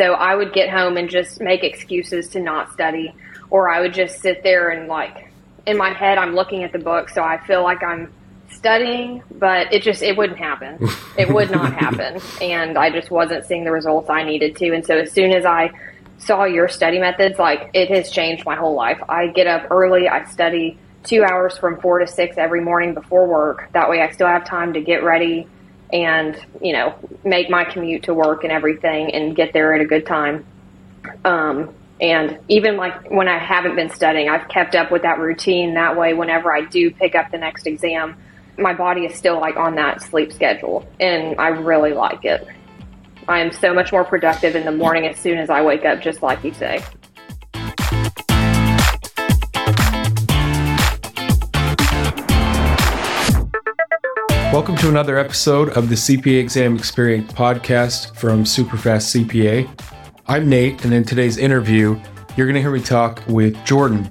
so 0.00 0.14
I 0.14 0.34
would 0.34 0.54
get 0.54 0.70
home 0.70 0.96
and 0.96 1.10
just 1.10 1.42
make 1.42 1.62
excuses 1.62 2.30
to 2.30 2.40
not 2.40 2.72
study, 2.72 3.14
or 3.50 3.68
I 3.68 3.82
would 3.82 3.92
just 3.92 4.20
sit 4.20 4.42
there 4.42 4.70
and 4.70 4.88
like 4.88 5.30
in 5.66 5.76
my 5.76 5.92
head 5.92 6.16
I'm 6.16 6.34
looking 6.34 6.64
at 6.64 6.72
the 6.72 6.78
book, 6.78 7.10
so 7.10 7.22
I 7.22 7.36
feel 7.46 7.62
like 7.62 7.82
I'm 7.82 8.10
studying, 8.48 9.22
but 9.30 9.70
it 9.74 9.82
just 9.82 10.02
it 10.02 10.16
wouldn't 10.16 10.38
happen. 10.38 10.78
It 11.18 11.28
would 11.28 11.50
not 11.50 11.74
happen, 11.84 12.18
and 12.40 12.78
I 12.78 12.88
just 12.88 13.10
wasn't 13.10 13.44
seeing 13.44 13.64
the 13.64 13.72
results 13.72 14.08
I 14.08 14.22
needed 14.22 14.56
to. 14.56 14.72
And 14.74 14.86
so 14.86 14.96
as 14.96 15.12
soon 15.12 15.32
as 15.32 15.44
I 15.44 15.70
saw 16.16 16.44
your 16.44 16.66
study 16.66 16.98
methods, 16.98 17.38
like 17.38 17.68
it 17.74 17.90
has 17.90 18.10
changed 18.10 18.46
my 18.46 18.56
whole 18.56 18.74
life. 18.74 19.02
I 19.06 19.26
get 19.26 19.46
up 19.46 19.70
early, 19.70 20.08
I 20.08 20.24
study 20.24 20.78
two 21.02 21.24
hours 21.24 21.58
from 21.58 21.78
four 21.78 21.98
to 21.98 22.06
six 22.06 22.38
every 22.38 22.62
morning 22.62 22.94
before 22.94 23.26
work. 23.26 23.68
That 23.74 23.90
way 23.90 24.00
I 24.00 24.10
still 24.12 24.28
have 24.28 24.46
time 24.46 24.72
to 24.72 24.80
get 24.80 25.04
ready 25.04 25.46
and, 25.92 26.40
you 26.60 26.72
know, 26.72 26.94
make 27.24 27.50
my 27.50 27.64
commute 27.64 28.04
to 28.04 28.14
work 28.14 28.44
and 28.44 28.52
everything 28.52 29.14
and 29.14 29.34
get 29.34 29.52
there 29.52 29.74
at 29.74 29.80
a 29.80 29.84
good 29.84 30.06
time. 30.06 30.46
Um, 31.24 31.74
and 32.00 32.38
even 32.48 32.76
like 32.76 33.10
when 33.10 33.28
I 33.28 33.38
haven't 33.38 33.76
been 33.76 33.90
studying, 33.90 34.28
I've 34.28 34.48
kept 34.48 34.74
up 34.74 34.90
with 34.90 35.02
that 35.02 35.18
routine. 35.18 35.74
That 35.74 35.96
way, 35.96 36.14
whenever 36.14 36.54
I 36.54 36.62
do 36.62 36.90
pick 36.90 37.14
up 37.14 37.30
the 37.30 37.38
next 37.38 37.66
exam, 37.66 38.16
my 38.58 38.72
body 38.72 39.04
is 39.04 39.14
still 39.14 39.40
like 39.40 39.56
on 39.56 39.74
that 39.76 40.02
sleep 40.02 40.32
schedule 40.32 40.86
and 40.98 41.38
I 41.38 41.48
really 41.48 41.92
like 41.92 42.24
it. 42.24 42.46
I 43.28 43.40
am 43.40 43.52
so 43.52 43.72
much 43.74 43.92
more 43.92 44.04
productive 44.04 44.56
in 44.56 44.64
the 44.64 44.72
morning 44.72 45.06
as 45.06 45.18
soon 45.18 45.38
as 45.38 45.50
I 45.50 45.62
wake 45.62 45.84
up, 45.84 46.00
just 46.00 46.22
like 46.22 46.42
you 46.42 46.52
say. 46.52 46.82
Welcome 54.52 54.74
to 54.78 54.88
another 54.88 55.16
episode 55.16 55.68
of 55.76 55.88
the 55.88 55.94
CPA 55.94 56.40
Exam 56.40 56.74
Experience 56.76 57.32
podcast 57.32 58.16
from 58.16 58.42
Superfast 58.42 59.24
CPA. 59.24 59.70
I'm 60.26 60.48
Nate, 60.48 60.84
and 60.84 60.92
in 60.92 61.04
today's 61.04 61.38
interview, 61.38 61.96
you're 62.36 62.48
going 62.48 62.56
to 62.56 62.60
hear 62.60 62.72
me 62.72 62.80
talk 62.80 63.22
with 63.28 63.54
Jordyn. 63.58 64.10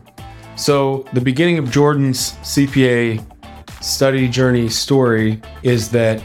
So, 0.55 1.05
the 1.11 1.19
beginning 1.19 1.57
of 1.57 1.65
Jordyn's 1.65 2.37
CPA 2.37 3.21
study 3.83 4.29
journey 4.29 4.69
story 4.69 5.41
is 5.61 5.91
that 5.91 6.23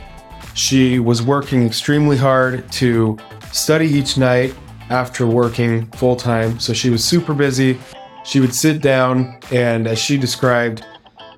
she 0.54 1.00
was 1.00 1.20
working 1.20 1.66
extremely 1.66 2.16
hard 2.16 2.70
to 2.70 3.18
study 3.50 3.86
each 3.86 4.16
night 4.16 4.54
after 4.90 5.26
working 5.26 5.86
full 5.92 6.14
time. 6.14 6.60
So 6.60 6.72
she 6.72 6.88
was 6.88 7.04
super 7.04 7.34
busy. 7.34 7.80
She 8.24 8.38
would 8.38 8.54
sit 8.54 8.80
down, 8.80 9.40
and 9.50 9.88
as 9.88 9.98
she 9.98 10.16
described, 10.16 10.86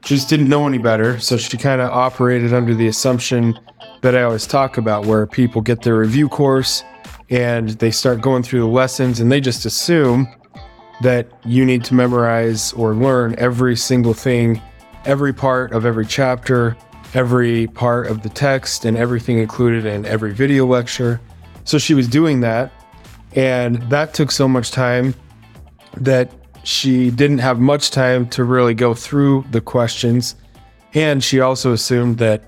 she 0.07 0.15
just 0.15 0.29
didn't 0.29 0.49
know 0.49 0.69
any 0.69 0.79
better. 0.79 1.19
So 1.19 1.37
she 1.37 1.57
kind 1.57 1.81
of 1.81 1.91
operated 1.91 2.55
under 2.55 2.77
the 2.77 2.87
assumption 2.87 3.59
that 4.03 4.17
I 4.17 4.23
always 4.23 4.47
talk 4.47 4.79
about, 4.79 5.05
where 5.05 5.27
people 5.27 5.61
get 5.61 5.83
their 5.83 5.99
review 5.99 6.29
course 6.29 6.85
and 7.29 7.71
they 7.71 7.91
start 7.91 8.21
going 8.21 8.45
through 8.45 8.61
the 8.61 8.67
lessons 8.67 9.19
and 9.19 9.33
they 9.33 9.41
just 9.41 9.67
assume 9.67 10.29
that 11.01 11.29
you 11.45 11.65
need 11.65 11.83
to 11.85 11.95
memorize 11.95 12.73
or 12.75 12.95
learn 12.95 13.35
every 13.37 13.75
single 13.75 14.15
thing, 14.15 14.63
every 15.07 15.33
part 15.33 15.73
of 15.73 15.85
every 15.85 16.07
chapter, 16.07 16.77
every 17.13 17.67
part 17.67 18.07
of 18.07 18.23
the 18.23 18.29
text, 18.29 18.85
and 18.85 18.97
everything 18.97 19.39
included 19.39 19.87
in 19.87 20.07
every 20.07 20.33
video 20.33 20.67
lecture. 20.67 21.21
So 21.65 21.79
she 21.79 21.95
was 21.95 22.07
doing 22.07 22.41
that. 22.41 22.73
And 23.35 23.83
that 23.91 24.15
took 24.15 24.31
so 24.31 24.47
much 24.47 24.71
time 24.71 25.17
that 25.97 26.31
she 26.67 27.11
didn't 27.13 27.39
have 27.39 27.61
much 27.61 27.93
time 27.93 28.29
to 28.29 28.43
really 28.43 28.75
go 28.75 28.93
through 28.93 29.45
the 29.53 29.61
questions. 29.61 30.35
And 30.95 31.23
she 31.23 31.39
also 31.39 31.73
assumed 31.73 32.19
that, 32.19 32.43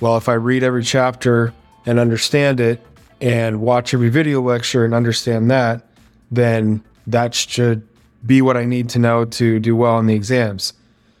well, 0.00 0.16
if 0.16 0.28
I 0.28 0.34
read 0.34 0.62
every 0.62 0.84
chapter 0.84 1.52
and 1.84 1.98
understand 1.98 2.60
it 2.60 2.80
and 3.20 3.60
watch 3.60 3.92
every 3.92 4.10
video 4.10 4.40
lecture 4.40 4.84
and 4.84 4.94
understand 4.94 5.50
that, 5.50 5.84
then 6.30 6.84
that 7.08 7.34
should 7.34 7.82
be 8.24 8.40
what 8.42 8.56
I 8.56 8.64
need 8.64 8.90
to 8.90 9.00
know 9.00 9.24
to 9.24 9.58
do 9.58 9.74
well 9.74 9.98
in 9.98 10.06
the 10.06 10.14
exams. 10.14 10.72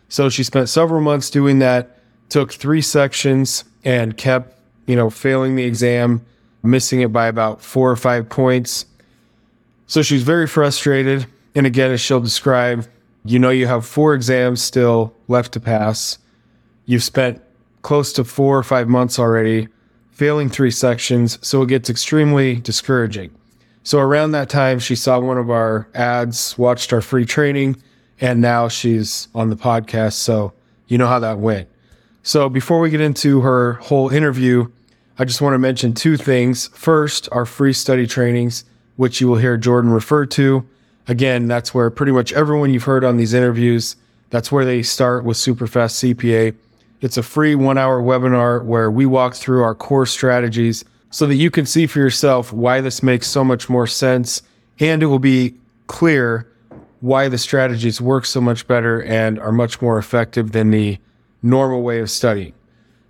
So 0.08 0.28
she 0.28 0.44
spent 0.44 0.68
several 0.68 1.00
months 1.00 1.30
doing 1.30 1.58
that, 1.58 1.98
took 2.28 2.52
three 2.52 2.82
sections, 2.82 3.64
and 3.84 4.16
kept, 4.16 4.54
you 4.86 4.94
know, 4.94 5.10
failing 5.10 5.56
the 5.56 5.64
exam, 5.64 6.24
missing 6.62 7.00
it 7.00 7.12
by 7.12 7.26
about 7.26 7.62
four 7.62 7.90
or 7.90 7.96
five 7.96 8.28
points. 8.28 8.86
So 9.88 10.02
she 10.02 10.14
was 10.14 10.22
very 10.22 10.46
frustrated 10.46 11.26
and 11.58 11.66
again, 11.66 11.90
as 11.90 12.00
she'll 12.00 12.20
describe, 12.20 12.86
you 13.24 13.40
know 13.40 13.50
you 13.50 13.66
have 13.66 13.84
four 13.84 14.14
exams 14.14 14.62
still 14.62 15.12
left 15.26 15.50
to 15.54 15.60
pass. 15.60 16.16
You've 16.86 17.02
spent 17.02 17.42
close 17.82 18.12
to 18.12 18.22
four 18.22 18.56
or 18.56 18.62
five 18.62 18.88
months 18.88 19.18
already 19.18 19.66
failing 20.12 20.50
three 20.50 20.70
sections, 20.70 21.36
so 21.44 21.62
it 21.62 21.68
gets 21.68 21.90
extremely 21.90 22.60
discouraging. 22.60 23.32
So 23.82 23.98
around 23.98 24.30
that 24.32 24.48
time, 24.48 24.78
she 24.78 24.94
saw 24.94 25.18
one 25.18 25.36
of 25.36 25.50
our 25.50 25.88
ads, 25.96 26.56
watched 26.56 26.92
our 26.92 27.00
free 27.00 27.26
training, 27.26 27.82
and 28.20 28.40
now 28.40 28.68
she's 28.68 29.26
on 29.34 29.50
the 29.50 29.56
podcast. 29.56 30.12
So 30.12 30.52
you 30.86 30.96
know 30.96 31.08
how 31.08 31.18
that 31.18 31.40
went. 31.40 31.68
So 32.22 32.48
before 32.48 32.78
we 32.78 32.88
get 32.88 33.00
into 33.00 33.40
her 33.40 33.72
whole 33.74 34.10
interview, 34.10 34.70
I 35.18 35.24
just 35.24 35.40
want 35.40 35.54
to 35.54 35.58
mention 35.58 35.92
two 35.92 36.16
things. 36.16 36.68
First, 36.68 37.28
our 37.32 37.44
free 37.44 37.72
study 37.72 38.06
trainings, 38.06 38.64
which 38.94 39.20
you 39.20 39.26
will 39.26 39.38
hear 39.38 39.58
Jordyn 39.58 39.92
refer 39.92 40.24
to. 40.26 40.64
Again, 41.08 41.48
that's 41.48 41.74
where 41.74 41.90
pretty 41.90 42.12
much 42.12 42.32
everyone 42.34 42.70
you've 42.70 42.84
heard 42.84 43.02
on 43.02 43.16
these 43.16 43.32
interviews, 43.32 43.96
that's 44.30 44.52
where 44.52 44.66
they 44.66 44.82
start 44.82 45.24
with 45.24 45.38
Superfast 45.38 46.14
CPA. 46.14 46.54
It's 47.00 47.16
a 47.16 47.22
free 47.22 47.54
one 47.54 47.78
hour 47.78 48.02
webinar 48.02 48.62
where 48.62 48.90
we 48.90 49.06
walk 49.06 49.34
through 49.34 49.62
our 49.62 49.74
core 49.74 50.04
strategies 50.06 50.84
so 51.10 51.26
that 51.26 51.36
you 51.36 51.50
can 51.50 51.64
see 51.64 51.86
for 51.86 51.98
yourself 51.98 52.52
why 52.52 52.82
this 52.82 53.02
makes 53.02 53.26
so 53.26 53.42
much 53.42 53.70
more 53.70 53.86
sense. 53.86 54.42
And 54.80 55.02
it 55.02 55.06
will 55.06 55.18
be 55.18 55.54
clear 55.86 56.46
why 57.00 57.28
the 57.28 57.38
strategies 57.38 58.00
work 58.00 58.26
so 58.26 58.40
much 58.40 58.66
better 58.66 59.02
and 59.02 59.38
are 59.38 59.52
much 59.52 59.80
more 59.80 59.98
effective 59.98 60.52
than 60.52 60.70
the 60.70 60.98
normal 61.42 61.82
way 61.82 62.00
of 62.00 62.10
studying. 62.10 62.52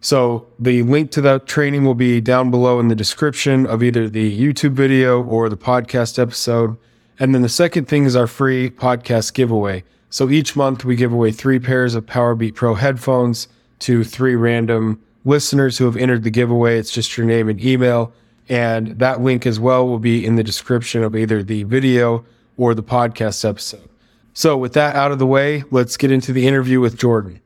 So 0.01 0.47
the 0.59 0.83
link 0.83 1.11
to 1.13 1.21
that 1.23 1.47
training 1.47 1.85
will 1.85 1.97
be 1.97 2.21
down 2.21 2.53
below 2.53 2.79
in 2.79 2.87
the 2.87 2.95
description 2.95 3.67
of 3.67 3.83
either 3.83 4.09
the 4.09 4.39
YouTube 4.39 4.73
video 4.73 5.23
or 5.25 5.49
the 5.49 5.57
podcast 5.57 6.19
episode. 6.19 6.77
And 7.21 7.35
then 7.35 7.43
the 7.43 7.49
second 7.49 7.87
thing 7.87 8.05
is 8.05 8.15
our 8.17 8.27
free 8.27 8.71
podcast 8.71 9.35
giveaway. 9.35 9.85
So 10.11 10.31
each 10.31 10.57
month 10.57 10.85
we 10.85 10.97
give 10.97 11.13
away 11.13 11.33
three 11.33 11.59
pairs 11.59 11.95
of 11.95 12.07
Powerbeat 12.07 12.55
Pro 12.55 12.75
headphones 12.75 13.49
to 13.81 14.05
three 14.05 14.37
random 14.37 15.01
listeners 15.25 15.79
who 15.79 15.85
have 15.85 15.97
entered 15.97 16.23
the 16.23 16.31
giveaway. 16.31 16.79
It's 16.79 16.93
just 16.93 17.17
your 17.17 17.27
name 17.27 17.49
and 17.49 17.63
email. 17.63 18.13
And 18.49 18.99
that 18.99 19.21
link 19.21 19.47
as 19.47 19.61
well 19.61 19.87
will 19.87 19.99
be 19.99 20.25
in 20.25 20.37
the 20.37 20.43
description 20.45 21.03
of 21.03 21.15
either 21.15 21.43
the 21.43 21.65
video 21.65 22.25
or 22.57 22.75
the 22.75 22.83
podcast 22.83 23.47
episode. 23.47 23.89
So 24.33 24.57
with 24.57 24.73
that 24.75 24.97
out 24.97 25.13
of 25.13 25.19
the 25.19 25.27
way, 25.27 25.65
let's 25.71 25.97
get 25.97 26.11
into 26.11 26.33
the 26.33 26.47
interview 26.47 26.81
with 26.81 26.97
Jordyn. 26.97 27.41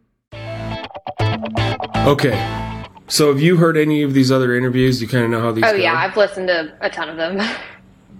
Okay. 2.06 2.78
So 3.08 3.28
have 3.28 3.40
you 3.40 3.56
heard 3.56 3.76
any 3.76 4.02
of 4.02 4.14
these 4.14 4.30
other 4.30 4.54
interviews? 4.54 5.00
You 5.02 5.08
kind 5.08 5.24
of 5.24 5.30
know 5.30 5.40
how 5.40 5.52
these 5.52 5.64
Oh 5.64 5.72
go? 5.72 5.76
yeah, 5.78 5.94
I've 5.94 6.16
listened 6.16 6.48
to 6.48 6.72
a 6.80 6.90
ton 6.90 7.08
of 7.08 7.16
them. 7.16 7.40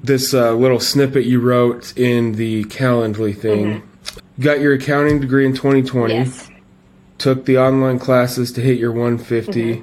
this 0.03 0.35
uh, 0.35 0.53
little 0.55 0.81
snippet 0.81 1.25
you 1.25 1.41
wrote 1.41 1.97
in 1.97 2.33
the 2.33 2.65
Calendly 2.65 3.37
thing. 3.37 3.81
Mm-hmm. 3.81 4.19
You 4.39 4.45
got 4.45 4.61
your 4.61 4.75
accounting 4.75 5.21
degree 5.21 5.47
in 5.47 5.55
2020. 5.55 6.15
yes. 6.15 6.49
Took 7.19 7.45
the 7.45 7.59
online 7.59 7.99
classes 7.99 8.51
to 8.53 8.61
hit 8.61 8.79
your 8.79 8.91
150. 8.91 9.77
Mm-hmm. 9.77 9.83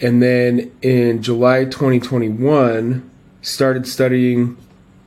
And 0.00 0.22
then 0.22 0.72
in 0.82 1.22
July 1.22 1.64
2021, 1.64 3.10
started 3.40 3.86
studying, 3.86 4.56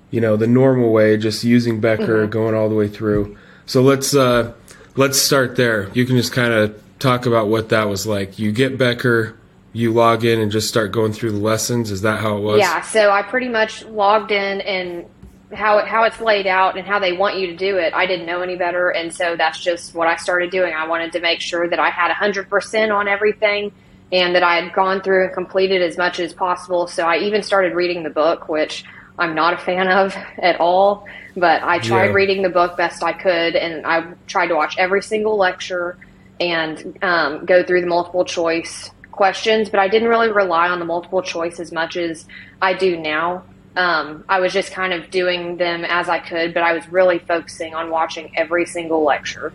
you 0.09 0.22
know, 0.22 0.35
the 0.35 0.47
normal 0.47 0.91
way, 0.91 1.17
just 1.17 1.44
using 1.44 1.79
Becker, 1.79 2.23
Mm-hmm. 2.23 2.31
going 2.31 2.56
all 2.56 2.69
the 2.69 2.75
way 2.75 2.88
through. 2.88 3.38
So 3.66 3.81
let's 3.83 4.16
uh, 4.16 4.53
let's 4.95 5.19
start 5.22 5.57
there. 5.57 5.89
You 5.94 6.06
can 6.06 6.16
just 6.16 6.31
kind 6.31 6.53
of 6.53 6.81
talk 7.00 7.25
about 7.25 7.50
what 7.50 7.69
that 7.69 7.89
was 7.89 8.07
like. 8.07 8.39
You 8.39 8.51
get 8.51 8.77
Becker, 8.77 9.38
you 9.77 9.93
log 9.93 10.25
in 10.25 10.39
and 10.39 10.51
just 10.51 10.67
start 10.67 10.91
going 10.91 11.13
through 11.13 11.31
the 11.31 11.38
lessons. 11.38 11.91
Is 11.91 12.01
that 12.01 12.19
how 12.19 12.38
it 12.38 12.41
was? 12.41 12.59
Yeah, 12.59 12.81
so 12.81 13.11
I 13.11 13.21
pretty 13.21 13.47
much 13.47 13.85
logged 13.85 14.31
in 14.31 14.61
and 14.61 15.05
how 15.53 15.77
it, 15.77 15.88
how 15.88 16.03
it's 16.03 16.19
laid 16.19 16.47
out 16.47 16.77
and 16.77 16.85
how 16.85 16.97
they 16.97 17.13
want 17.13 17.38
you 17.38 17.45
to 17.47 17.56
do 17.56 17.77
it. 17.77 17.94
I 17.94 18.07
didn't 18.07 18.25
know 18.25 18.41
any 18.41 18.56
better, 18.56 18.89
and 18.89 19.13
so 19.13 19.35
that's 19.38 19.59
just 19.59 19.94
what 19.94 20.07
I 20.07 20.15
started 20.15 20.50
doing. 20.50 20.74
I 20.74 20.88
wanted 20.88 21.12
to 21.12 21.19
make 21.19 21.41
sure 21.41 21.69
that 21.69 21.79
I 21.79 21.91
had 21.91 22.12
100% 22.12 22.95
on 22.95 23.07
everything 23.07 23.71
and 24.12 24.33
that 24.33 24.41
I 24.41 24.56
had 24.62 24.74
gone 24.74 25.01
through 25.01 25.25
and 25.25 25.33
completed 25.33 25.83
as 25.83 25.95
much 25.95 26.19
as 26.19 26.33
possible. 26.33 26.88
So 26.88 27.06
I 27.06 27.18
even 27.18 27.44
started 27.44 27.75
reading 27.75 28.01
the 28.01 28.09
book, 28.09 28.50
which 28.50 28.83
I'm 29.19 29.35
not 29.35 29.53
a 29.53 29.57
fan 29.57 29.89
of 29.89 30.15
at 30.41 30.59
all, 30.59 31.06
but 31.35 31.62
I 31.62 31.77
tried 31.77 32.07
Yeah. 32.07 32.13
reading 32.13 32.41
the 32.41 32.50
book 32.50 32.77
best 32.77 33.03
I 33.03 33.13
could, 33.13 33.56
and 33.56 33.85
I 33.85 34.13
tried 34.25 34.47
to 34.47 34.56
watch 34.56 34.75
every 34.79 35.03
single 35.03 35.38
lecture 35.38 35.97
and 36.39 36.97
um, 37.03 37.45
go 37.45 37.63
through 37.63 37.81
the 37.81 37.88
multiple 37.88 38.25
choice 38.25 38.89
questions, 39.17 39.69
but 39.69 39.79
I 39.79 39.89
didn't 39.89 40.07
really 40.07 40.31
rely 40.31 40.69
on 40.69 40.79
the 40.79 40.85
multiple 40.85 41.21
choice 41.21 41.59
as 41.59 41.71
much 41.71 41.97
as 41.97 42.25
I 42.61 42.73
do 42.73 42.97
now. 42.97 43.43
Um, 43.75 44.23
I 44.29 44.39
was 44.39 44.53
just 44.53 44.71
kind 44.71 44.93
of 44.93 45.11
doing 45.11 45.57
them 45.57 45.83
as 45.85 46.07
I 46.07 46.19
could, 46.19 46.53
but 46.53 46.63
I 46.63 46.73
was 46.73 46.87
really 46.87 47.19
focusing 47.19 47.75
on 47.75 47.89
watching 47.89 48.31
every 48.35 48.65
single 48.65 49.03
lecture 49.03 49.51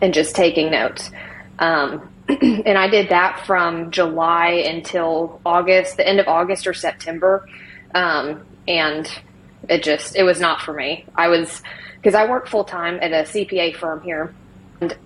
and 0.00 0.14
just 0.14 0.34
taking 0.34 0.70
notes. 0.70 1.10
Um, 1.58 2.10
and 2.28 2.76
I 2.78 2.88
did 2.88 3.10
that 3.10 3.44
from 3.46 3.90
July 3.90 4.64
until 4.66 5.40
August, 5.44 5.96
the 5.96 6.08
end 6.08 6.18
of 6.18 6.26
August 6.26 6.66
or 6.66 6.74
September. 6.74 7.46
Um, 7.94 8.44
and 8.66 9.08
it 9.68 9.82
just 9.82 10.16
it 10.16 10.22
was 10.22 10.40
not 10.40 10.60
for 10.60 10.72
me. 10.72 11.04
I 11.14 11.28
was 11.28 11.62
because 11.96 12.14
I 12.14 12.28
work 12.28 12.48
full 12.48 12.64
time 12.64 12.98
at 13.00 13.12
a 13.12 13.28
CPA 13.28 13.76
firm 13.76 14.02
here, 14.02 14.34
and 14.80 14.96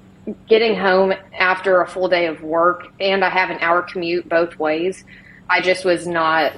getting 0.49 0.77
home 0.77 1.13
after 1.39 1.81
a 1.81 1.89
full 1.89 2.09
day 2.09 2.27
of 2.27 2.43
work 2.43 2.87
and 3.01 3.25
I 3.25 3.31
have 3.31 3.51
an 3.51 3.59
hour 3.61 3.83
commute 3.83 4.29
both 4.29 4.59
ways, 4.59 5.05
I 5.49 5.61
just 5.61 5.85
was 5.85 6.07
not. 6.07 6.53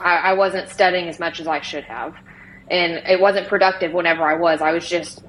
I, 0.00 0.16
I 0.16 0.32
wasn't 0.34 0.68
studying 0.68 1.08
as 1.08 1.18
much 1.18 1.40
as 1.40 1.46
I 1.46 1.60
should 1.60 1.84
have, 1.84 2.16
and 2.70 2.94
it 3.08 3.20
wasn't 3.20 3.48
productive 3.48 3.92
whenever 3.92 4.24
I 4.24 4.34
was. 4.34 4.60
I 4.60 4.72
was 4.72 4.88
just 4.88 5.22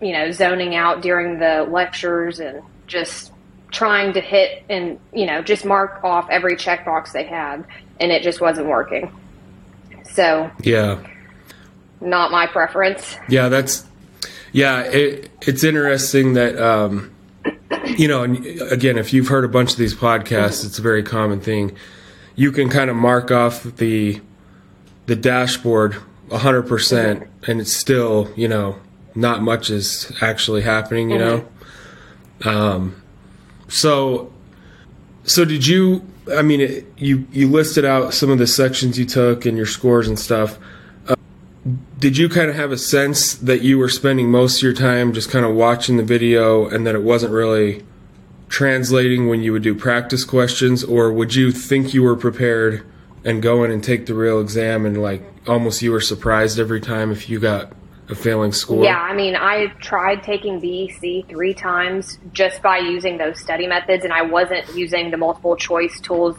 you 0.00 0.12
know 0.12 0.30
zoning 0.30 0.74
out 0.74 1.02
during 1.02 1.38
the 1.38 1.66
lectures 1.70 2.40
and 2.40 2.62
just 2.86 3.32
trying 3.70 4.12
to 4.12 4.20
hit 4.20 4.64
and 4.68 4.98
you 5.12 5.26
know 5.26 5.42
just 5.42 5.64
mark 5.64 6.02
off 6.04 6.28
every 6.30 6.56
checkbox 6.56 7.12
they 7.12 7.24
had 7.24 7.64
and 8.00 8.12
it 8.12 8.22
just 8.22 8.40
wasn't 8.40 8.66
working 8.66 9.12
so 10.04 10.50
yeah 10.62 11.04
not 12.00 12.30
my 12.30 12.46
preference 12.46 13.16
yeah 13.28 13.48
that's 13.48 13.86
yeah 14.56 14.80
it, 14.82 15.30
it's 15.42 15.62
interesting 15.62 16.34
that 16.34 16.58
um 16.58 17.14
you 17.96 18.08
know 18.08 18.22
and 18.22 18.44
again 18.72 18.98
if 18.98 19.12
you've 19.12 19.28
heard 19.28 19.44
a 19.44 19.48
bunch 19.48 19.72
of 19.72 19.78
these 19.78 19.94
podcasts 19.94 20.64
it's 20.64 20.78
a 20.78 20.82
very 20.82 21.02
common 21.02 21.40
thing 21.40 21.76
you 22.34 22.50
can 22.50 22.68
kind 22.68 22.90
of 22.90 22.96
mark 22.96 23.30
off 23.30 23.62
the 23.62 24.20
the 25.06 25.16
dashboard 25.16 25.96
100% 26.28 27.28
and 27.46 27.60
it's 27.60 27.72
still 27.72 28.28
you 28.34 28.48
know 28.48 28.78
not 29.14 29.42
much 29.42 29.70
is 29.70 30.12
actually 30.20 30.62
happening 30.62 31.10
you 31.10 31.18
mm-hmm. 31.18 31.46
know 32.44 32.50
um 32.50 33.02
so, 33.68 34.32
so 35.24 35.44
did 35.44 35.66
you? 35.66 36.06
I 36.32 36.42
mean, 36.42 36.60
it, 36.60 36.86
you 36.96 37.26
you 37.32 37.48
listed 37.48 37.84
out 37.84 38.14
some 38.14 38.30
of 38.30 38.38
the 38.38 38.46
sections 38.46 38.98
you 38.98 39.04
took 39.04 39.46
and 39.46 39.56
your 39.56 39.66
scores 39.66 40.08
and 40.08 40.18
stuff. 40.18 40.58
Did 41.98 42.18
you 42.18 42.28
kind 42.28 42.50
of 42.50 42.56
have 42.56 42.72
a 42.72 42.78
sense 42.78 43.34
that 43.34 43.62
you 43.62 43.78
were 43.78 43.88
spending 43.88 44.30
most 44.30 44.58
of 44.58 44.62
your 44.62 44.74
time 44.74 45.14
just 45.14 45.30
kind 45.30 45.46
of 45.46 45.54
watching 45.54 45.96
the 45.96 46.02
video 46.02 46.68
and 46.68 46.86
that 46.86 46.94
it 46.94 47.02
wasn't 47.02 47.32
really 47.32 47.84
translating 48.48 49.28
when 49.28 49.42
you 49.42 49.52
would 49.52 49.62
do 49.62 49.74
practice 49.74 50.22
questions, 50.22 50.84
or 50.84 51.10
would 51.10 51.34
you 51.34 51.50
think 51.50 51.94
you 51.94 52.02
were 52.02 52.14
prepared 52.14 52.84
and 53.24 53.42
go 53.42 53.64
in 53.64 53.70
and 53.70 53.82
take 53.82 54.06
the 54.06 54.14
real 54.14 54.40
exam 54.40 54.84
and 54.84 55.02
like 55.02 55.22
almost 55.46 55.80
you 55.80 55.90
were 55.90 56.00
surprised 56.00 56.58
every 56.58 56.80
time 56.80 57.10
if 57.10 57.30
you 57.30 57.40
got 57.40 57.72
a 58.10 58.14
failing 58.14 58.52
score? 58.52 58.84
Yeah, 58.84 59.00
I 59.00 59.14
mean, 59.14 59.34
I 59.34 59.68
tried 59.80 60.22
taking 60.22 60.60
BEC 60.60 61.28
three 61.28 61.54
times 61.54 62.18
just 62.32 62.60
by 62.62 62.76
using 62.76 63.16
those 63.16 63.40
study 63.40 63.66
methods, 63.66 64.04
and 64.04 64.12
I 64.12 64.20
wasn't 64.20 64.68
using 64.76 65.10
the 65.10 65.16
multiple 65.16 65.56
choice 65.56 65.98
tools 66.00 66.36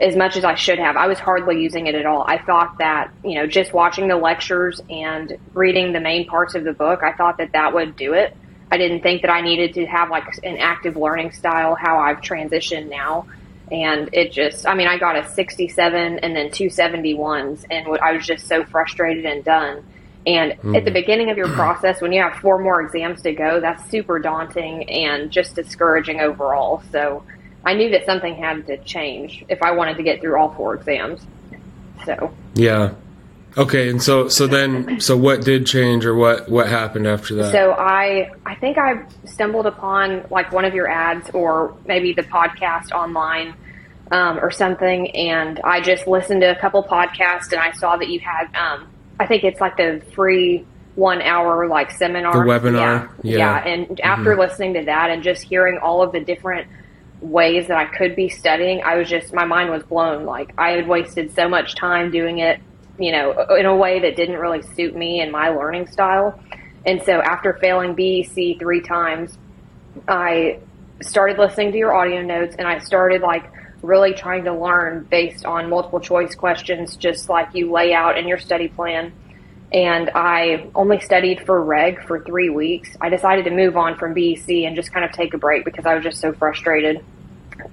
as 0.00 0.16
much 0.16 0.36
as 0.36 0.44
I 0.44 0.54
should 0.54 0.78
have. 0.78 0.96
I 0.96 1.06
was 1.06 1.18
hardly 1.18 1.60
using 1.60 1.86
it 1.86 1.94
at 1.94 2.06
all. 2.06 2.24
I 2.26 2.38
thought 2.38 2.78
that, 2.78 3.12
you 3.24 3.34
know, 3.34 3.46
just 3.46 3.72
watching 3.72 4.08
the 4.08 4.16
lectures 4.16 4.80
and 4.90 5.38
reading 5.54 5.92
the 5.92 6.00
main 6.00 6.26
parts 6.26 6.54
of 6.54 6.64
the 6.64 6.72
book, 6.72 7.02
I 7.02 7.12
thought 7.12 7.38
that 7.38 7.52
that 7.52 7.72
would 7.72 7.96
do 7.96 8.12
it. 8.12 8.36
I 8.70 8.76
didn't 8.78 9.02
think 9.02 9.22
that 9.22 9.30
I 9.30 9.40
needed 9.40 9.74
to 9.74 9.86
have 9.86 10.10
like 10.10 10.24
an 10.42 10.58
active 10.58 10.96
learning 10.96 11.32
style, 11.32 11.74
how 11.74 11.98
I've 11.98 12.20
transitioned 12.20 12.90
now. 12.90 13.26
And 13.70 14.10
it 14.12 14.32
just, 14.32 14.66
I 14.66 14.74
mean, 14.74 14.86
I 14.86 14.98
got 14.98 15.16
a 15.16 15.28
67 15.28 16.18
and 16.18 16.36
then 16.36 16.50
two 16.50 16.66
71s, 16.66 17.64
and 17.70 17.86
I 18.00 18.12
was 18.12 18.26
just 18.26 18.46
so 18.46 18.64
frustrated 18.64 19.24
and 19.24 19.42
done 19.44 19.84
and 20.26 20.52
mm. 20.60 20.76
at 20.76 20.84
the 20.84 20.90
beginning 20.90 21.30
of 21.30 21.36
your 21.36 21.48
process, 21.54 22.00
when 22.00 22.12
you 22.12 22.20
have 22.22 22.34
four 22.40 22.58
more 22.58 22.80
exams 22.80 23.22
to 23.22 23.32
go, 23.32 23.60
that's 23.60 23.88
super 23.90 24.18
daunting 24.18 24.88
and 24.90 25.30
just 25.30 25.54
discouraging 25.54 26.20
overall. 26.20 26.82
So 26.90 27.22
I 27.66 27.74
knew 27.74 27.90
that 27.90 28.06
something 28.06 28.36
had 28.36 28.64
to 28.68 28.78
change 28.78 29.44
if 29.48 29.60
I 29.60 29.72
wanted 29.72 29.96
to 29.96 30.04
get 30.04 30.20
through 30.20 30.38
all 30.38 30.54
four 30.54 30.74
exams. 30.74 31.26
So 32.04 32.32
yeah. 32.54 32.94
Okay, 33.58 33.88
and 33.88 34.00
so 34.00 34.28
so 34.28 34.46
then 34.46 35.00
so 35.00 35.16
what 35.16 35.42
did 35.42 35.66
change 35.66 36.04
or 36.04 36.14
what 36.14 36.48
what 36.48 36.68
happened 36.68 37.08
after 37.08 37.34
that? 37.36 37.50
So 37.52 37.72
I 37.72 38.30
I 38.44 38.54
think 38.54 38.78
I 38.78 39.04
stumbled 39.24 39.66
upon 39.66 40.26
like 40.30 40.52
one 40.52 40.64
of 40.64 40.74
your 40.74 40.88
ads 40.88 41.28
or 41.30 41.76
maybe 41.86 42.12
the 42.12 42.22
podcast 42.22 42.92
online 42.92 43.54
um, 44.12 44.38
or 44.38 44.52
something, 44.52 45.10
and 45.16 45.58
I 45.64 45.80
just 45.80 46.06
listened 46.06 46.42
to 46.42 46.50
a 46.50 46.60
couple 46.60 46.84
podcasts 46.84 47.50
and 47.50 47.60
I 47.60 47.72
saw 47.72 47.96
that 47.96 48.08
you 48.08 48.20
had 48.20 48.54
um, 48.54 48.88
I 49.18 49.26
think 49.26 49.42
it's 49.42 49.60
like 49.60 49.76
the 49.76 50.02
free 50.14 50.64
one 50.94 51.20
hour 51.20 51.66
like 51.66 51.90
seminar. 51.90 52.32
The 52.32 52.50
webinar. 52.50 52.74
Yeah. 52.74 53.08
Yeah. 53.22 53.38
yeah. 53.38 53.66
And 53.66 54.00
after 54.02 54.30
mm-hmm. 54.30 54.40
listening 54.40 54.74
to 54.74 54.84
that 54.84 55.10
and 55.10 55.22
just 55.22 55.42
hearing 55.42 55.78
all 55.78 56.02
of 56.02 56.12
the 56.12 56.20
different 56.20 56.68
ways 57.20 57.68
that 57.68 57.76
I 57.76 57.86
could 57.86 58.14
be 58.14 58.28
studying, 58.28 58.82
I 58.82 58.96
was 58.96 59.08
just, 59.08 59.32
my 59.32 59.44
mind 59.44 59.70
was 59.70 59.82
blown. 59.82 60.24
Like 60.24 60.52
I 60.58 60.72
had 60.72 60.86
wasted 60.86 61.34
so 61.34 61.48
much 61.48 61.74
time 61.74 62.10
doing 62.10 62.38
it, 62.38 62.60
you 62.98 63.12
know, 63.12 63.32
in 63.56 63.66
a 63.66 63.74
way 63.74 64.00
that 64.00 64.16
didn't 64.16 64.38
really 64.38 64.62
suit 64.62 64.94
me 64.94 65.20
and 65.20 65.32
my 65.32 65.48
learning 65.48 65.88
style. 65.88 66.38
And 66.84 67.02
so 67.02 67.20
after 67.20 67.54
failing 67.54 67.94
BEC 67.94 68.58
three 68.58 68.80
times, 68.80 69.36
I 70.06 70.60
started 71.02 71.38
listening 71.38 71.72
to 71.72 71.78
your 71.78 71.94
audio 71.94 72.22
notes 72.22 72.56
and 72.58 72.66
I 72.66 72.78
started 72.78 73.22
like 73.22 73.50
really 73.82 74.14
trying 74.14 74.44
to 74.44 74.52
learn 74.52 75.06
based 75.10 75.44
on 75.44 75.68
multiple 75.68 76.00
choice 76.00 76.34
questions, 76.34 76.96
just 76.96 77.28
like 77.28 77.54
you 77.54 77.70
lay 77.70 77.92
out 77.92 78.18
in 78.18 78.26
your 78.26 78.38
study 78.38 78.68
plan. 78.68 79.12
And 79.72 80.10
I 80.14 80.70
only 80.74 81.00
studied 81.00 81.44
for 81.44 81.62
reg 81.62 82.06
for 82.06 82.22
three 82.24 82.50
weeks. 82.50 82.96
I 83.00 83.08
decided 83.08 83.46
to 83.46 83.50
move 83.50 83.76
on 83.76 83.96
from 83.96 84.14
BEC 84.14 84.48
and 84.48 84.76
just 84.76 84.92
kind 84.92 85.04
of 85.04 85.12
take 85.12 85.34
a 85.34 85.38
break 85.38 85.64
because 85.64 85.86
I 85.86 85.94
was 85.94 86.04
just 86.04 86.20
so 86.20 86.32
frustrated. 86.32 87.04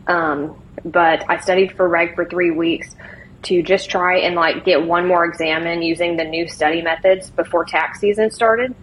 Um, 0.07 0.61
but 0.83 1.23
I 1.29 1.37
studied 1.39 1.75
for 1.77 1.87
reg 1.87 2.15
for 2.15 2.25
three 2.25 2.51
weeks 2.51 2.95
to 3.43 3.61
just 3.61 3.89
try 3.89 4.19
and 4.19 4.35
like 4.35 4.65
get 4.65 4.85
one 4.85 5.07
more 5.07 5.25
exam 5.25 5.67
in 5.67 5.81
using 5.81 6.17
the 6.17 6.23
new 6.23 6.47
study 6.47 6.81
methods 6.81 7.29
before 7.29 7.65
tax 7.65 7.99
season 7.99 8.31
started. 8.31 8.73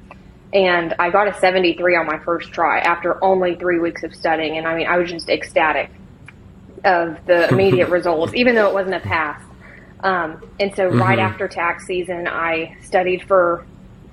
And 0.52 0.94
I 0.98 1.10
got 1.10 1.28
a 1.28 1.34
73 1.38 1.96
on 1.96 2.06
my 2.06 2.18
first 2.18 2.52
try 2.52 2.80
after 2.80 3.22
only 3.24 3.54
three 3.56 3.78
weeks 3.78 4.02
of 4.02 4.14
studying. 4.14 4.58
And 4.58 4.66
I 4.66 4.76
mean, 4.76 4.86
I 4.86 4.98
was 4.98 5.10
just 5.10 5.28
ecstatic 5.28 5.90
of 6.84 7.24
the 7.26 7.48
immediate 7.52 7.88
results, 7.88 8.34
even 8.34 8.54
though 8.54 8.68
it 8.68 8.74
wasn't 8.74 8.94
a 8.94 9.00
pass. 9.00 9.42
Um, 10.02 10.50
and 10.58 10.74
so, 10.74 10.88
mm-hmm. 10.88 11.00
right 11.00 11.18
after 11.18 11.48
tax 11.48 11.86
season, 11.86 12.26
I 12.26 12.76
studied 12.82 13.22
for 13.24 13.66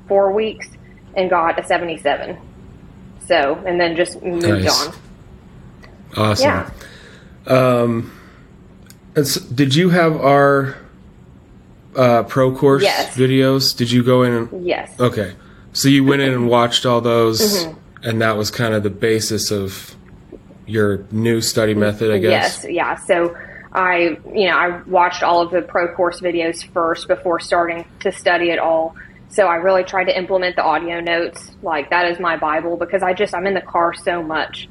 four 0.07 0.31
weeks 0.31 0.68
and 1.16 1.30
got 1.30 1.60
a 1.60 1.66
77. 1.66 2.38
So, 3.25 3.56
and 3.66 3.80
then 3.80 3.95
just 3.95 4.22
moved 4.22 4.48
nice. 4.48 4.88
on. 4.88 4.95
Awesome. 6.16 6.45
Yeah. 6.45 6.72
Um, 7.45 8.12
did 9.54 9.75
you 9.75 9.89
have 9.89 10.16
our 10.18 10.78
uh, 11.95 12.24
pro 12.24 12.56
course 12.56 12.84
yes. 12.84 13.16
videos? 13.16 13.75
Did 13.75 13.92
you 13.92 14.04
go 14.04 14.24
in 14.24 14.34
and? 14.34 14.66
Yes. 14.66 14.98
Okay. 15.00 15.36
So 15.74 15.89
you 15.89 16.03
went 16.03 16.22
in 16.22 16.34
and 16.34 16.48
watched 16.48 16.86
all 16.86 17.01
those, 17.01 17.41
mm-hmm. 17.41 18.08
and 18.08 18.22
that 18.22 18.38
was 18.38 18.51
kind 18.51 18.74
of 18.74 18.84
the 18.84 18.89
basis 18.89 19.51
of 19.51 19.96
your 20.65 21.06
new 21.12 21.41
study 21.41 21.74
method, 21.74 22.12
I 22.12 22.20
guess. 22.20 22.63
Yes, 22.63 22.72
yeah. 22.72 22.96
So 22.96 23.36
I, 23.77 24.17
you 24.34 24.48
know, 24.48 24.57
I 24.57 24.81
watched 24.88 25.22
all 25.22 25.43
of 25.43 25.51
the 25.51 25.62
pro 25.62 25.93
course 25.93 26.19
videos 26.19 26.65
first 26.74 27.07
before 27.07 27.39
starting 27.39 27.86
to 28.00 28.12
study 28.12 28.50
it 28.50 28.57
all. 28.57 28.96
So 29.29 29.46
I 29.46 29.57
really 29.57 29.84
tried 29.84 30.05
to 30.05 30.17
implement 30.17 30.55
the 30.55 30.63
audio 30.63 31.00
notes. 31.00 31.51
Like 31.62 31.91
that 31.91 32.10
is 32.10 32.19
my 32.19 32.38
Bible 32.38 32.75
because 32.75 33.03
I 33.03 33.13
just, 33.13 33.36
I'm 33.36 33.46
in 33.46 33.53
the 33.53 33.62
car 33.62 33.93
so 33.93 34.24
much. 34.24 34.67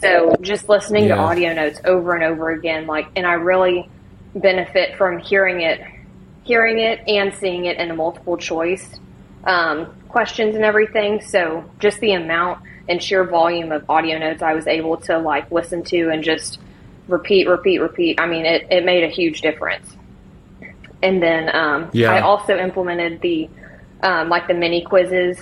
So 0.00 0.34
just 0.40 0.70
listening 0.70 1.08
yeah. 1.08 1.16
to 1.16 1.20
audio 1.20 1.52
notes 1.52 1.80
over 1.84 2.14
and 2.14 2.24
over 2.24 2.50
again, 2.50 2.86
like, 2.86 3.08
and 3.14 3.26
I 3.26 3.34
really 3.34 3.90
benefit 4.34 4.96
from 4.96 5.18
hearing 5.18 5.60
it, 5.60 5.82
hearing 6.44 6.78
it 6.78 7.06
and 7.06 7.34
seeing 7.34 7.66
it 7.66 7.76
in 7.76 7.88
the 7.88 7.94
multiple 7.94 8.38
choice 8.38 8.98
um, 9.44 9.94
questions 10.08 10.54
and 10.54 10.64
everything. 10.64 11.20
So 11.20 11.68
just 11.78 12.00
the 12.00 12.12
amount 12.12 12.62
and 12.88 13.02
sheer 13.02 13.24
volume 13.24 13.70
of 13.70 13.84
audio 13.90 14.18
notes 14.18 14.40
I 14.40 14.54
was 14.54 14.66
able 14.66 14.96
to 15.02 15.18
like 15.18 15.50
listen 15.50 15.82
to 15.84 16.08
and 16.08 16.24
just 16.24 16.58
repeat, 17.08 17.48
repeat, 17.48 17.78
repeat. 17.78 18.20
I 18.20 18.26
mean, 18.26 18.44
it, 18.46 18.66
it 18.70 18.84
made 18.84 19.04
a 19.04 19.08
huge 19.08 19.40
difference. 19.40 19.96
And 21.02 21.22
then 21.22 21.54
um, 21.54 21.90
yeah. 21.92 22.12
I 22.12 22.20
also 22.20 22.56
implemented 22.56 23.20
the 23.20 23.48
um, 24.02 24.28
like 24.28 24.48
the 24.48 24.54
mini 24.54 24.82
quizzes. 24.82 25.38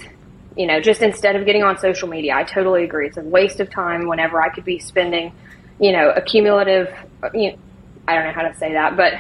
You 0.57 0.67
know, 0.67 0.81
just 0.81 1.03
instead 1.03 1.37
of 1.37 1.47
getting 1.47 1.65
on 1.65 1.79
social 1.79 2.09
media, 2.09 2.35
I 2.35 2.45
totally 2.45 2.85
agree. 2.85 3.09
It's 3.09 3.17
a 3.17 3.23
waste 3.23 3.61
of 3.61 3.71
time 3.71 4.07
whenever 4.07 4.41
I 4.41 4.51
could 4.51 4.65
be 4.65 4.79
spending, 4.79 5.33
you 5.81 5.93
know, 5.93 6.11
a 6.11 6.21
cumulative. 6.21 6.95
You 7.33 7.53
know, 7.53 7.59
I 8.07 8.15
don't 8.15 8.25
know 8.25 8.33
how 8.33 8.43
to 8.43 8.55
say 8.57 8.75
that, 8.75 8.97
but 8.97 9.15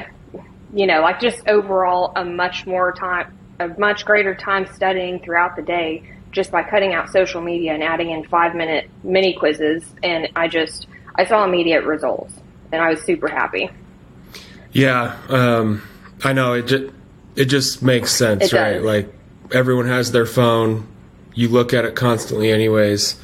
you 0.74 0.86
know, 0.86 1.00
like 1.00 1.20
just 1.20 1.46
overall 1.48 2.12
a 2.16 2.24
much 2.24 2.66
more 2.66 2.92
time, 2.92 3.36
a 3.60 3.68
much 3.78 4.04
greater 4.04 4.34
time 4.34 4.66
studying 4.74 5.20
throughout 5.20 5.56
the 5.56 5.62
day 5.62 6.02
just 6.32 6.50
by 6.50 6.64
cutting 6.64 6.92
out 6.92 7.08
social 7.10 7.40
media 7.40 7.72
and 7.72 7.82
adding 7.82 8.10
in 8.10 8.24
five 8.24 8.54
minute 8.54 8.90
mini 9.04 9.34
quizzes. 9.34 9.84
And 10.02 10.28
I 10.34 10.48
just, 10.48 10.88
I 11.14 11.24
saw 11.24 11.44
immediate 11.44 11.84
results 11.84 12.32
and 12.72 12.82
I 12.82 12.90
was 12.90 13.02
super 13.02 13.28
happy. 13.28 13.70
Yeah. 14.72 15.16
Um, 15.28 15.82
I 16.22 16.32
know 16.32 16.54
it 16.54 16.66
just, 16.66 16.94
it 17.36 17.44
just 17.46 17.82
makes 17.82 18.12
sense, 18.12 18.52
right? 18.52 18.82
Like 18.82 19.12
everyone 19.52 19.86
has 19.86 20.12
their 20.12 20.26
phone. 20.26 20.86
You 21.34 21.48
look 21.48 21.72
at 21.72 21.84
it 21.84 21.94
constantly 21.94 22.50
anyways. 22.50 23.20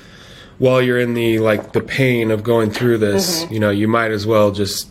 While 0.59 0.83
you're 0.83 1.01
in 1.01 1.15
the, 1.15 1.39
like 1.39 1.73
the 1.73 1.81
pain 1.81 2.31
of 2.31 2.43
going 2.43 2.71
through 2.71 2.99
this, 2.99 3.43
mm-hmm. 3.43 3.55
you 3.55 3.61
know, 3.61 3.71
you 3.71 3.89
might 3.89 4.11
as 4.11 4.27
well 4.27 4.53
just 4.53 4.89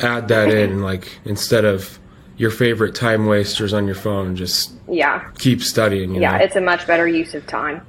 add 0.00 0.28
that 0.28 0.48
in, 0.48 0.82
like 0.90 1.20
instead 1.24 1.64
of 1.64 1.98
your 2.36 2.50
favorite 2.50 2.94
time 2.94 3.26
wasters 3.26 3.72
on 3.72 3.86
your 3.86 3.94
phone 3.94 4.34
just 4.34 4.72
yeah 4.88 5.30
keep 5.38 5.62
studying. 5.62 6.14
yeah, 6.14 6.36
know? 6.36 6.44
it's 6.44 6.56
a 6.56 6.60
much 6.60 6.86
better 6.86 7.06
use 7.06 7.34
of 7.34 7.46
time. 7.46 7.80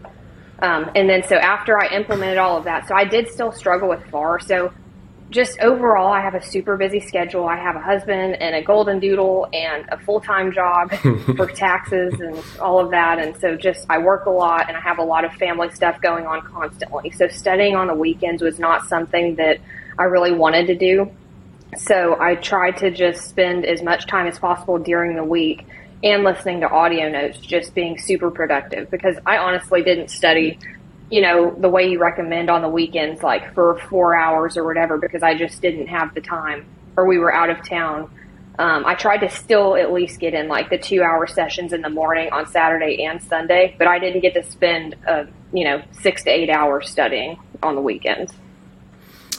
Um, 0.60 0.92
and 0.96 1.10
then 1.10 1.24
so 1.24 1.36
after 1.36 1.78
I 1.78 1.88
implemented 1.88 2.38
all 2.38 2.58
of 2.58 2.64
that, 2.66 2.88
so 2.88 2.96
I 2.96 3.06
did 3.06 3.28
still 3.28 3.52
struggle 3.52 3.90
with 3.90 4.06
FAR. 4.10 4.40
So 4.40 4.72
just 5.34 5.60
overall, 5.62 6.14
I 6.14 6.22
have 6.22 6.36
a 6.36 6.44
super 6.44 6.78
busy 6.78 7.00
schedule. 7.00 7.48
I 7.48 7.58
have 7.58 7.76
a 7.76 7.82
husband 7.82 8.36
and 8.40 8.56
a 8.56 8.62
golden 8.62 9.00
doodle 9.00 9.50
and 9.52 9.86
a 9.90 9.98
full 9.98 10.22
time 10.22 10.52
job 10.52 10.92
for 11.36 11.48
taxes 11.48 12.14
and 12.20 12.42
all 12.62 12.80
of 12.80 12.92
that. 12.92 13.20
And 13.20 13.36
so 13.38 13.56
just 13.56 13.86
I 13.90 13.98
work 13.98 14.28
a 14.28 14.30
lot 14.30 14.68
and 14.68 14.78
I 14.78 14.80
have 14.80 15.00
a 15.00 15.04
lot 15.04 15.26
of 15.26 15.34
family 15.34 15.72
stuff 15.72 16.00
going 16.02 16.28
on 16.28 16.42
constantly. 16.42 17.10
So 17.12 17.28
studying 17.28 17.76
on 17.76 17.88
the 17.88 17.96
weekends 17.96 18.44
was 18.44 18.60
not 18.60 18.88
something 18.88 19.36
that 19.36 19.60
I 19.98 20.04
really 20.04 20.32
wanted 20.32 20.68
to 20.68 20.76
do. 20.76 21.12
So 21.78 22.16
I 22.20 22.36
tried 22.36 22.78
to 22.78 22.92
just 22.92 23.28
spend 23.28 23.66
as 23.66 23.82
much 23.82 24.06
time 24.06 24.28
as 24.28 24.38
possible 24.38 24.78
during 24.78 25.16
the 25.16 25.24
week 25.24 25.66
and 26.04 26.24
listening 26.24 26.60
to 26.60 26.70
audio 26.70 27.10
notes, 27.10 27.40
just 27.40 27.74
being 27.74 27.98
super 27.98 28.30
productive 28.30 28.92
because 28.92 29.16
I 29.26 29.38
honestly 29.38 29.82
didn't 29.82 30.10
study 30.10 30.60
you 31.14 31.22
know, 31.22 31.54
the 31.60 31.70
way 31.70 31.88
you 31.88 32.00
recommend 32.00 32.50
on 32.50 32.64
the 32.64 32.70
weekends, 32.70 33.22
like 33.22 33.54
for 33.54 33.78
four 33.88 34.16
hours 34.16 34.58
or 34.58 34.64
whatever, 34.64 34.98
because 34.98 35.22
I 35.22 35.38
just 35.38 35.62
didn't 35.62 35.86
have 35.86 36.16
the 36.16 36.22
time 36.22 36.66
or 36.98 37.06
we 37.06 37.20
were 37.20 37.32
out 37.32 37.52
of 37.52 37.64
town. 37.70 38.12
Um, 38.58 38.84
I 38.84 38.96
tried 38.96 39.20
to 39.20 39.30
still 39.30 39.76
at 39.76 39.94
least 39.94 40.20
get 40.20 40.34
in 40.34 40.48
like 40.48 40.72
the 40.72 40.78
two 40.80 41.04
hour 41.04 41.28
sessions 41.28 41.72
in 41.72 41.82
the 41.82 41.90
morning 41.90 42.32
on 42.32 42.48
Saturday 42.48 43.04
and 43.04 43.22
Sunday, 43.22 43.76
but 43.78 43.88
I 43.88 44.00
didn't 44.00 44.22
get 44.22 44.34
to 44.34 44.44
spend, 44.44 44.96
uh, 45.08 45.26
you 45.54 45.66
know, 45.66 45.84
six 46.02 46.24
to 46.24 46.32
eight 46.32 46.50
hours 46.50 46.90
studying 46.90 47.38
on 47.62 47.76
the 47.76 47.82
weekends. 47.82 48.34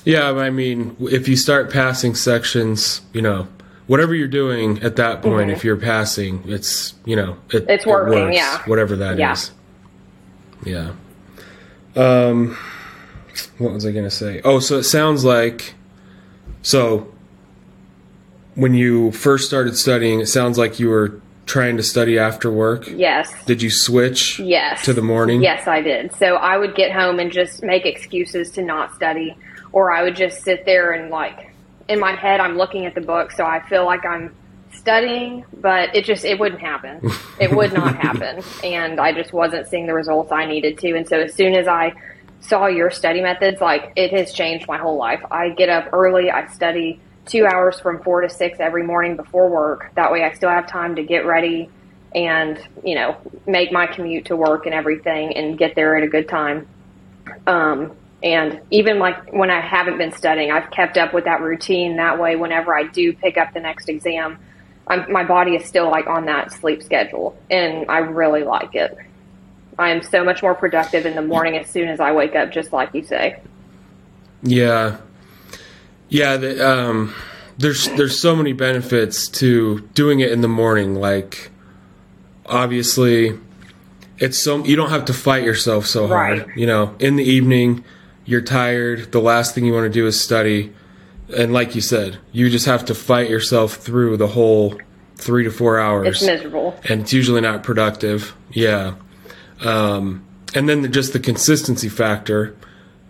Yeah, 0.04 0.30
I 0.30 0.50
mean, 0.50 0.96
if 1.00 1.26
you 1.26 1.36
start 1.36 1.72
passing 1.72 2.14
sections, 2.14 3.00
you 3.12 3.22
know, 3.22 3.48
whatever 3.86 4.14
you're 4.14 4.28
doing 4.28 4.82
at 4.82 4.96
that 4.96 5.22
point, 5.22 5.48
mm-hmm. 5.48 5.56
if 5.56 5.64
you're 5.64 5.76
passing, 5.76 6.42
it's, 6.46 6.94
you 7.04 7.16
know, 7.16 7.36
it, 7.50 7.66
it's 7.68 7.86
working, 7.86 8.18
it 8.18 8.24
works, 8.26 8.36
yeah. 8.36 8.62
Whatever 8.66 8.96
that 8.96 9.18
yeah. 9.18 9.32
is. 9.32 9.52
Yeah. 10.64 10.92
Um, 11.96 12.56
what 13.58 13.72
was 13.72 13.86
I 13.86 13.92
going 13.92 14.04
to 14.04 14.10
say? 14.10 14.40
Oh, 14.44 14.58
so 14.58 14.78
it 14.78 14.84
sounds 14.84 15.24
like 15.24 15.74
so 16.62 17.12
when 18.54 18.74
you 18.74 19.12
first 19.12 19.46
started 19.46 19.76
studying, 19.76 20.20
it 20.20 20.26
sounds 20.26 20.56
like 20.56 20.80
you 20.80 20.88
were 20.88 21.20
trying 21.46 21.76
to 21.76 21.82
study 21.82 22.18
after 22.18 22.50
work. 22.50 22.88
Yes. 22.88 23.30
Did 23.44 23.60
you 23.60 23.70
switch? 23.70 24.38
Yes. 24.40 24.82
To 24.84 24.94
the 24.94 25.02
morning. 25.02 25.42
Yes, 25.42 25.68
I 25.68 25.82
did. 25.82 26.14
So 26.14 26.36
I 26.36 26.56
would 26.56 26.74
get 26.74 26.90
home 26.90 27.18
and 27.18 27.30
just 27.30 27.62
make 27.62 27.84
excuses 27.84 28.50
to 28.52 28.62
not 28.62 28.94
study, 28.94 29.36
or 29.72 29.92
I 29.92 30.02
would 30.02 30.16
just 30.16 30.42
sit 30.42 30.64
there 30.64 30.92
and 30.92 31.10
like 31.10 31.53
in 31.88 32.00
my 32.00 32.14
head 32.14 32.40
I'm 32.40 32.56
looking 32.56 32.86
at 32.86 32.94
the 32.94 33.00
book, 33.00 33.32
so 33.32 33.44
I 33.44 33.66
feel 33.68 33.84
like 33.84 34.04
I'm 34.04 34.34
studying, 34.72 35.44
but 35.60 35.94
it 35.94 36.04
just 36.04 36.24
it 36.24 36.38
wouldn't 36.38 36.60
happen. 36.60 37.00
It 37.40 37.50
would 37.50 37.72
not 37.72 37.96
happen, 37.96 38.44
and 38.62 39.00
I 39.00 39.12
just 39.12 39.32
wasn't 39.32 39.66
seeing 39.66 39.88
the 39.88 39.92
results 39.92 40.30
I 40.30 40.46
needed 40.46 40.78
to. 40.78 40.96
And 40.96 41.06
so 41.06 41.18
as 41.18 41.34
soon 41.34 41.56
as 41.56 41.66
I 41.66 41.92
saw 42.38 42.66
your 42.66 42.92
study 42.92 43.20
methods, 43.20 43.60
like 43.60 43.92
it 43.96 44.12
has 44.12 44.32
changed 44.32 44.68
my 44.68 44.78
whole 44.78 44.96
life. 44.96 45.20
I 45.32 45.48
get 45.48 45.68
up 45.68 45.92
early, 45.92 46.30
I 46.30 46.46
study 46.46 47.00
two 47.26 47.44
hours 47.44 47.80
from 47.80 48.00
four 48.04 48.20
to 48.20 48.28
six 48.28 48.60
every 48.60 48.84
morning 48.84 49.16
before 49.16 49.48
work. 49.48 49.90
That 49.96 50.12
way, 50.12 50.22
I 50.22 50.32
still 50.34 50.48
have 50.48 50.68
time 50.68 50.94
to 50.94 51.02
get 51.02 51.26
ready 51.26 51.70
and 52.14 52.56
you 52.84 52.94
know 52.94 53.16
make 53.46 53.72
my 53.72 53.88
commute 53.88 54.26
to 54.26 54.36
work 54.36 54.66
and 54.66 54.74
everything, 54.74 55.36
and 55.36 55.58
get 55.58 55.74
there 55.74 55.96
at 55.96 56.04
a 56.04 56.08
good 56.08 56.28
time. 56.28 56.68
Um, 57.48 57.96
and 58.24 58.62
even 58.70 58.98
like 58.98 59.34
when 59.34 59.50
I 59.50 59.60
haven't 59.60 59.98
been 59.98 60.10
studying, 60.10 60.50
I've 60.50 60.70
kept 60.70 60.96
up 60.96 61.12
with 61.12 61.24
that 61.24 61.42
routine. 61.42 61.96
That 61.96 62.18
way, 62.18 62.36
whenever 62.36 62.74
I 62.74 62.84
do 62.84 63.12
pick 63.12 63.36
up 63.36 63.52
the 63.52 63.60
next 63.60 63.90
exam, 63.90 64.38
I'm, 64.88 65.12
my 65.12 65.24
body 65.24 65.56
is 65.56 65.66
still 65.66 65.90
like 65.90 66.06
on 66.06 66.24
that 66.24 66.50
sleep 66.50 66.82
schedule, 66.82 67.38
and 67.50 67.84
I 67.90 67.98
really 67.98 68.42
like 68.42 68.74
it. 68.74 68.96
I 69.78 69.90
am 69.90 70.02
so 70.02 70.24
much 70.24 70.42
more 70.42 70.54
productive 70.54 71.04
in 71.04 71.14
the 71.14 71.22
morning 71.22 71.58
as 71.58 71.68
soon 71.68 71.88
as 71.88 72.00
I 72.00 72.12
wake 72.12 72.34
up, 72.34 72.50
just 72.50 72.72
like 72.72 72.94
you 72.94 73.04
say. 73.04 73.40
Yeah, 74.42 74.96
yeah. 76.08 76.38
The, 76.38 76.66
um, 76.66 77.14
there's 77.58 77.88
there's 77.88 78.18
so 78.18 78.34
many 78.34 78.54
benefits 78.54 79.28
to 79.28 79.80
doing 79.92 80.20
it 80.20 80.32
in 80.32 80.40
the 80.40 80.48
morning. 80.48 80.94
Like, 80.94 81.50
obviously, 82.46 83.38
it's 84.16 84.42
so 84.42 84.64
you 84.64 84.76
don't 84.76 84.90
have 84.90 85.04
to 85.06 85.12
fight 85.12 85.44
yourself 85.44 85.84
so 85.84 86.06
hard. 86.06 86.46
Right. 86.46 86.56
You 86.56 86.66
know, 86.66 86.94
in 86.98 87.16
the 87.16 87.24
evening, 87.24 87.84
you're 88.24 88.40
tired. 88.40 89.12
The 89.12 89.20
last 89.20 89.54
thing 89.54 89.64
you 89.64 89.72
want 89.72 89.84
to 89.84 89.90
do 89.90 90.06
is 90.06 90.20
study 90.20 90.72
and 91.36 91.52
like 91.52 91.74
you 91.74 91.80
said, 91.80 92.18
you 92.32 92.50
just 92.50 92.66
have 92.66 92.84
to 92.86 92.94
fight 92.94 93.30
yourself 93.30 93.74
through 93.74 94.16
the 94.16 94.28
whole 94.28 94.78
three 95.16 95.44
to 95.44 95.50
four 95.50 95.78
hours. 95.78 96.08
It's 96.08 96.22
miserable, 96.22 96.78
and 96.88 97.02
it's 97.02 97.12
usually 97.12 97.40
not 97.40 97.62
productive. 97.62 98.34
Yeah, 98.50 98.94
um, 99.60 100.24
and 100.54 100.68
then 100.68 100.82
the, 100.82 100.88
just 100.88 101.12
the 101.12 101.20
consistency 101.20 101.88
factor. 101.88 102.56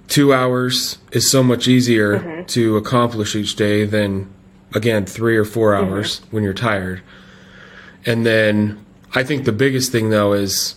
Two 0.06 0.34
hours 0.34 0.98
is 1.12 1.30
so 1.30 1.42
much 1.42 1.66
easier 1.66 2.18
mm-hmm. 2.18 2.44
to 2.44 2.76
accomplish 2.76 3.34
each 3.34 3.56
day 3.56 3.86
than 3.86 4.30
again 4.74 5.06
three 5.06 5.34
or 5.36 5.46
4 5.46 5.72
mm-hmm. 5.72 5.92
hours 5.92 6.20
mm-hmm. 6.20 6.36
when 6.36 6.44
you're 6.44 6.52
tired. 6.52 7.02
And 8.04 8.26
then 8.26 8.84
I 9.14 9.24
think 9.24 9.46
the 9.46 9.52
biggest 9.52 9.90
thing 9.92 10.10
though 10.10 10.34
is 10.34 10.74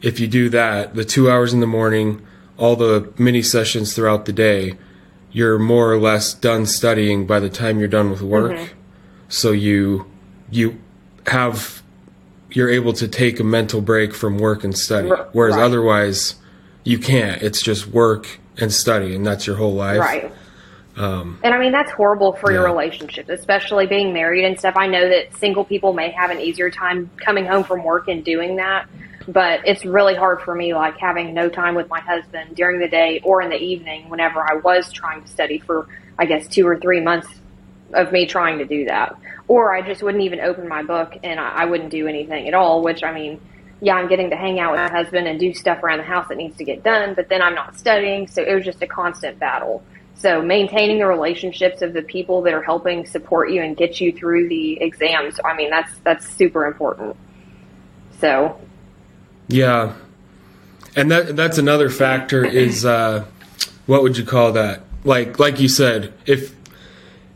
if 0.00 0.18
you 0.18 0.26
do 0.26 0.48
that, 0.48 0.94
the 0.94 1.04
two 1.04 1.30
hours 1.30 1.52
in 1.52 1.60
the 1.60 1.66
morning, 1.66 2.26
all 2.58 2.76
the 2.76 3.12
mini 3.18 3.42
sessions 3.42 3.94
throughout 3.94 4.24
the 4.26 4.32
day 4.32 4.76
you're 5.32 5.58
more 5.58 5.90
or 5.90 5.98
less 5.98 6.34
done 6.34 6.66
studying 6.66 7.26
by 7.26 7.40
the 7.40 7.48
time 7.48 7.78
you're 7.78 7.88
done 7.88 8.10
with 8.10 8.22
work. 8.22 8.52
Mm-hmm. 8.52 8.74
So 9.28 9.50
you 9.50 10.06
you 10.50 10.78
have 11.26 11.82
you're 12.50 12.68
able 12.68 12.92
to 12.92 13.08
take 13.08 13.40
a 13.40 13.44
mental 13.44 13.80
break 13.80 14.14
from 14.14 14.36
work 14.38 14.62
and 14.62 14.76
study. 14.76 15.08
Whereas 15.32 15.56
right. 15.56 15.64
otherwise 15.64 16.36
you 16.84 16.98
can't. 16.98 17.42
It's 17.42 17.62
just 17.62 17.86
work 17.86 18.38
and 18.58 18.70
study 18.70 19.14
and 19.14 19.26
that's 19.26 19.46
your 19.46 19.56
whole 19.56 19.74
life. 19.74 20.00
Right. 20.00 20.32
Um, 20.94 21.40
and 21.42 21.54
I 21.54 21.58
mean 21.58 21.72
that's 21.72 21.90
horrible 21.90 22.34
for 22.34 22.50
yeah. 22.50 22.58
your 22.58 22.66
relationship, 22.66 23.30
especially 23.30 23.86
being 23.86 24.12
married 24.12 24.44
and 24.44 24.58
stuff. 24.58 24.76
I 24.76 24.86
know 24.86 25.08
that 25.08 25.34
single 25.38 25.64
people 25.64 25.94
may 25.94 26.10
have 26.10 26.30
an 26.30 26.38
easier 26.38 26.70
time 26.70 27.10
coming 27.16 27.46
home 27.46 27.64
from 27.64 27.82
work 27.82 28.08
and 28.08 28.22
doing 28.22 28.56
that 28.56 28.86
but 29.28 29.66
it's 29.66 29.84
really 29.84 30.14
hard 30.14 30.40
for 30.42 30.54
me 30.54 30.74
like 30.74 30.96
having 30.98 31.34
no 31.34 31.48
time 31.48 31.74
with 31.74 31.88
my 31.88 32.00
husband 32.00 32.56
during 32.56 32.80
the 32.80 32.88
day 32.88 33.20
or 33.24 33.42
in 33.42 33.50
the 33.50 33.56
evening 33.56 34.08
whenever 34.08 34.40
I 34.40 34.56
was 34.56 34.92
trying 34.92 35.22
to 35.22 35.28
study 35.28 35.58
for 35.58 35.88
I 36.18 36.26
guess 36.26 36.46
two 36.46 36.66
or 36.66 36.78
three 36.78 37.00
months 37.00 37.28
of 37.94 38.12
me 38.12 38.26
trying 38.26 38.58
to 38.58 38.64
do 38.64 38.86
that. 38.86 39.16
Or 39.48 39.74
I 39.74 39.82
just 39.82 40.02
wouldn't 40.02 40.24
even 40.24 40.40
open 40.40 40.68
my 40.68 40.82
book 40.82 41.16
and 41.22 41.38
I, 41.38 41.48
I 41.50 41.64
wouldn't 41.64 41.90
do 41.90 42.06
anything 42.06 42.48
at 42.48 42.54
all, 42.54 42.82
which 42.82 43.02
I 43.02 43.12
mean, 43.12 43.40
yeah, 43.80 43.94
I'm 43.94 44.08
getting 44.08 44.30
to 44.30 44.36
hang 44.36 44.60
out 44.60 44.72
with 44.72 44.80
my 44.80 44.90
husband 44.90 45.26
and 45.26 45.40
do 45.40 45.52
stuff 45.52 45.82
around 45.82 45.98
the 45.98 46.04
house 46.04 46.28
that 46.28 46.36
needs 46.36 46.56
to 46.58 46.64
get 46.64 46.84
done, 46.84 47.14
but 47.14 47.28
then 47.28 47.42
I'm 47.42 47.54
not 47.54 47.76
studying, 47.76 48.28
so 48.28 48.42
it 48.42 48.54
was 48.54 48.64
just 48.64 48.80
a 48.80 48.86
constant 48.86 49.38
battle. 49.40 49.82
So 50.14 50.40
maintaining 50.40 50.98
the 50.98 51.06
relationships 51.06 51.82
of 51.82 51.92
the 51.92 52.02
people 52.02 52.42
that 52.42 52.54
are 52.54 52.62
helping 52.62 53.06
support 53.06 53.50
you 53.50 53.60
and 53.60 53.76
get 53.76 54.00
you 54.00 54.12
through 54.12 54.48
the 54.48 54.80
exams, 54.80 55.40
I 55.44 55.56
mean, 55.56 55.68
that's 55.68 55.90
that's 56.04 56.28
super 56.28 56.66
important. 56.66 57.16
So 58.20 58.60
yeah, 59.52 59.94
and 60.96 61.10
that 61.10 61.36
that's 61.36 61.58
another 61.58 61.90
factor 61.90 62.44
is 62.44 62.84
uh, 62.84 63.24
what 63.86 64.02
would 64.02 64.16
you 64.16 64.24
call 64.24 64.52
that? 64.52 64.82
Like 65.04 65.38
like 65.38 65.60
you 65.60 65.68
said, 65.68 66.12
if 66.26 66.54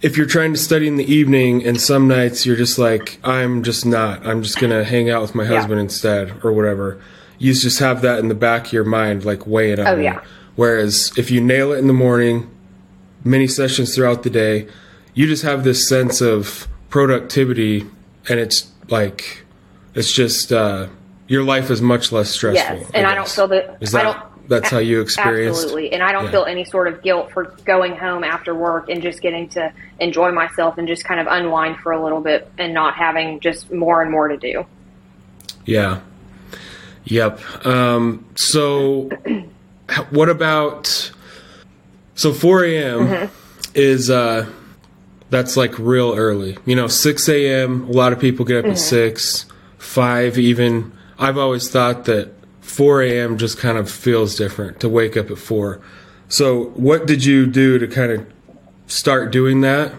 if 0.02 0.16
you're 0.16 0.26
trying 0.26 0.52
to 0.52 0.58
study 0.58 0.88
in 0.88 0.96
the 0.96 1.12
evening 1.12 1.64
and 1.64 1.80
some 1.80 2.06
nights 2.06 2.44
you're 2.44 2.56
just 2.56 2.78
like 2.78 3.18
I'm 3.24 3.62
just 3.62 3.86
not, 3.86 4.26
I'm 4.26 4.42
just 4.42 4.58
gonna 4.58 4.84
hang 4.84 5.10
out 5.10 5.22
with 5.22 5.34
my 5.34 5.44
husband 5.44 5.78
yeah. 5.78 5.84
instead 5.84 6.44
or 6.44 6.52
whatever. 6.52 7.00
You 7.38 7.52
just 7.52 7.78
have 7.80 8.00
that 8.02 8.18
in 8.18 8.28
the 8.28 8.34
back 8.34 8.66
of 8.66 8.72
your 8.72 8.84
mind, 8.84 9.24
like 9.24 9.46
weighing 9.46 9.80
on 9.80 9.86
oh, 9.86 9.96
you. 9.96 10.04
Yeah. 10.04 10.22
Whereas 10.54 11.12
if 11.18 11.30
you 11.30 11.40
nail 11.40 11.72
it 11.72 11.78
in 11.78 11.86
the 11.86 11.92
morning, 11.92 12.50
many 13.24 13.46
sessions 13.46 13.94
throughout 13.94 14.22
the 14.22 14.30
day, 14.30 14.68
you 15.12 15.26
just 15.26 15.42
have 15.42 15.64
this 15.64 15.86
sense 15.86 16.22
of 16.22 16.66
productivity, 16.88 17.82
and 18.28 18.40
it's 18.40 18.70
like 18.88 19.44
it's 19.94 20.12
just. 20.12 20.52
Uh, 20.52 20.88
your 21.28 21.42
life 21.42 21.70
is 21.70 21.82
much 21.82 22.12
less 22.12 22.30
stressful. 22.30 22.78
Yes, 22.78 22.90
and 22.94 23.06
I, 23.06 23.12
I 23.12 23.14
don't 23.14 23.28
feel 23.28 23.48
that. 23.48 23.78
Is 23.80 23.92
that 23.92 24.06
I 24.06 24.12
don't, 24.12 24.48
that's 24.48 24.70
how 24.70 24.78
you 24.78 25.00
experience? 25.02 25.56
Absolutely, 25.56 25.92
and 25.92 26.02
I 26.02 26.12
don't 26.12 26.24
yeah. 26.26 26.30
feel 26.30 26.44
any 26.44 26.64
sort 26.64 26.88
of 26.88 27.02
guilt 27.02 27.32
for 27.32 27.44
going 27.64 27.96
home 27.96 28.24
after 28.24 28.54
work 28.54 28.88
and 28.88 29.02
just 29.02 29.20
getting 29.20 29.48
to 29.50 29.72
enjoy 30.00 30.32
myself 30.32 30.78
and 30.78 30.86
just 30.86 31.04
kind 31.04 31.20
of 31.20 31.26
unwind 31.28 31.78
for 31.78 31.92
a 31.92 32.02
little 32.02 32.20
bit 32.20 32.50
and 32.58 32.72
not 32.72 32.94
having 32.94 33.40
just 33.40 33.72
more 33.72 34.02
and 34.02 34.10
more 34.10 34.28
to 34.28 34.36
do. 34.36 34.66
Yeah. 35.64 36.00
Yep. 37.04 37.66
Um, 37.66 38.24
so, 38.36 39.10
what 40.10 40.28
about? 40.28 41.12
So 42.14 42.32
4 42.32 42.64
a.m. 42.64 42.98
Mm-hmm. 42.98 43.72
is 43.74 44.10
uh, 44.10 44.50
that's 45.30 45.56
like 45.56 45.78
real 45.78 46.14
early. 46.14 46.56
You 46.64 46.76
know, 46.76 46.86
6 46.86 47.28
a.m. 47.28 47.84
A 47.88 47.92
lot 47.92 48.12
of 48.12 48.20
people 48.20 48.44
get 48.44 48.58
up 48.58 48.64
mm-hmm. 48.64 48.72
at 48.72 48.78
six, 48.78 49.44
five 49.78 50.38
even 50.38 50.95
I've 51.18 51.38
always 51.38 51.70
thought 51.70 52.04
that 52.06 52.32
4 52.60 53.02
a.m. 53.02 53.38
just 53.38 53.58
kind 53.58 53.78
of 53.78 53.90
feels 53.90 54.36
different 54.36 54.80
to 54.80 54.88
wake 54.88 55.16
up 55.16 55.30
at 55.30 55.38
4. 55.38 55.80
So, 56.28 56.70
what 56.70 57.06
did 57.06 57.24
you 57.24 57.46
do 57.46 57.78
to 57.78 57.86
kind 57.86 58.12
of 58.12 58.26
start 58.86 59.30
doing 59.30 59.60
that? 59.60 59.92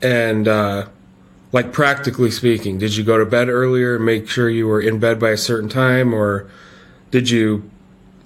And 0.00 0.48
uh, 0.48 0.88
like 1.52 1.72
practically 1.72 2.30
speaking, 2.30 2.78
did 2.78 2.96
you 2.96 3.04
go 3.04 3.18
to 3.18 3.26
bed 3.26 3.48
earlier 3.48 3.96
and 3.96 4.04
make 4.04 4.28
sure 4.28 4.48
you 4.48 4.66
were 4.66 4.80
in 4.80 4.98
bed 4.98 5.20
by 5.20 5.30
a 5.30 5.36
certain 5.36 5.68
time, 5.68 6.14
or 6.14 6.50
did 7.10 7.30
you? 7.30 7.70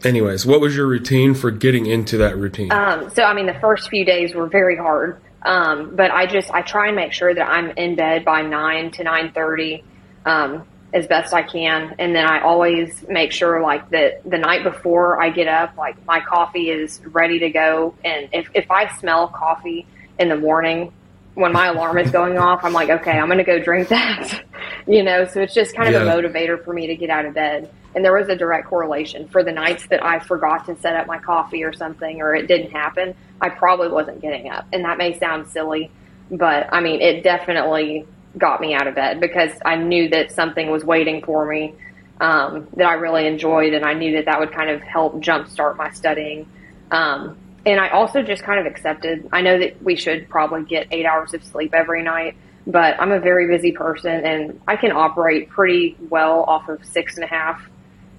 Anyways, 0.04 0.46
what 0.46 0.60
was 0.60 0.76
your 0.76 0.86
routine 0.86 1.34
for 1.34 1.50
getting 1.50 1.86
into 1.86 2.18
that 2.18 2.36
routine? 2.36 2.70
Um, 2.70 3.10
so, 3.10 3.24
I 3.24 3.34
mean, 3.34 3.46
the 3.46 3.58
first 3.58 3.88
few 3.88 4.04
days 4.04 4.34
were 4.34 4.46
very 4.46 4.76
hard, 4.76 5.20
um, 5.42 5.96
but 5.96 6.12
I 6.12 6.26
just 6.26 6.50
I 6.52 6.62
try 6.62 6.86
and 6.86 6.96
make 6.96 7.12
sure 7.12 7.34
that 7.34 7.48
I'm 7.48 7.70
in 7.70 7.96
bed 7.96 8.24
by 8.24 8.42
nine 8.42 8.92
to 8.92 9.04
nine 9.04 9.32
thirty. 9.32 9.82
Um, 10.24 10.64
as 10.92 11.06
best 11.06 11.34
I 11.34 11.42
can. 11.42 11.94
And 11.98 12.14
then 12.14 12.26
I 12.26 12.40
always 12.40 13.04
make 13.08 13.32
sure 13.32 13.60
like 13.60 13.90
that 13.90 14.28
the 14.28 14.38
night 14.38 14.62
before 14.62 15.20
I 15.20 15.30
get 15.30 15.48
up, 15.48 15.76
like 15.76 16.04
my 16.06 16.20
coffee 16.20 16.70
is 16.70 17.00
ready 17.04 17.38
to 17.40 17.50
go. 17.50 17.94
And 18.04 18.28
if, 18.32 18.48
if 18.54 18.70
I 18.70 18.96
smell 18.98 19.28
coffee 19.28 19.86
in 20.18 20.28
the 20.28 20.36
morning 20.36 20.92
when 21.34 21.52
my 21.52 21.66
alarm 21.66 21.98
is 21.98 22.10
going 22.10 22.38
off, 22.38 22.64
I'm 22.64 22.72
like, 22.72 22.88
okay, 22.88 23.12
I'm 23.12 23.26
going 23.26 23.38
to 23.38 23.44
go 23.44 23.58
drink 23.58 23.88
that, 23.88 24.42
you 24.86 25.02
know? 25.02 25.26
So 25.26 25.42
it's 25.42 25.52
just 25.52 25.76
kind 25.76 25.94
of 25.94 26.02
yeah. 26.02 26.10
a 26.10 26.16
motivator 26.16 26.62
for 26.64 26.72
me 26.72 26.86
to 26.86 26.96
get 26.96 27.10
out 27.10 27.26
of 27.26 27.34
bed. 27.34 27.70
And 27.94 28.04
there 28.04 28.14
was 28.14 28.28
a 28.28 28.36
direct 28.36 28.68
correlation 28.68 29.28
for 29.28 29.42
the 29.42 29.52
nights 29.52 29.86
that 29.88 30.04
I 30.04 30.18
forgot 30.18 30.66
to 30.66 30.76
set 30.80 30.96
up 30.96 31.06
my 31.06 31.18
coffee 31.18 31.62
or 31.62 31.72
something, 31.72 32.22
or 32.22 32.34
it 32.34 32.46
didn't 32.46 32.70
happen. 32.70 33.14
I 33.40 33.50
probably 33.50 33.88
wasn't 33.88 34.20
getting 34.20 34.48
up. 34.48 34.66
And 34.72 34.84
that 34.84 34.98
may 34.98 35.18
sound 35.18 35.48
silly, 35.48 35.90
but 36.30 36.72
I 36.72 36.80
mean, 36.80 37.00
it 37.00 37.22
definitely 37.22 38.06
got 38.38 38.60
me 38.60 38.74
out 38.74 38.86
of 38.86 38.94
bed 38.94 39.20
because 39.20 39.50
I 39.64 39.76
knew 39.76 40.08
that 40.10 40.32
something 40.32 40.70
was 40.70 40.84
waiting 40.84 41.22
for 41.22 41.46
me 41.46 41.74
um, 42.20 42.68
that 42.76 42.86
I 42.86 42.94
really 42.94 43.26
enjoyed, 43.26 43.74
and 43.74 43.84
I 43.84 43.94
knew 43.94 44.16
that 44.16 44.24
that 44.26 44.40
would 44.40 44.52
kind 44.52 44.70
of 44.70 44.80
help 44.82 45.16
jumpstart 45.16 45.76
my 45.76 45.90
studying. 45.90 46.48
Um, 46.90 47.36
and 47.64 47.80
I 47.80 47.88
also 47.88 48.22
just 48.22 48.42
kind 48.42 48.60
of 48.60 48.66
accepted. 48.66 49.28
I 49.32 49.42
know 49.42 49.58
that 49.58 49.82
we 49.82 49.96
should 49.96 50.28
probably 50.28 50.62
get 50.64 50.86
eight 50.90 51.04
hours 51.04 51.34
of 51.34 51.44
sleep 51.44 51.74
every 51.74 52.02
night, 52.02 52.36
but 52.66 52.98
I'm 53.00 53.12
a 53.12 53.20
very 53.20 53.48
busy 53.48 53.72
person, 53.72 54.24
and 54.24 54.60
I 54.66 54.76
can 54.76 54.92
operate 54.92 55.50
pretty 55.50 55.96
well 56.08 56.44
off 56.44 56.68
of 56.68 56.84
six 56.84 57.16
and 57.16 57.24
a 57.24 57.28
half 57.28 57.68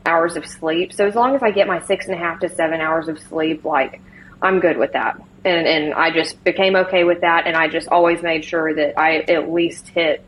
hours 0.06 0.36
of 0.36 0.46
sleep. 0.46 0.94
So 0.94 1.06
as 1.06 1.16
long 1.16 1.36
as 1.36 1.44
I 1.44 1.52
get 1.52 1.68
my 1.68 1.82
six 1.82 2.06
and 2.06 2.16
a 2.16 2.18
half 2.18 2.40
to 2.42 2.50
seven 2.50 2.82
hours 2.82 3.08
of 3.08 3.20
sleep, 3.20 3.66
like 3.66 4.02
I'm 4.42 4.60
good 4.60 4.78
with 4.78 4.94
that 4.94 5.20
and 5.48 5.68
and 5.68 5.94
I 5.94 6.12
just 6.12 6.44
became 6.44 6.76
okay 6.76 7.04
with 7.04 7.22
that, 7.22 7.48
and 7.48 7.56
I 7.56 7.68
just 7.68 7.88
always 7.88 8.22
made 8.22 8.44
sure 8.44 8.74
that 8.74 9.00
I 9.00 9.20
at 9.20 9.52
least 9.52 9.88
hit 9.88 10.24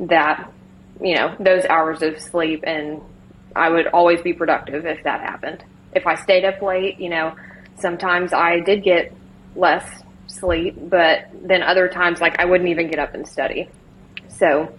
that, 0.00 0.50
you 1.00 1.14
know, 1.14 1.36
those 1.38 1.64
hours 1.66 2.02
of 2.02 2.20
sleep, 2.20 2.64
and 2.66 3.00
I 3.54 3.68
would 3.68 3.86
always 3.88 4.20
be 4.20 4.32
productive 4.32 4.86
if 4.86 5.02
that 5.04 5.20
happened. 5.20 5.62
If 5.92 6.06
I 6.06 6.16
stayed 6.16 6.44
up 6.44 6.60
late, 6.62 6.98
you 6.98 7.08
know, 7.08 7.34
sometimes 7.78 8.32
I 8.32 8.60
did 8.60 8.82
get 8.82 9.12
less 9.54 10.02
sleep, 10.26 10.76
but 10.78 11.28
then 11.42 11.62
other 11.62 11.88
times, 11.88 12.20
like 12.20 12.38
I 12.40 12.44
wouldn't 12.44 12.68
even 12.68 12.88
get 12.88 12.98
up 12.98 13.14
and 13.14 13.26
study. 13.26 13.68
So, 14.28 14.72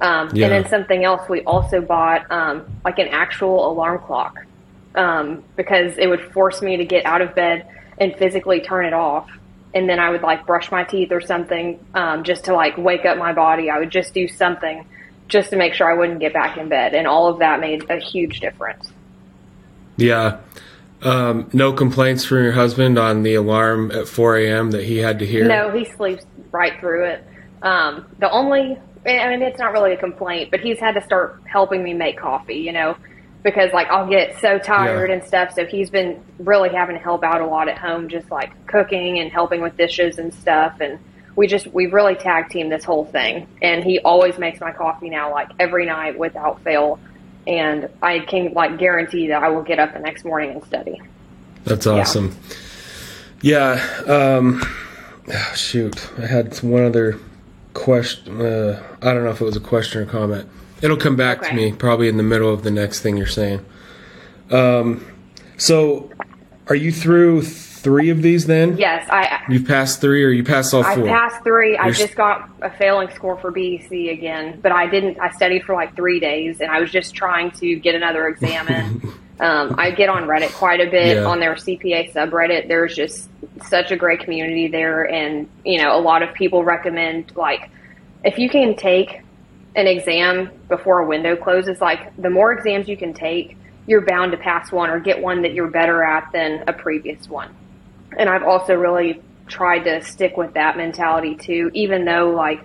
um, 0.00 0.30
yeah. 0.32 0.46
and 0.46 0.52
then 0.52 0.68
something 0.68 1.04
else, 1.04 1.28
we 1.28 1.42
also 1.42 1.80
bought 1.80 2.30
um, 2.30 2.64
like 2.84 2.98
an 2.98 3.08
actual 3.08 3.70
alarm 3.70 3.98
clock 4.00 4.46
um, 4.94 5.44
because 5.56 5.98
it 5.98 6.06
would 6.06 6.32
force 6.32 6.62
me 6.62 6.78
to 6.78 6.84
get 6.84 7.04
out 7.04 7.20
of 7.20 7.34
bed 7.34 7.66
and 8.00 8.16
physically 8.16 8.60
turn 8.60 8.86
it 8.86 8.94
off. 8.94 9.30
And 9.72 9.88
then 9.88 10.00
I 10.00 10.10
would 10.10 10.22
like 10.22 10.46
brush 10.46 10.72
my 10.72 10.82
teeth 10.82 11.12
or 11.12 11.20
something 11.20 11.78
um, 11.94 12.24
just 12.24 12.46
to 12.46 12.54
like 12.54 12.76
wake 12.76 13.04
up 13.04 13.18
my 13.18 13.32
body. 13.32 13.70
I 13.70 13.78
would 13.78 13.90
just 13.90 14.14
do 14.14 14.26
something 14.26 14.84
just 15.28 15.50
to 15.50 15.56
make 15.56 15.74
sure 15.74 15.88
I 15.88 15.96
wouldn't 15.96 16.18
get 16.18 16.32
back 16.32 16.56
in 16.56 16.68
bed. 16.68 16.94
And 16.94 17.06
all 17.06 17.28
of 17.28 17.38
that 17.38 17.60
made 17.60 17.88
a 17.88 17.98
huge 17.98 18.40
difference. 18.40 18.90
Yeah. 19.96 20.38
Um, 21.02 21.48
no 21.52 21.72
complaints 21.72 22.24
from 22.24 22.42
your 22.42 22.52
husband 22.52 22.98
on 22.98 23.22
the 23.22 23.34
alarm 23.34 23.92
at 23.92 24.08
4 24.08 24.38
a.m. 24.38 24.72
that 24.72 24.84
he 24.84 24.96
had 24.96 25.20
to 25.20 25.26
hear? 25.26 25.46
No, 25.46 25.70
he 25.70 25.84
sleeps 25.84 26.24
right 26.50 26.78
through 26.80 27.04
it. 27.04 27.24
Um, 27.62 28.06
the 28.18 28.30
only, 28.30 28.76
I 29.06 29.28
mean, 29.30 29.42
it's 29.42 29.58
not 29.58 29.72
really 29.72 29.92
a 29.92 29.96
complaint, 29.96 30.50
but 30.50 30.60
he's 30.60 30.80
had 30.80 30.94
to 30.94 31.02
start 31.02 31.40
helping 31.44 31.84
me 31.84 31.94
make 31.94 32.18
coffee, 32.18 32.56
you 32.56 32.72
know 32.72 32.96
because 33.42 33.72
like 33.72 33.88
I'll 33.88 34.08
get 34.08 34.38
so 34.40 34.58
tired 34.58 35.10
yeah. 35.10 35.16
and 35.16 35.24
stuff. 35.24 35.52
So 35.54 35.64
he's 35.64 35.90
been 35.90 36.22
really 36.38 36.68
having 36.68 36.96
to 36.96 37.02
help 37.02 37.24
out 37.24 37.40
a 37.40 37.46
lot 37.46 37.68
at 37.68 37.78
home, 37.78 38.08
just 38.08 38.30
like 38.30 38.66
cooking 38.66 39.18
and 39.18 39.30
helping 39.30 39.60
with 39.60 39.76
dishes 39.76 40.18
and 40.18 40.32
stuff. 40.34 40.80
And 40.80 40.98
we 41.36 41.46
just 41.46 41.68
we've 41.68 41.92
really 41.92 42.14
tag 42.14 42.50
team 42.50 42.68
this 42.68 42.84
whole 42.84 43.04
thing. 43.04 43.46
And 43.62 43.82
he 43.82 43.98
always 44.00 44.38
makes 44.38 44.60
my 44.60 44.72
coffee 44.72 45.10
now, 45.10 45.30
like 45.30 45.50
every 45.58 45.86
night 45.86 46.18
without 46.18 46.62
fail. 46.62 46.98
And 47.46 47.88
I 48.02 48.20
can 48.20 48.52
like 48.52 48.78
guarantee 48.78 49.28
that 49.28 49.42
I 49.42 49.48
will 49.48 49.62
get 49.62 49.78
up 49.78 49.94
the 49.94 50.00
next 50.00 50.24
morning 50.24 50.50
and 50.50 50.64
study. 50.64 51.00
That's 51.64 51.86
awesome. 51.86 52.36
Yeah. 53.42 53.76
yeah 54.06 54.36
um, 54.36 54.62
shoot, 55.54 56.10
I 56.18 56.26
had 56.26 56.56
one 56.58 56.84
other 56.84 57.18
question. 57.72 58.40
Uh, 58.40 58.82
I 59.00 59.14
don't 59.14 59.24
know 59.24 59.30
if 59.30 59.40
it 59.40 59.44
was 59.44 59.56
a 59.56 59.60
question 59.60 60.02
or 60.02 60.06
comment. 60.06 60.48
It'll 60.82 60.96
come 60.96 61.16
back 61.16 61.38
okay. 61.38 61.50
to 61.50 61.54
me 61.54 61.72
probably 61.72 62.08
in 62.08 62.16
the 62.16 62.22
middle 62.22 62.52
of 62.52 62.62
the 62.62 62.70
next 62.70 63.00
thing 63.00 63.16
you're 63.16 63.26
saying. 63.26 63.64
Um, 64.50 65.06
so, 65.56 66.10
are 66.68 66.74
you 66.74 66.90
through 66.90 67.42
three 67.42 68.10
of 68.10 68.22
these 68.22 68.46
then? 68.46 68.76
Yes, 68.76 69.06
I. 69.10 69.42
You've 69.48 69.66
passed 69.66 70.00
three, 70.00 70.24
or 70.24 70.30
you 70.30 70.44
passed 70.44 70.72
all 70.74 70.82
four? 70.82 71.08
I 71.08 71.08
passed 71.08 71.42
3 71.44 71.72
you're 71.72 71.82
I 71.82 71.90
just 71.90 72.14
got 72.14 72.50
a 72.62 72.70
failing 72.70 73.08
score 73.14 73.38
for 73.38 73.50
BEC 73.50 73.90
again, 73.90 74.60
but 74.60 74.72
I 74.72 74.86
didn't. 74.86 75.18
I 75.18 75.30
studied 75.30 75.64
for 75.64 75.74
like 75.74 75.96
three 75.96 76.20
days, 76.20 76.60
and 76.60 76.70
I 76.70 76.80
was 76.80 76.90
just 76.90 77.14
trying 77.14 77.50
to 77.52 77.76
get 77.76 77.94
another 77.94 78.28
exam 78.28 78.68
in. 78.68 79.02
um, 79.40 79.74
I 79.78 79.90
get 79.90 80.08
on 80.08 80.24
Reddit 80.24 80.52
quite 80.52 80.80
a 80.80 80.90
bit 80.90 81.16
yeah. 81.16 81.24
on 81.24 81.40
their 81.40 81.54
CPA 81.54 82.12
subreddit. 82.12 82.68
There's 82.68 82.94
just 82.94 83.28
such 83.64 83.90
a 83.90 83.96
great 83.96 84.20
community 84.20 84.68
there, 84.68 85.08
and 85.08 85.48
you 85.64 85.82
know, 85.82 85.96
a 85.96 86.00
lot 86.00 86.22
of 86.22 86.34
people 86.34 86.64
recommend 86.64 87.34
like 87.36 87.70
if 88.24 88.38
you 88.38 88.50
can 88.50 88.76
take 88.76 89.22
an 89.74 89.86
exam 89.86 90.50
before 90.68 91.00
a 91.00 91.06
window 91.06 91.36
closes, 91.36 91.80
like 91.80 92.14
the 92.16 92.30
more 92.30 92.52
exams 92.52 92.88
you 92.88 92.96
can 92.96 93.14
take, 93.14 93.56
you're 93.86 94.04
bound 94.04 94.32
to 94.32 94.38
pass 94.38 94.70
one 94.70 94.90
or 94.90 95.00
get 95.00 95.20
one 95.20 95.42
that 95.42 95.52
you're 95.52 95.68
better 95.68 96.02
at 96.02 96.30
than 96.32 96.64
a 96.66 96.72
previous 96.72 97.28
one. 97.28 97.54
And 98.16 98.28
I've 98.28 98.42
also 98.42 98.74
really 98.74 99.22
tried 99.46 99.80
to 99.80 100.02
stick 100.02 100.36
with 100.36 100.54
that 100.54 100.76
mentality 100.76 101.34
too, 101.34 101.70
even 101.74 102.04
though 102.04 102.30
like 102.30 102.60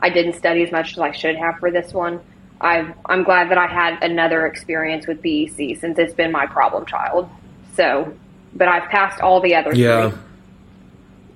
I 0.00 0.10
didn't 0.10 0.34
study 0.34 0.62
as 0.62 0.72
much 0.72 0.92
as 0.92 0.98
I 0.98 1.12
should 1.12 1.36
have 1.36 1.58
for 1.58 1.70
this 1.70 1.92
one. 1.92 2.20
i 2.60 2.92
am 3.08 3.24
glad 3.24 3.50
that 3.50 3.58
I 3.58 3.66
had 3.66 4.02
another 4.02 4.46
experience 4.46 5.06
with 5.06 5.22
BEC 5.22 5.78
since 5.78 5.98
it's 5.98 6.14
been 6.14 6.32
my 6.32 6.46
problem 6.46 6.86
child. 6.86 7.28
So, 7.74 8.14
but 8.54 8.68
I've 8.68 8.88
passed 8.90 9.20
all 9.20 9.40
the 9.40 9.54
other 9.54 9.74
yeah. 9.74 10.10
Three. 10.10 10.20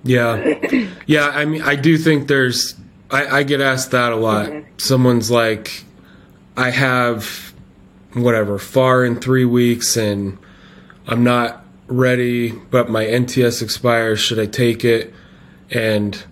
Yeah. 0.02 0.88
yeah. 1.06 1.28
I 1.28 1.44
mean, 1.44 1.62
I 1.62 1.76
do 1.76 1.98
think 1.98 2.28
there's 2.28 2.74
I, 3.10 3.38
I 3.38 3.42
get 3.42 3.60
asked 3.60 3.90
that 3.90 4.12
a 4.12 4.16
lot. 4.16 4.46
Mm-hmm. 4.46 4.68
Someone's 4.78 5.30
like, 5.30 5.84
I 6.56 6.70
have 6.70 7.52
whatever 8.12 8.58
FAR 8.58 9.04
in 9.04 9.20
three 9.20 9.44
weeks 9.44 9.96
and 9.96 10.38
I'm 11.06 11.24
not 11.24 11.64
ready, 11.86 12.52
but 12.52 12.88
my 12.88 13.04
NTS 13.04 13.62
expires. 13.62 14.20
Should 14.20 14.38
I 14.38 14.46
take 14.46 14.84
it? 14.84 15.12
And 15.70 16.22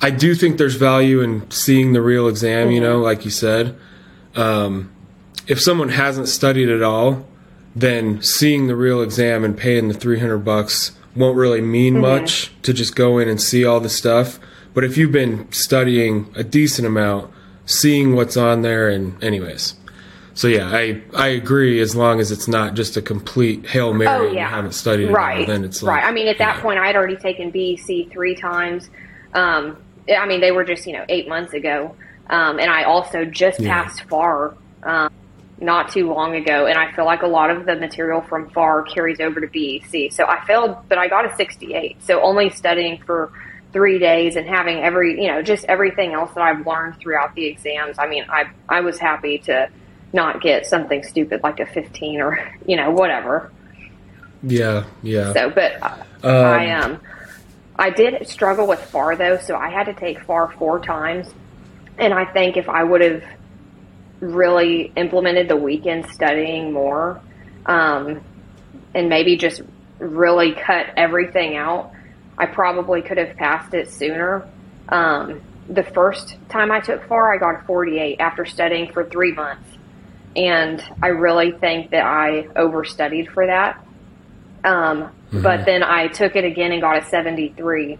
I 0.00 0.10
do 0.10 0.34
think 0.34 0.58
there's 0.58 0.74
value 0.74 1.20
in 1.20 1.50
seeing 1.50 1.92
the 1.92 2.02
real 2.02 2.28
exam, 2.28 2.66
mm-hmm. 2.66 2.74
you 2.74 2.80
know, 2.80 2.98
like 2.98 3.24
you 3.24 3.30
said. 3.30 3.76
Um, 4.34 4.92
if 5.46 5.60
someone 5.60 5.90
hasn't 5.90 6.28
studied 6.28 6.68
at 6.68 6.82
all, 6.82 7.26
then 7.74 8.20
seeing 8.22 8.66
the 8.66 8.76
real 8.76 9.02
exam 9.02 9.44
and 9.44 9.56
paying 9.56 9.88
the 9.88 9.94
300 9.94 10.38
bucks 10.38 10.92
won't 11.14 11.36
really 11.36 11.60
mean 11.60 11.94
mm-hmm. 11.94 12.02
much 12.02 12.52
to 12.62 12.72
just 12.72 12.94
go 12.94 13.18
in 13.18 13.28
and 13.28 13.40
see 13.40 13.64
all 13.64 13.80
the 13.80 13.88
stuff. 13.88 14.38
But 14.76 14.84
if 14.84 14.98
you've 14.98 15.10
been 15.10 15.50
studying 15.52 16.30
a 16.36 16.44
decent 16.44 16.86
amount, 16.86 17.32
seeing 17.64 18.14
what's 18.14 18.36
on 18.36 18.60
there, 18.60 18.90
and 18.90 19.24
anyways. 19.24 19.72
So 20.34 20.48
yeah, 20.48 20.68
I 20.70 21.00
I 21.14 21.28
agree. 21.28 21.80
As 21.80 21.96
long 21.96 22.20
as 22.20 22.30
it's 22.30 22.46
not 22.46 22.74
just 22.74 22.94
a 22.98 23.00
complete 23.00 23.64
hail 23.64 23.94
mary, 23.94 24.10
oh, 24.10 24.20
yeah. 24.20 24.26
and 24.26 24.34
you 24.34 24.44
haven't 24.44 24.72
studied 24.72 25.10
right. 25.10 25.40
All, 25.40 25.46
then 25.46 25.64
it's 25.64 25.82
like, 25.82 25.96
right. 25.96 26.04
I 26.06 26.12
mean, 26.12 26.28
at 26.28 26.36
that 26.36 26.56
yeah. 26.56 26.60
point, 26.60 26.78
I 26.78 26.88
had 26.88 26.94
already 26.94 27.16
taken 27.16 27.50
BEC 27.50 28.12
three 28.12 28.34
times. 28.34 28.90
Um, 29.32 29.78
I 30.14 30.26
mean, 30.26 30.42
they 30.42 30.52
were 30.52 30.62
just 30.62 30.86
you 30.86 30.92
know 30.92 31.06
eight 31.08 31.26
months 31.26 31.54
ago, 31.54 31.96
um, 32.28 32.58
and 32.58 32.70
I 32.70 32.82
also 32.82 33.24
just 33.24 33.58
yeah. 33.58 33.82
passed 33.82 34.02
FAR 34.02 34.58
um, 34.82 35.10
not 35.58 35.90
too 35.90 36.12
long 36.12 36.36
ago, 36.36 36.66
and 36.66 36.76
I 36.76 36.92
feel 36.92 37.06
like 37.06 37.22
a 37.22 37.26
lot 37.26 37.50
of 37.50 37.64
the 37.64 37.76
material 37.76 38.20
from 38.20 38.50
FAR 38.50 38.82
carries 38.82 39.20
over 39.20 39.40
to 39.40 39.46
BEC. 39.46 40.12
So 40.12 40.26
I 40.26 40.44
failed, 40.44 40.76
but 40.90 40.98
I 40.98 41.08
got 41.08 41.24
a 41.24 41.34
68. 41.34 42.02
So 42.02 42.20
only 42.20 42.50
studying 42.50 43.02
for 43.06 43.32
three 43.76 43.98
days 43.98 44.36
and 44.36 44.48
having 44.48 44.78
every, 44.78 45.20
you 45.20 45.28
know, 45.28 45.42
just 45.42 45.66
everything 45.66 46.14
else 46.14 46.32
that 46.32 46.40
I've 46.40 46.66
learned 46.66 46.98
throughout 46.98 47.34
the 47.34 47.44
exams. 47.44 47.98
I 47.98 48.08
mean, 48.08 48.24
I, 48.26 48.44
I 48.70 48.80
was 48.80 48.98
happy 48.98 49.36
to 49.40 49.68
not 50.14 50.40
get 50.40 50.64
something 50.64 51.02
stupid 51.02 51.42
like 51.42 51.60
a 51.60 51.66
15 51.66 52.22
or, 52.22 52.54
you 52.66 52.76
know, 52.76 52.90
whatever. 52.90 53.52
Yeah. 54.42 54.86
Yeah. 55.02 55.34
So, 55.34 55.50
but 55.50 55.74
um, 55.82 56.00
I, 56.24 56.70
um, 56.70 57.00
I 57.78 57.90
did 57.90 58.26
struggle 58.26 58.66
with 58.66 58.80
FAR 58.80 59.14
though. 59.14 59.36
So 59.36 59.56
I 59.56 59.68
had 59.68 59.84
to 59.84 59.92
take 59.92 60.22
FAR 60.22 60.50
four 60.52 60.80
times. 60.80 61.28
And 61.98 62.14
I 62.14 62.24
think 62.24 62.56
if 62.56 62.70
I 62.70 62.82
would 62.82 63.02
have 63.02 63.24
really 64.20 64.90
implemented 64.96 65.48
the 65.48 65.56
weekend 65.56 66.06
studying 66.06 66.72
more, 66.72 67.20
um, 67.66 68.22
and 68.94 69.10
maybe 69.10 69.36
just 69.36 69.60
really 69.98 70.52
cut 70.52 70.86
everything 70.96 71.56
out, 71.56 71.92
I 72.38 72.46
probably 72.46 73.02
could 73.02 73.18
have 73.18 73.36
passed 73.36 73.74
it 73.74 73.90
sooner. 73.90 74.48
Um, 74.88 75.40
the 75.68 75.82
first 75.82 76.36
time 76.48 76.70
I 76.70 76.80
took 76.80 77.06
FAR, 77.08 77.34
I 77.34 77.38
got 77.38 77.62
a 77.62 77.66
48 77.66 78.20
after 78.20 78.44
studying 78.44 78.92
for 78.92 79.04
three 79.04 79.32
months. 79.32 79.68
And 80.36 80.82
I 81.02 81.08
really 81.08 81.52
think 81.52 81.90
that 81.90 82.04
I 82.04 82.46
overstudied 82.56 83.32
for 83.32 83.46
that. 83.46 83.82
Um, 84.64 85.04
mm-hmm. 85.04 85.42
But 85.42 85.64
then 85.64 85.82
I 85.82 86.08
took 86.08 86.36
it 86.36 86.44
again 86.44 86.72
and 86.72 86.80
got 86.80 87.02
a 87.02 87.06
73. 87.06 87.98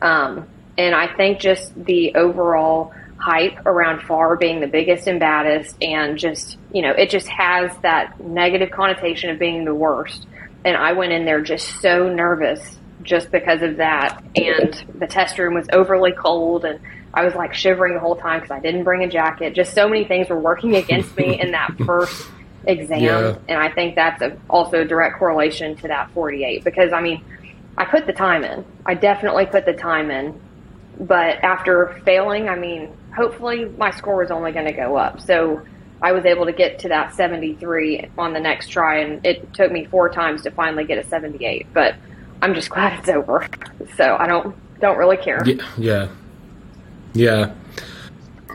Um, 0.00 0.48
and 0.78 0.94
I 0.94 1.14
think 1.14 1.40
just 1.40 1.72
the 1.84 2.14
overall 2.14 2.92
hype 3.18 3.64
around 3.66 4.02
FAR 4.02 4.36
being 4.36 4.60
the 4.60 4.66
biggest 4.66 5.06
and 5.06 5.20
baddest, 5.20 5.76
and 5.82 6.18
just, 6.18 6.58
you 6.72 6.82
know, 6.82 6.90
it 6.90 7.10
just 7.10 7.28
has 7.28 7.70
that 7.78 8.20
negative 8.20 8.70
connotation 8.70 9.30
of 9.30 9.38
being 9.38 9.64
the 9.64 9.74
worst. 9.74 10.26
And 10.64 10.76
I 10.76 10.92
went 10.92 11.12
in 11.12 11.24
there 11.24 11.40
just 11.40 11.80
so 11.80 12.08
nervous 12.08 12.78
just 13.04 13.30
because 13.30 13.62
of 13.62 13.76
that. 13.76 14.22
And 14.34 14.84
the 14.98 15.06
test 15.06 15.38
room 15.38 15.54
was 15.54 15.66
overly 15.72 16.12
cold, 16.12 16.64
and 16.64 16.80
I 17.12 17.24
was 17.24 17.34
like 17.34 17.54
shivering 17.54 17.94
the 17.94 18.00
whole 18.00 18.16
time 18.16 18.40
because 18.40 18.50
I 18.50 18.60
didn't 18.60 18.84
bring 18.84 19.04
a 19.04 19.08
jacket. 19.08 19.54
Just 19.54 19.74
so 19.74 19.88
many 19.88 20.04
things 20.04 20.28
were 20.28 20.40
working 20.40 20.74
against 20.76 21.16
me 21.16 21.40
in 21.40 21.52
that 21.52 21.76
first 21.86 22.28
exam. 22.66 23.00
Yeah. 23.00 23.36
And 23.48 23.58
I 23.58 23.70
think 23.70 23.94
that's 23.94 24.20
a, 24.22 24.36
also 24.50 24.82
a 24.82 24.84
direct 24.84 25.18
correlation 25.18 25.76
to 25.76 25.88
that 25.88 26.10
48 26.12 26.64
because, 26.64 26.92
I 26.92 27.00
mean, 27.00 27.24
I 27.76 27.84
put 27.84 28.06
the 28.06 28.12
time 28.12 28.44
in. 28.44 28.64
I 28.86 28.94
definitely 28.94 29.46
put 29.46 29.64
the 29.66 29.74
time 29.74 30.10
in. 30.10 30.40
But 30.98 31.42
after 31.42 32.00
failing, 32.04 32.48
I 32.48 32.56
mean, 32.56 32.96
hopefully 33.14 33.64
my 33.64 33.90
score 33.90 34.16
was 34.16 34.30
only 34.30 34.52
going 34.52 34.66
to 34.66 34.72
go 34.72 34.96
up. 34.96 35.20
So 35.20 35.62
I 36.00 36.12
was 36.12 36.24
able 36.24 36.46
to 36.46 36.52
get 36.52 36.80
to 36.80 36.88
that 36.88 37.14
73 37.14 38.10
on 38.18 38.32
the 38.32 38.40
next 38.40 38.68
try, 38.68 38.98
and 38.98 39.24
it 39.24 39.52
took 39.54 39.72
me 39.72 39.86
four 39.86 40.08
times 40.08 40.42
to 40.42 40.50
finally 40.50 40.84
get 40.84 40.98
a 40.98 41.08
78. 41.08 41.66
But 41.72 41.96
I'm 42.44 42.54
just 42.54 42.68
glad 42.68 42.98
it's 42.98 43.08
over. 43.08 43.48
So 43.96 44.18
I 44.20 44.26
don't 44.26 44.54
don't 44.78 44.98
really 44.98 45.16
care. 45.16 45.40
Yeah, 45.46 45.66
yeah, 45.78 46.08
yeah. 47.14 47.54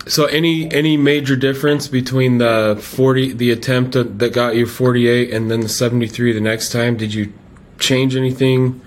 So 0.08 0.26
any 0.26 0.72
any 0.72 0.96
major 0.96 1.36
difference 1.36 1.88
between 1.88 2.38
the 2.38 2.78
40 2.80 3.34
the 3.34 3.50
attempt 3.50 3.94
that 3.94 4.32
got 4.32 4.56
you 4.56 4.68
48 4.68 5.34
and 5.34 5.50
then 5.50 5.62
the 5.62 5.70
73 5.70 6.34
the 6.34 6.40
next 6.40 6.72
time? 6.72 6.98
Did 6.98 7.16
you 7.16 7.34
change 7.80 8.16
anything 8.16 8.80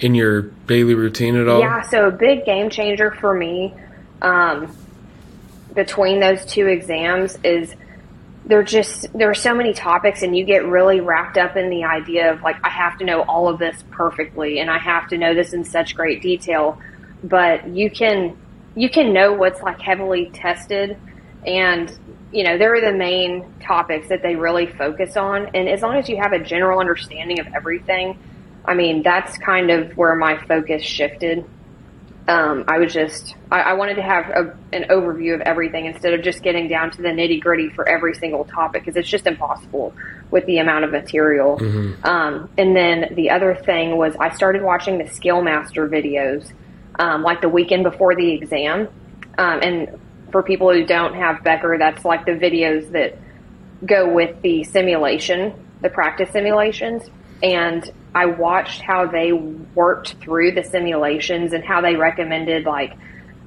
in 0.00 0.14
your 0.14 0.42
daily 0.66 0.94
routine 0.94 1.36
at 1.36 1.48
all? 1.48 1.60
Yeah, 1.60 1.80
so 1.88 2.08
a 2.08 2.10
big 2.10 2.44
game 2.44 2.68
changer 2.68 3.12
for 3.12 3.32
me 3.32 3.72
um, 4.20 4.76
between 5.74 6.20
those 6.20 6.44
two 6.44 6.66
exams 6.66 7.38
is 7.42 7.74
there 8.46 8.62
just 8.62 9.12
there 9.16 9.30
are 9.30 9.34
so 9.34 9.54
many 9.54 9.72
topics 9.72 10.22
and 10.22 10.36
you 10.36 10.44
get 10.44 10.66
really 10.66 11.00
wrapped 11.00 11.38
up 11.38 11.56
in 11.56 11.70
the 11.70 11.84
idea 11.84 12.32
of 12.32 12.42
like 12.42 12.56
I 12.64 12.68
have 12.68 12.98
to 12.98 13.04
know 13.04 13.22
all 13.22 13.48
of 13.48 13.58
this 13.58 13.82
perfectly 13.90 14.60
and 14.60 14.70
I 14.70 14.78
have 14.78 15.08
to 15.08 15.18
know 15.18 15.34
this 15.34 15.52
in 15.52 15.64
such 15.64 15.94
great 15.94 16.20
detail 16.20 16.78
but 17.22 17.66
you 17.68 17.90
can 17.90 18.36
you 18.76 18.90
can 18.90 19.12
know 19.12 19.32
what's 19.32 19.62
like 19.62 19.80
heavily 19.80 20.30
tested 20.34 20.98
and 21.46 21.98
you 22.32 22.44
know 22.44 22.58
there 22.58 22.74
are 22.74 22.80
the 22.80 22.92
main 22.92 23.46
topics 23.60 24.08
that 24.08 24.22
they 24.22 24.36
really 24.36 24.66
focus 24.66 25.16
on 25.16 25.46
and 25.54 25.68
as 25.68 25.80
long 25.80 25.96
as 25.96 26.08
you 26.08 26.18
have 26.18 26.32
a 26.32 26.38
general 26.38 26.80
understanding 26.80 27.40
of 27.40 27.46
everything 27.54 28.18
I 28.64 28.74
mean, 28.74 29.02
that's 29.02 29.36
kind 29.38 29.70
of 29.70 29.96
where 29.96 30.14
my 30.14 30.38
focus 30.46 30.82
shifted. 30.82 31.44
Um, 32.26 32.64
I 32.68 32.78
was 32.78 32.92
just, 32.92 33.34
I, 33.50 33.60
I 33.60 33.72
wanted 33.74 33.96
to 33.96 34.02
have 34.02 34.30
a, 34.30 34.56
an 34.72 34.84
overview 34.88 35.34
of 35.34 35.42
everything 35.42 35.84
instead 35.84 36.14
of 36.14 36.22
just 36.22 36.42
getting 36.42 36.68
down 36.68 36.90
to 36.92 37.02
the 37.02 37.08
nitty 37.08 37.40
gritty 37.40 37.68
for 37.68 37.86
every 37.86 38.14
single 38.14 38.44
topic 38.44 38.82
because 38.82 38.96
it's 38.96 39.08
just 39.08 39.26
impossible 39.26 39.94
with 40.30 40.46
the 40.46 40.58
amount 40.58 40.84
of 40.84 40.90
material. 40.90 41.58
Mm-hmm. 41.58 42.04
Um, 42.06 42.48
and 42.56 42.74
then 42.74 43.12
the 43.14 43.28
other 43.30 43.54
thing 43.54 43.98
was 43.98 44.16
I 44.16 44.30
started 44.30 44.62
watching 44.62 44.96
the 44.96 45.04
Skillmaster 45.04 45.86
videos 45.86 46.50
um, 46.98 47.22
like 47.22 47.40
the 47.40 47.48
weekend 47.48 47.84
before 47.84 48.14
the 48.14 48.32
exam. 48.32 48.88
Um, 49.36 49.60
and 49.62 50.00
for 50.32 50.42
people 50.42 50.72
who 50.72 50.84
don't 50.84 51.14
have 51.14 51.44
Becker, 51.44 51.76
that's 51.78 52.04
like 52.04 52.24
the 52.24 52.32
videos 52.32 52.90
that 52.92 53.18
go 53.84 54.10
with 54.10 54.40
the 54.42 54.64
simulation, 54.64 55.52
the 55.82 55.90
practice 55.90 56.30
simulations. 56.30 57.02
And 57.42 57.90
I 58.14 58.26
watched 58.26 58.80
how 58.80 59.06
they 59.06 59.32
worked 59.32 60.14
through 60.20 60.52
the 60.52 60.62
simulations 60.62 61.52
and 61.52 61.64
how 61.64 61.80
they 61.80 61.96
recommended 61.96 62.64
like 62.64 62.96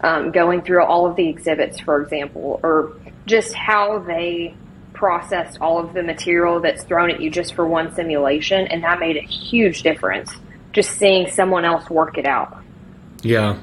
um, 0.01 0.31
going 0.31 0.61
through 0.61 0.83
all 0.83 1.07
of 1.07 1.15
the 1.15 1.27
exhibits, 1.27 1.79
for 1.79 2.01
example, 2.01 2.59
or 2.63 2.93
just 3.25 3.53
how 3.53 3.99
they 3.99 4.53
processed 4.93 5.59
all 5.61 5.79
of 5.79 5.93
the 5.93 6.03
material 6.03 6.59
that's 6.59 6.83
thrown 6.83 7.09
at 7.09 7.21
you 7.21 7.29
just 7.29 7.53
for 7.53 7.67
one 7.67 7.93
simulation, 7.93 8.67
and 8.67 8.83
that 8.83 8.99
made 8.99 9.15
a 9.15 9.21
huge 9.21 9.83
difference. 9.83 10.31
Just 10.73 10.91
seeing 10.91 11.29
someone 11.29 11.65
else 11.65 11.89
work 11.89 12.17
it 12.17 12.25
out. 12.25 12.57
Yeah, 13.23 13.57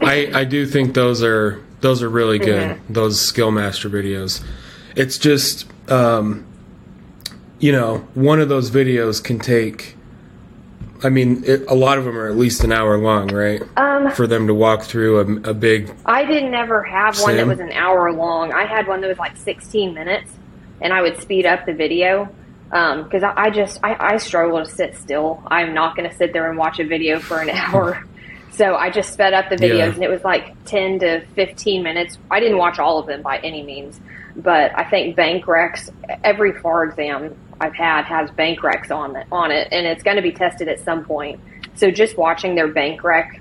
I 0.00 0.30
I 0.32 0.44
do 0.44 0.66
think 0.66 0.94
those 0.94 1.22
are 1.22 1.62
those 1.80 2.02
are 2.02 2.08
really 2.08 2.38
good. 2.38 2.76
Mm-hmm. 2.76 2.92
Those 2.92 3.20
Skillmaster 3.20 3.90
videos. 3.90 4.42
It's 4.94 5.18
just 5.18 5.66
um, 5.90 6.46
you 7.58 7.72
know 7.72 7.98
one 8.14 8.40
of 8.40 8.48
those 8.48 8.70
videos 8.70 9.22
can 9.22 9.38
take 9.38 9.96
I 11.04 11.08
mean, 11.08 11.42
it, 11.44 11.64
a 11.68 11.74
lot 11.74 11.98
of 11.98 12.04
them 12.04 12.16
are 12.16 12.28
at 12.28 12.36
least 12.36 12.62
an 12.64 12.72
hour 12.72 12.96
long, 12.96 13.28
right? 13.28 13.62
Um, 13.76 14.10
For 14.12 14.26
them 14.26 14.46
to 14.46 14.54
walk 14.54 14.82
through 14.82 15.18
a, 15.18 15.50
a 15.50 15.54
big. 15.54 15.92
I 16.06 16.24
didn't 16.24 16.54
ever 16.54 16.82
have 16.82 17.18
one 17.20 17.36
that 17.36 17.46
was 17.46 17.60
an 17.60 17.72
hour 17.72 18.12
long. 18.12 18.52
I 18.52 18.64
had 18.64 18.86
one 18.86 19.00
that 19.00 19.08
was 19.08 19.18
like 19.18 19.36
16 19.36 19.94
minutes, 19.94 20.30
and 20.80 20.92
I 20.92 21.02
would 21.02 21.20
speed 21.20 21.46
up 21.46 21.66
the 21.66 21.74
video 21.74 22.32
because 22.72 23.22
um, 23.22 23.32
I, 23.36 23.44
I, 23.44 23.50
just 23.50 23.80
I, 23.82 24.14
I, 24.14 24.16
struggle 24.16 24.64
to 24.64 24.70
sit 24.70 24.96
still. 24.96 25.42
I'm 25.46 25.74
not 25.74 25.94
going 25.94 26.08
to 26.08 26.16
sit 26.16 26.32
there 26.32 26.48
and 26.48 26.56
watch 26.56 26.80
a 26.80 26.86
video 26.86 27.18
for 27.18 27.38
an 27.40 27.50
hour. 27.50 28.06
So 28.52 28.76
I 28.76 28.90
just 28.90 29.12
sped 29.12 29.34
up 29.34 29.50
the 29.50 29.56
videos, 29.56 29.78
yeah. 29.78 29.94
and 29.94 30.02
it 30.02 30.10
was 30.10 30.24
like 30.24 30.54
10 30.64 31.00
to 31.00 31.26
15 31.34 31.82
minutes. 31.82 32.18
I 32.30 32.40
didn't 32.40 32.58
watch 32.58 32.78
all 32.78 32.98
of 32.98 33.06
them 33.06 33.22
by 33.22 33.38
any 33.38 33.62
means, 33.62 34.00
but 34.36 34.72
I 34.78 34.84
think 34.84 35.16
bank 35.16 35.44
recs 35.44 35.90
every 36.22 36.52
FAR 36.60 36.84
exam 36.84 37.36
I've 37.62 37.74
had 37.74 38.04
has 38.06 38.30
bank 38.32 38.60
recs 38.60 38.90
on 38.90 39.14
it, 39.16 39.26
on 39.30 39.52
it, 39.52 39.68
and 39.70 39.86
it's 39.86 40.02
going 40.02 40.16
to 40.16 40.22
be 40.22 40.32
tested 40.32 40.68
at 40.68 40.80
some 40.80 41.04
point. 41.04 41.40
So 41.74 41.90
just 41.90 42.18
watching 42.18 42.56
their 42.56 42.68
bank 42.68 43.04
rec 43.04 43.40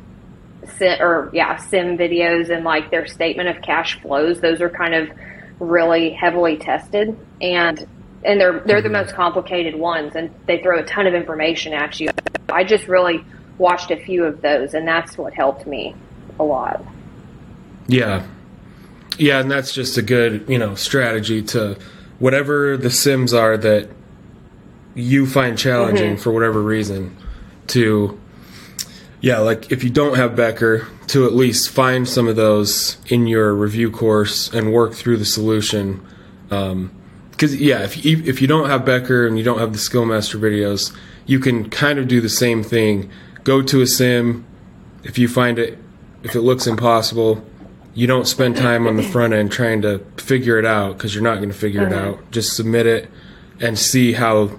sim, 0.77 1.01
or 1.01 1.29
yeah 1.33 1.57
sim 1.57 1.97
videos 1.97 2.49
and 2.49 2.63
like 2.63 2.91
their 2.91 3.07
statement 3.07 3.49
of 3.49 3.61
cash 3.63 3.99
flows, 4.01 4.39
those 4.39 4.61
are 4.61 4.69
kind 4.69 4.93
of 4.93 5.09
really 5.59 6.11
heavily 6.11 6.57
tested, 6.57 7.17
and 7.41 7.87
and 8.23 8.39
they're 8.39 8.59
they're 8.59 8.81
the 8.81 8.89
mm-hmm. 8.89 9.05
most 9.05 9.15
complicated 9.15 9.75
ones, 9.75 10.15
and 10.15 10.33
they 10.45 10.61
throw 10.61 10.79
a 10.79 10.83
ton 10.83 11.07
of 11.07 11.15
information 11.15 11.73
at 11.73 11.99
you. 11.99 12.09
I 12.49 12.63
just 12.63 12.87
really 12.87 13.25
watched 13.57 13.89
a 13.89 13.97
few 13.97 14.23
of 14.25 14.41
those, 14.41 14.73
and 14.75 14.87
that's 14.87 15.17
what 15.17 15.33
helped 15.33 15.65
me 15.65 15.95
a 16.39 16.43
lot. 16.43 16.85
Yeah, 17.87 18.25
yeah, 19.17 19.39
and 19.39 19.49
that's 19.49 19.73
just 19.73 19.97
a 19.97 20.03
good 20.03 20.45
you 20.47 20.59
know 20.59 20.75
strategy 20.75 21.41
to 21.43 21.77
whatever 22.19 22.77
the 22.77 22.91
sims 22.91 23.33
are 23.33 23.57
that 23.57 23.89
you 24.95 25.25
find 25.25 25.57
challenging 25.57 26.13
mm-hmm. 26.13 26.21
for 26.21 26.31
whatever 26.31 26.61
reason 26.61 27.15
to 27.67 28.19
yeah 29.21 29.39
like 29.39 29.71
if 29.71 29.83
you 29.83 29.89
don't 29.89 30.15
have 30.15 30.35
becker 30.35 30.87
to 31.07 31.25
at 31.25 31.33
least 31.33 31.69
find 31.69 32.07
some 32.07 32.27
of 32.27 32.35
those 32.35 32.97
in 33.07 33.27
your 33.27 33.53
review 33.53 33.89
course 33.89 34.53
and 34.53 34.73
work 34.73 34.93
through 34.93 35.17
the 35.17 35.25
solution 35.25 36.05
because 36.47 36.71
um, 36.71 36.91
yeah 37.59 37.83
if 37.83 38.03
you, 38.03 38.21
if 38.25 38.41
you 38.41 38.47
don't 38.47 38.69
have 38.69 38.85
becker 38.85 39.25
and 39.27 39.37
you 39.37 39.43
don't 39.43 39.59
have 39.59 39.71
the 39.71 39.79
skillmaster 39.79 40.39
videos 40.39 40.95
you 41.25 41.39
can 41.39 41.69
kind 41.69 41.99
of 41.99 42.07
do 42.07 42.19
the 42.19 42.29
same 42.29 42.63
thing 42.63 43.09
go 43.43 43.61
to 43.61 43.81
a 43.81 43.87
sim 43.87 44.45
if 45.03 45.17
you 45.17 45.27
find 45.27 45.57
it 45.57 45.77
if 46.23 46.35
it 46.35 46.41
looks 46.41 46.67
impossible 46.67 47.43
you 47.93 48.07
don't 48.07 48.27
spend 48.27 48.55
time 48.55 48.87
on 48.87 48.95
the 48.95 49.03
front 49.13 49.33
end 49.33 49.51
trying 49.51 49.81
to 49.81 49.99
figure 50.17 50.57
it 50.57 50.65
out 50.65 50.97
because 50.97 51.13
you're 51.13 51.23
not 51.23 51.37
going 51.37 51.49
to 51.49 51.57
figure 51.57 51.81
mm-hmm. 51.81 51.93
it 51.93 51.97
out 51.97 52.31
just 52.31 52.55
submit 52.55 52.85
it 52.85 53.09
and 53.59 53.77
see 53.77 54.13
how 54.13 54.49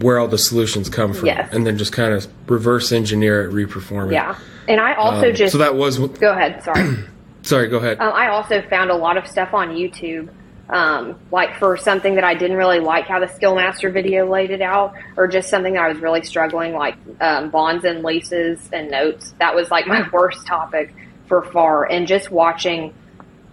where 0.00 0.18
all 0.18 0.28
the 0.28 0.38
solutions 0.38 0.88
come 0.88 1.12
from, 1.12 1.26
yes. 1.26 1.52
and 1.52 1.66
then 1.66 1.78
just 1.78 1.92
kind 1.92 2.12
of 2.12 2.26
reverse 2.48 2.90
engineer 2.92 3.44
it, 3.44 3.52
reperform 3.52 4.08
it. 4.08 4.14
Yeah, 4.14 4.38
and 4.68 4.80
I 4.80 4.94
also 4.94 5.28
um, 5.28 5.34
just 5.34 5.52
so 5.52 5.58
that 5.58 5.74
was 5.74 5.98
go 5.98 6.32
ahead. 6.32 6.62
Sorry, 6.62 6.96
sorry. 7.42 7.68
Go 7.68 7.76
ahead. 7.76 8.00
Um, 8.00 8.12
I 8.12 8.28
also 8.28 8.62
found 8.62 8.90
a 8.90 8.96
lot 8.96 9.16
of 9.16 9.26
stuff 9.26 9.54
on 9.54 9.70
YouTube. 9.70 10.30
Um, 10.68 11.18
like 11.32 11.58
for 11.58 11.76
something 11.76 12.14
that 12.14 12.22
I 12.22 12.34
didn't 12.34 12.56
really 12.56 12.78
like 12.78 13.06
how 13.06 13.18
the 13.18 13.26
Skillmaster 13.26 13.92
video 13.92 14.30
laid 14.30 14.50
it 14.50 14.62
out, 14.62 14.94
or 15.16 15.26
just 15.26 15.50
something 15.50 15.72
that 15.74 15.82
I 15.82 15.88
was 15.88 15.98
really 15.98 16.22
struggling, 16.22 16.74
like 16.74 16.94
um, 17.20 17.50
bonds 17.50 17.84
and 17.84 18.04
leases 18.04 18.70
and 18.72 18.90
notes. 18.90 19.34
That 19.40 19.54
was 19.54 19.70
like 19.70 19.86
my 19.88 20.08
worst 20.12 20.46
topic 20.46 20.94
for 21.26 21.42
FAR. 21.42 21.90
And 21.90 22.06
just 22.06 22.30
watching, 22.30 22.94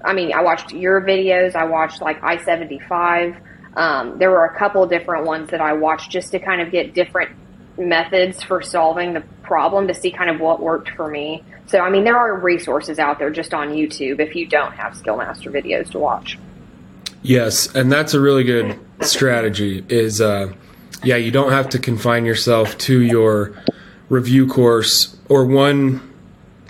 I 0.05 0.13
mean, 0.13 0.31
I 0.31 0.43
watched 0.43 0.71
your 0.71 1.01
videos. 1.01 1.55
I 1.55 1.65
watched 1.65 2.01
like 2.01 2.23
I 2.23 2.37
seventy 2.37 2.79
five. 2.79 3.35
Um, 3.77 4.17
there 4.17 4.31
were 4.31 4.43
a 4.43 4.57
couple 4.57 4.85
different 4.87 5.25
ones 5.25 5.51
that 5.51 5.61
I 5.61 5.73
watched 5.73 6.09
just 6.09 6.31
to 6.31 6.39
kind 6.39 6.61
of 6.61 6.71
get 6.71 6.95
different 6.95 7.29
methods 7.77 8.41
for 8.41 8.59
solving 8.61 9.13
the 9.13 9.21
problem 9.43 9.87
to 9.87 9.93
see 9.93 10.09
kind 10.09 10.31
of 10.31 10.39
what 10.39 10.59
worked 10.59 10.89
for 10.89 11.07
me. 11.07 11.43
So, 11.67 11.79
I 11.79 11.91
mean, 11.91 12.03
there 12.03 12.17
are 12.17 12.39
resources 12.39 12.97
out 12.97 13.19
there 13.19 13.29
just 13.29 13.53
on 13.53 13.69
YouTube 13.69 14.19
if 14.19 14.35
you 14.35 14.47
don't 14.47 14.73
have 14.73 14.93
Skillmaster 14.93 15.51
videos 15.51 15.91
to 15.91 15.99
watch. 15.99 16.39
Yes, 17.21 17.73
and 17.75 17.91
that's 17.91 18.15
a 18.15 18.19
really 18.19 18.43
good 18.43 18.79
strategy. 19.01 19.85
Is 19.89 20.21
uh, 20.21 20.53
yeah, 21.03 21.17
you 21.17 21.29
don't 21.29 21.51
have 21.51 21.69
to 21.69 21.79
confine 21.79 22.25
yourself 22.25 22.77
to 22.79 22.99
your 23.01 23.53
review 24.09 24.47
course 24.47 25.17
or 25.29 25.45
one 25.45 26.01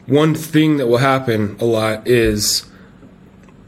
one 0.08 0.34
thing 0.36 0.78
that 0.78 0.88
will 0.88 0.98
happen 0.98 1.58
a 1.60 1.66
lot 1.66 2.08
is 2.08 2.66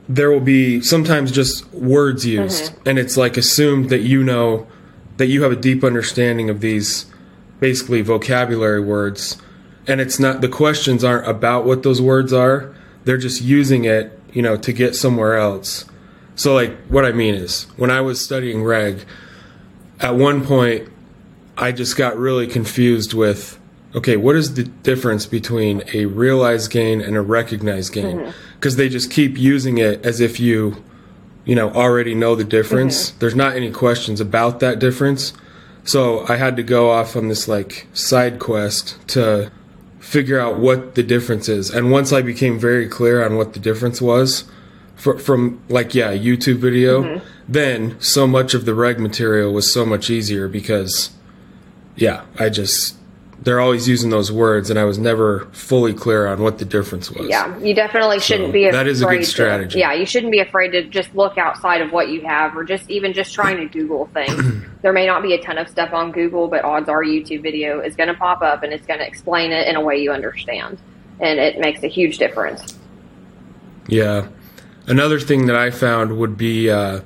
there 0.09 0.31
will 0.31 0.39
be 0.39 0.81
sometimes 0.81 1.31
just 1.31 1.71
words 1.71 2.25
used 2.25 2.73
mm-hmm. 2.73 2.89
and 2.89 2.99
it's 2.99 3.15
like 3.15 3.37
assumed 3.37 3.89
that 3.89 3.99
you 3.99 4.23
know 4.23 4.67
that 5.17 5.27
you 5.27 5.43
have 5.43 5.51
a 5.51 5.55
deep 5.55 5.83
understanding 5.83 6.49
of 6.49 6.59
these 6.59 7.05
basically 7.59 8.01
vocabulary 8.01 8.81
words. 8.81 9.37
And 9.85 10.01
it's 10.01 10.19
not 10.19 10.41
the 10.41 10.47
questions 10.49 11.03
aren't 11.03 11.27
about 11.27 11.65
what 11.65 11.83
those 11.83 12.01
words 12.01 12.31
are. 12.31 12.73
They're 13.03 13.17
just 13.17 13.41
using 13.41 13.85
it 13.85 14.19
you 14.33 14.41
know 14.41 14.57
to 14.57 14.73
get 14.73 14.95
somewhere 14.95 15.37
else. 15.37 15.85
So 16.35 16.53
like 16.53 16.77
what 16.87 17.03
i 17.05 17.11
mean 17.11 17.35
is 17.35 17.63
when 17.75 17.91
i 17.91 17.99
was 17.99 18.23
studying 18.23 18.63
reg 18.63 19.03
at 19.99 20.15
one 20.15 20.45
point 20.45 20.87
i 21.57 21.73
just 21.73 21.97
got 21.97 22.17
really 22.17 22.47
confused 22.47 23.13
with 23.13 23.59
okay 23.93 24.15
what 24.15 24.37
is 24.37 24.53
the 24.53 24.63
difference 24.63 25.25
between 25.25 25.83
a 25.93 26.05
realized 26.05 26.71
gain 26.71 27.01
and 27.01 27.17
a 27.17 27.21
recognized 27.21 27.91
gain 27.91 28.19
mm-hmm. 28.19 28.31
Because 28.59 28.75
they 28.75 28.89
just 28.89 29.09
keep 29.09 29.37
using 29.37 29.77
it 29.77 30.05
as 30.05 30.19
if 30.19 30.39
you 30.39 30.83
you 31.45 31.55
know 31.55 31.69
already 31.71 32.13
know 32.13 32.35
the 32.35 32.43
difference. 32.43 33.09
Mm-hmm. 33.09 33.19
There's 33.19 33.35
not 33.35 33.55
any 33.55 33.71
questions 33.71 34.19
about 34.19 34.59
that 34.59 34.79
difference. 34.79 35.33
So 35.83 36.25
i 36.27 36.35
had 36.35 36.55
to 36.57 36.63
go 36.63 36.91
off 36.91 37.15
on 37.15 37.29
this 37.29 37.47
like 37.47 37.87
side 37.93 38.39
quest 38.39 38.97
to 39.09 39.51
figure 39.99 40.39
out 40.39 40.59
what 40.59 40.95
the 40.95 41.03
difference 41.03 41.49
is. 41.49 41.69
And 41.71 41.91
once 41.91 42.13
i 42.13 42.21
became 42.21 42.59
very 42.59 42.87
clear 42.87 43.25
on 43.25 43.37
what 43.37 43.53
the 43.53 43.59
difference 43.59 44.01
was 44.01 44.43
fr- 44.99 45.17
from 45.17 45.61
like 45.69 45.95
yeah 45.95 46.11
youtube 46.11 46.57
video 46.57 47.01
mm-hmm. 47.01 47.25
then 47.47 47.99
so 47.99 48.27
much 48.27 48.53
of 48.53 48.65
the 48.65 48.73
reg 48.73 48.99
material 48.99 49.51
was 49.51 49.71
so 49.71 49.85
much 49.85 50.09
easier 50.09 50.47
because 50.47 51.11
yeah 51.95 52.25
i 52.37 52.49
just 52.49 52.95
they're 53.41 53.59
always 53.61 53.87
using 53.87 54.09
those 54.09 54.31
words 54.31 54.69
and 54.69 54.77
i 54.77 54.83
was 54.83 54.97
never 54.99 55.47
fully 55.53 55.93
clear 55.93 56.27
on 56.27 56.41
what 56.41 56.57
the 56.59 56.65
difference 56.65 57.09
was 57.09 57.27
Yeah, 57.29 57.57
you 57.59 57.73
definitely 57.73 58.19
shouldn't 58.19 58.51
be 58.51 58.65
afraid. 58.65 58.73
that 58.77 58.87
is 58.87 59.01
a 59.01 59.05
good 59.05 59.19
to- 59.19 59.25
strategy. 59.25 59.79
yeah, 59.79 59.93
you 59.93 60.05
shouldn't 60.05 60.31
be 60.31 60.39
afraid 60.39 60.71
to 60.71 60.83
just 60.83 61.13
look 61.15 61.37
outside 61.37 61.81
of 61.81 61.91
what 61.91 62.09
you 62.09 62.21
have, 62.21 62.55
or 62.57 62.63
just 62.63 62.89
even 62.89 63.13
just 63.13 63.33
trying 63.33 63.57
to 63.57 63.65
Google 63.65 64.07
things. 64.13 64.63
there 64.81 64.91
may 64.93 65.05
not 65.05 65.21
be 65.23 65.33
a 65.33 65.41
ton 65.41 65.57
of 65.57 65.69
stuff 65.69 65.93
on 65.93 66.11
Google, 66.11 66.47
but 66.49 66.63
odds 66.65 66.89
are 66.89 67.03
YouTube 67.03 67.41
video 67.41 67.79
is 67.79 67.95
going 67.95 68.09
to 68.09 68.13
pop 68.15 68.41
up 68.41 68.63
and 68.63 68.73
it's 68.73 68.85
going 68.85 68.99
to 68.99 69.07
explain 69.07 69.51
it 69.51 69.67
in 69.67 69.75
a 69.75 69.81
way 69.81 69.97
you 70.01 70.11
understand, 70.11 70.77
and 71.19 71.39
it 71.39 71.59
makes 71.59 71.81
a 71.83 71.87
huge 71.87 72.17
difference. 72.17 72.77
Yeah. 73.87 74.27
Another 74.87 75.19
thing 75.19 75.45
that 75.45 75.55
I 75.55 75.69
found 75.69 76.17
would 76.17 76.37
be 76.37 76.69
uh, 76.69 77.01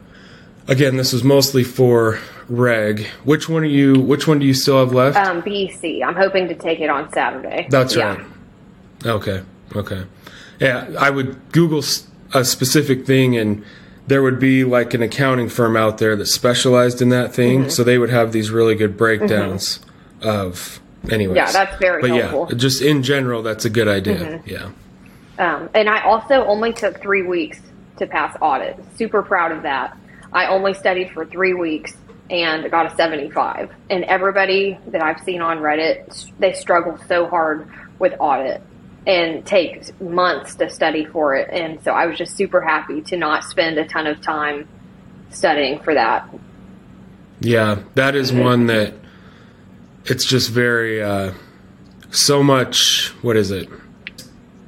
again, 0.67 0.97
this 0.97 1.13
is 1.13 1.23
mostly 1.23 1.63
for 1.63 2.19
reg. 2.49 3.05
Which 3.23 3.47
one 3.49 3.63
are 3.63 3.65
you 3.65 3.99
which 3.99 4.27
one 4.27 4.39
do 4.39 4.45
you 4.45 4.53
still 4.53 4.79
have 4.79 4.93
left? 4.93 5.17
Um, 5.17 5.41
BC, 5.41 6.03
I'm 6.03 6.15
hoping 6.15 6.47
to 6.49 6.55
take 6.55 6.79
it 6.79 6.89
on 6.89 7.11
Saturday. 7.11 7.67
That's 7.69 7.95
Yeah. 7.95 8.15
right. 8.15 8.25
Okay. 9.05 9.41
Okay. 9.75 10.03
Yeah, 10.59 10.87
I 10.99 11.09
would 11.09 11.51
Google 11.51 11.83
a 12.33 12.43
specific 12.45 13.05
thing 13.05 13.35
and 13.37 13.63
there 14.07 14.21
would 14.21 14.39
be 14.39 14.63
like 14.63 14.93
an 14.93 15.01
accounting 15.01 15.49
firm 15.49 15.75
out 15.77 15.97
there 15.97 16.15
that 16.15 16.25
specialized 16.25 17.01
in 17.01 17.09
that 17.09 17.33
thing, 17.33 17.61
Mm-hmm. 17.61 17.69
so 17.69 17.83
they 17.83 17.97
would 17.97 18.09
have 18.09 18.31
these 18.33 18.51
really 18.51 18.75
good 18.75 18.97
breakdowns 18.97 19.79
of 20.21 20.79
anyways. 21.09 21.35
Yeah, 21.37 21.51
that's 21.51 21.77
very 21.79 22.01
but 22.01 22.11
helpful. 22.11 22.45
Mm-hmm. 22.45 22.53
yeah, 22.53 22.57
just 22.57 22.81
in 22.81 23.03
general 23.03 23.41
that's 23.41 23.65
a 23.65 23.69
good 23.69 23.87
idea. 23.87 24.41
Yeah. 24.45 24.69
Um, 25.39 25.69
and 25.73 25.89
I 25.89 26.01
also 26.03 26.45
only 26.45 26.73
took 26.73 27.01
three 27.01 27.23
weeks 27.23 27.59
to 27.97 28.05
pass 28.05 28.35
audit. 28.41 28.77
Super 28.97 29.23
proud 29.23 29.51
of 29.51 29.63
that. 29.63 29.97
I 30.31 30.47
only 30.47 30.73
studied 30.73 31.11
for 31.11 31.25
three 31.25 31.53
weeks 31.53 31.93
and 32.33 32.69
got 32.71 32.91
a 32.91 32.95
75. 32.95 33.71
And 33.91 34.03
everybody 34.05 34.77
that 34.87 35.01
I've 35.03 35.21
seen 35.21 35.41
on 35.41 35.59
Reddit, 35.59 36.31
they 36.39 36.51
struggle 36.53 36.97
so 37.07 37.27
hard 37.27 37.69
with 37.99 38.13
audit 38.19 38.61
and 39.05 39.45
take 39.45 39.99
months 40.01 40.55
to 40.55 40.69
study 40.69 41.05
for 41.05 41.35
it. 41.35 41.49
And 41.51 41.81
so 41.83 41.91
I 41.91 42.07
was 42.07 42.17
just 42.17 42.35
super 42.35 42.59
happy 42.59 43.01
to 43.03 43.17
not 43.17 43.43
spend 43.43 43.77
a 43.77 43.85
ton 43.87 44.07
of 44.07 44.19
time 44.21 44.67
studying 45.29 45.79
for 45.79 45.93
that. 45.93 46.27
Yeah, 47.39 47.79
that 47.95 48.15
is 48.15 48.33
one 48.33 48.65
that 48.67 48.93
it's 50.05 50.25
just 50.25 50.49
very 50.49 51.03
uh, 51.03 51.33
so 52.09 52.41
much. 52.41 53.09
What 53.21 53.35
is 53.37 53.51
it? 53.51 53.69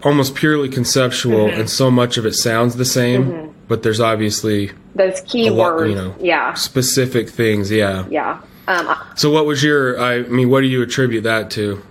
Almost 0.04 0.36
purely 0.36 0.70
conceptual, 0.70 1.48
Mm-hmm. 1.48 1.62
and 1.62 1.70
so 1.70 1.90
much 1.90 2.18
of 2.18 2.26
it 2.28 2.34
sounds 2.36 2.76
the 2.76 2.86
same. 2.86 3.56
But 3.68 3.82
there's 3.82 4.00
obviously 4.00 4.72
Those 4.96 5.22
key 5.22 5.48
a 5.48 5.54
lot, 5.54 5.76
words. 5.76 5.90
you 5.90 5.96
know, 5.96 6.16
yeah. 6.20 6.54
specific 6.54 7.30
things. 7.30 7.70
Yeah. 7.70 8.06
Yeah. 8.10 8.42
Um, 8.68 8.96
So, 9.16 9.30
what 9.30 9.46
was 9.46 9.62
your? 9.62 10.00
I 10.00 10.22
mean, 10.22 10.50
what 10.50 10.62
do 10.62 10.68
you 10.68 10.82
attribute 10.82 11.24
that 11.26 11.52
to? 11.52 11.84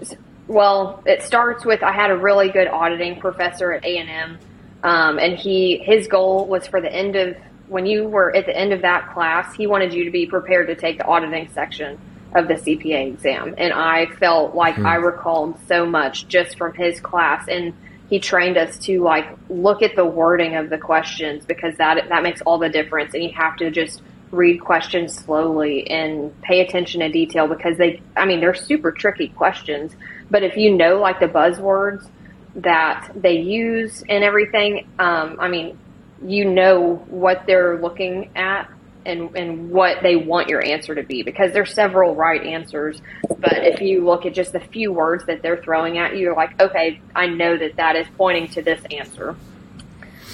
Well, 0.48 1.02
it 1.06 1.22
starts 1.22 1.64
with 1.64 1.82
I 1.82 1.92
had 1.92 2.10
a 2.10 2.16
really 2.16 2.50
good 2.50 2.66
auditing 2.68 3.20
professor 3.20 3.72
at 3.72 3.84
A 3.84 3.98
and 3.98 4.10
M, 4.10 4.38
um, 4.82 5.18
and 5.18 5.36
he 5.36 5.78
his 5.78 6.06
goal 6.08 6.46
was 6.46 6.66
for 6.66 6.80
the 6.80 6.92
end 6.92 7.16
of 7.16 7.36
when 7.68 7.86
you 7.86 8.08
were 8.08 8.34
at 8.34 8.46
the 8.46 8.56
end 8.56 8.72
of 8.72 8.82
that 8.82 9.12
class, 9.12 9.54
he 9.54 9.66
wanted 9.66 9.94
you 9.94 10.04
to 10.04 10.10
be 10.10 10.26
prepared 10.26 10.66
to 10.66 10.74
take 10.74 10.98
the 10.98 11.04
auditing 11.06 11.48
section 11.54 11.98
of 12.34 12.48
the 12.48 12.54
CPA 12.54 13.06
exam, 13.14 13.54
and 13.58 13.72
I 13.72 14.06
felt 14.06 14.54
like 14.54 14.78
I 14.78 14.96
recalled 14.96 15.56
so 15.68 15.86
much 15.86 16.26
just 16.26 16.58
from 16.58 16.74
his 16.74 17.00
class, 17.00 17.46
and 17.48 17.72
he 18.08 18.18
trained 18.18 18.56
us 18.56 18.78
to 18.78 19.02
like 19.02 19.26
look 19.48 19.82
at 19.82 19.96
the 19.96 20.04
wording 20.04 20.56
of 20.56 20.70
the 20.70 20.78
questions 20.78 21.44
because 21.44 21.76
that 21.78 22.08
that 22.08 22.22
makes 22.22 22.40
all 22.42 22.58
the 22.58 22.68
difference, 22.68 23.14
and 23.14 23.22
you 23.22 23.30
have 23.30 23.56
to 23.56 23.70
just 23.70 24.02
read 24.30 24.60
questions 24.60 25.14
slowly 25.14 25.88
and 25.90 26.38
pay 26.42 26.60
attention 26.60 27.00
to 27.00 27.08
detail 27.08 27.46
because 27.46 27.78
they 27.78 28.00
I 28.16 28.26
mean 28.26 28.40
they're 28.40 28.54
super 28.54 28.92
tricky 28.92 29.28
questions. 29.28 29.94
But 30.30 30.42
if 30.42 30.56
you 30.56 30.74
know 30.74 30.98
like 30.98 31.20
the 31.20 31.28
buzzwords 31.28 32.08
that 32.56 33.10
they 33.14 33.38
use 33.38 34.02
and 34.08 34.22
everything 34.22 34.86
um, 34.98 35.36
I 35.40 35.48
mean 35.48 35.78
you 36.24 36.44
know 36.44 36.96
what 37.08 37.44
they're 37.46 37.80
looking 37.80 38.30
at 38.36 38.70
and 39.06 39.36
and 39.36 39.70
what 39.70 40.02
they 40.02 40.16
want 40.16 40.48
your 40.48 40.64
answer 40.64 40.94
to 40.94 41.02
be 41.02 41.22
because 41.22 41.52
there's 41.52 41.74
several 41.74 42.14
right 42.14 42.42
answers 42.42 43.02
but 43.38 43.58
if 43.64 43.80
you 43.80 44.04
look 44.04 44.24
at 44.24 44.32
just 44.32 44.52
the 44.52 44.60
few 44.60 44.92
words 44.92 45.26
that 45.26 45.42
they're 45.42 45.62
throwing 45.62 45.98
at 45.98 46.14
you 46.14 46.20
you're 46.20 46.34
like 46.34 46.60
okay 46.60 47.00
I 47.14 47.26
know 47.26 47.56
that 47.56 47.76
that 47.76 47.96
is 47.96 48.06
pointing 48.16 48.48
to 48.48 48.62
this 48.62 48.80
answer 48.90 49.36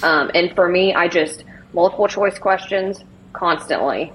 um, 0.03 0.31
and 0.33 0.53
for 0.55 0.67
me, 0.67 0.93
I 0.93 1.07
just 1.07 1.43
multiple 1.73 2.07
choice 2.07 2.37
questions 2.37 3.03
constantly 3.33 4.11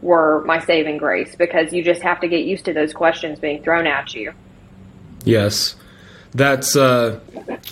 were 0.00 0.42
my 0.44 0.58
saving 0.60 0.98
grace 0.98 1.36
because 1.36 1.72
you 1.72 1.82
just 1.82 2.02
have 2.02 2.20
to 2.20 2.28
get 2.28 2.44
used 2.44 2.64
to 2.66 2.72
those 2.72 2.92
questions 2.92 3.38
being 3.38 3.62
thrown 3.62 3.86
at 3.86 4.14
you. 4.14 4.32
Yes. 5.24 5.76
That's 6.36 6.76
uh 6.76 7.20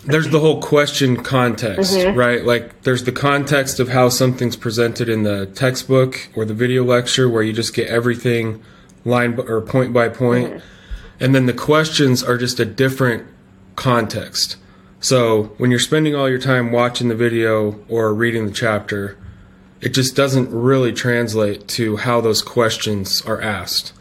there's 0.04 0.28
the 0.30 0.40
whole 0.40 0.60
question 0.62 1.22
context, 1.22 1.94
right? 2.14 2.44
Like 2.44 2.82
there's 2.82 3.04
the 3.04 3.12
context 3.12 3.78
of 3.78 3.88
how 3.90 4.08
something's 4.08 4.56
presented 4.56 5.08
in 5.08 5.22
the 5.22 5.46
textbook 5.46 6.28
or 6.34 6.44
the 6.44 6.54
video 6.54 6.82
lecture 6.84 7.28
where 7.28 7.42
you 7.42 7.52
just 7.52 7.74
get 7.74 7.88
everything 7.88 8.62
line 9.04 9.36
b- 9.36 9.42
or 9.42 9.60
point 9.60 9.92
by 9.92 10.08
point. 10.08 10.62
And 11.20 11.34
then 11.34 11.46
the 11.46 11.52
questions 11.52 12.22
are 12.22 12.38
just 12.38 12.58
a 12.58 12.64
different 12.64 13.26
context. 13.76 14.56
So 15.00 15.54
when 15.58 15.70
you're 15.70 15.78
spending 15.80 16.14
all 16.14 16.28
your 16.28 16.38
time 16.38 16.72
watching 16.72 17.08
the 17.08 17.14
video 17.14 17.78
or 17.88 18.14
reading 18.14 18.46
the 18.46 18.52
chapter, 18.52 19.18
it 19.82 19.90
just 19.90 20.16
doesn't 20.16 20.50
really 20.50 20.92
translate 20.92 21.68
to 21.68 21.96
how 21.98 22.20
those 22.22 22.40
questions 22.40 23.20
are 23.22 23.40
asked. 23.40 23.92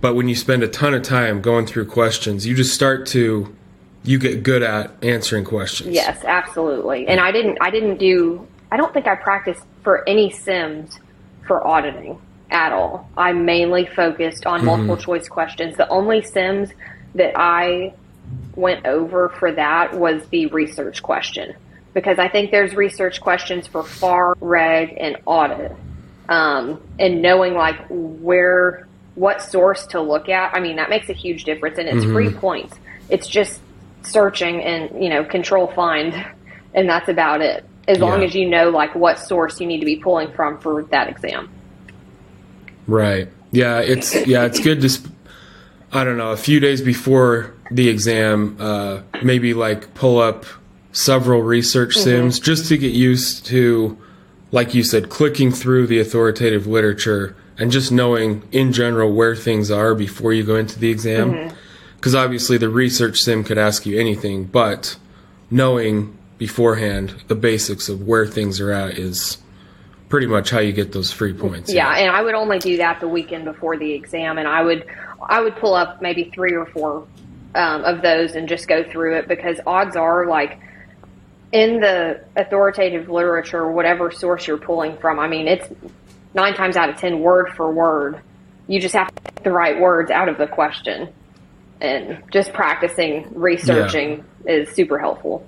But 0.00 0.14
when 0.14 0.28
you 0.28 0.34
spend 0.34 0.62
a 0.62 0.68
ton 0.68 0.94
of 0.94 1.02
time 1.02 1.42
going 1.42 1.66
through 1.66 1.86
questions, 1.86 2.46
you 2.46 2.54
just 2.54 2.74
start 2.74 3.06
to 3.08 3.54
you 4.06 4.18
get 4.18 4.42
good 4.42 4.62
at 4.62 4.92
answering 5.02 5.44
questions. 5.44 5.90
Yes, 5.90 6.24
absolutely. 6.24 7.08
And 7.08 7.20
I 7.20 7.32
didn't 7.32 7.58
I 7.60 7.70
didn't 7.70 7.98
do 7.98 8.46
I 8.70 8.76
don't 8.76 8.92
think 8.92 9.06
I 9.06 9.14
practiced 9.16 9.62
for 9.82 10.08
any 10.08 10.30
sims 10.30 10.98
for 11.46 11.66
auditing 11.66 12.20
at 12.50 12.72
all. 12.72 13.08
I 13.16 13.32
mainly 13.32 13.86
focused 13.86 14.46
on 14.46 14.64
multiple 14.64 14.96
choice 14.96 15.28
questions. 15.28 15.76
The 15.76 15.88
only 15.88 16.22
sims 16.22 16.70
that 17.14 17.32
I 17.36 17.94
went 18.54 18.86
over 18.86 19.28
for 19.28 19.52
that 19.52 19.94
was 19.94 20.26
the 20.28 20.46
research 20.46 21.02
question 21.02 21.54
because 21.94 22.18
I 22.18 22.28
think 22.28 22.50
there's 22.50 22.74
research 22.74 23.20
questions 23.20 23.66
for 23.66 23.82
FAR, 23.82 24.36
reg, 24.40 24.96
and 25.00 25.16
audit. 25.24 25.72
Um, 26.28 26.80
and 26.98 27.22
knowing 27.22 27.54
like 27.54 27.86
where, 27.88 28.86
what 29.14 29.40
source 29.40 29.86
to 29.88 30.00
look 30.00 30.28
at, 30.28 30.54
I 30.54 30.60
mean, 30.60 30.76
that 30.76 30.90
makes 30.90 31.08
a 31.08 31.14
huge 31.14 31.44
difference 31.44 31.78
and 31.78 31.88
it's 31.88 32.04
free 32.04 32.30
points. 32.30 32.76
It's 33.08 33.26
just 33.26 33.60
searching 34.06 34.62
and, 34.62 35.02
you 35.02 35.10
know, 35.10 35.24
control 35.24 35.66
find 35.68 36.14
and 36.76 36.88
that's 36.88 37.08
about 37.08 37.40
it. 37.40 37.64
As 37.88 37.98
long 37.98 38.22
as 38.24 38.34
you 38.34 38.48
know 38.48 38.70
like 38.70 38.94
what 38.94 39.18
source 39.18 39.60
you 39.60 39.66
need 39.66 39.78
to 39.78 39.86
be 39.86 39.96
pulling 39.96 40.32
from 40.32 40.58
for 40.58 40.82
that 40.84 41.08
exam. 41.08 41.48
Right. 42.86 43.28
Yeah, 43.52 43.78
it's 43.78 44.14
yeah, 44.26 44.44
it's 44.44 44.60
good 44.60 44.80
to 44.82 44.88
sp- 44.90 45.14
I 45.92 46.04
don't 46.04 46.18
know, 46.18 46.32
a 46.32 46.36
few 46.36 46.60
days 46.60 46.82
before 46.82 47.54
the 47.70 47.88
exam, 47.88 48.56
uh 48.60 49.02
maybe 49.22 49.54
like 49.54 49.94
pull 49.94 50.18
up 50.18 50.44
several 50.92 51.42
research 51.42 51.94
sims 51.94 52.40
just 52.40 52.68
to 52.68 52.78
get 52.78 52.92
used 52.92 53.46
to 53.46 53.96
like 54.50 54.74
you 54.74 54.82
said 54.82 55.08
clicking 55.08 55.52
through 55.52 55.86
the 55.86 56.00
authoritative 56.00 56.66
literature 56.66 57.36
and 57.58 57.70
just 57.70 57.92
knowing 57.92 58.42
in 58.50 58.72
general 58.72 59.12
where 59.12 59.36
things 59.36 59.70
are 59.70 59.94
before 59.94 60.32
you 60.32 60.42
go 60.42 60.56
into 60.56 60.78
the 60.78 60.90
exam. 60.90 61.52
Cuz 62.00 62.14
obviously 62.14 62.58
the 62.58 62.68
research 62.68 63.18
sim 63.18 63.44
could 63.44 63.58
ask 63.58 63.86
you 63.86 63.98
anything, 63.98 64.44
but 64.44 64.96
knowing 65.50 66.16
beforehand 66.38 67.14
the 67.28 67.34
basics 67.34 67.88
of 67.88 68.06
where 68.06 68.26
things 68.26 68.60
are 68.60 68.70
at 68.70 68.98
is 68.98 69.38
pretty 70.08 70.26
much 70.26 70.50
how 70.50 70.60
you 70.60 70.72
get 70.72 70.92
those 70.92 71.10
free 71.10 71.32
points. 71.32 71.72
Yeah, 71.72 71.90
and 71.96 72.10
I 72.10 72.22
would 72.22 72.34
only 72.34 72.58
do 72.58 72.76
that 72.78 73.00
the 73.00 73.08
weekend 73.08 73.44
before 73.44 73.76
the 73.76 73.92
exam, 73.92 74.38
and 74.38 74.46
I 74.46 74.62
would 74.62 74.86
I 75.20 75.40
would 75.40 75.56
pull 75.56 75.74
up 75.74 76.00
maybe 76.02 76.30
three 76.34 76.54
or 76.54 76.66
four 76.66 77.06
um, 77.54 77.84
of 77.84 78.02
those 78.02 78.34
and 78.34 78.48
just 78.48 78.68
go 78.68 78.84
through 78.84 79.16
it 79.16 79.28
because 79.28 79.58
odds 79.66 79.96
are 79.96 80.26
like 80.26 80.60
in 81.52 81.80
the 81.80 82.22
authoritative 82.36 83.08
literature, 83.08 83.70
whatever 83.70 84.10
source 84.10 84.46
you're 84.46 84.58
pulling 84.58 84.96
from. 84.98 85.18
I 85.18 85.28
mean, 85.28 85.48
it's 85.48 85.66
nine 86.34 86.54
times 86.54 86.76
out 86.76 86.90
of 86.90 86.96
ten 86.96 87.20
word 87.20 87.50
for 87.56 87.70
word. 87.72 88.20
You 88.68 88.80
just 88.80 88.94
have 88.94 89.14
to 89.14 89.22
get 89.22 89.44
the 89.44 89.52
right 89.52 89.80
words 89.80 90.10
out 90.10 90.28
of 90.28 90.38
the 90.38 90.46
question, 90.46 91.08
and 91.80 92.22
just 92.30 92.52
practicing 92.52 93.28
researching 93.34 94.24
yeah. 94.44 94.52
is 94.52 94.70
super 94.70 94.98
helpful. 94.98 95.46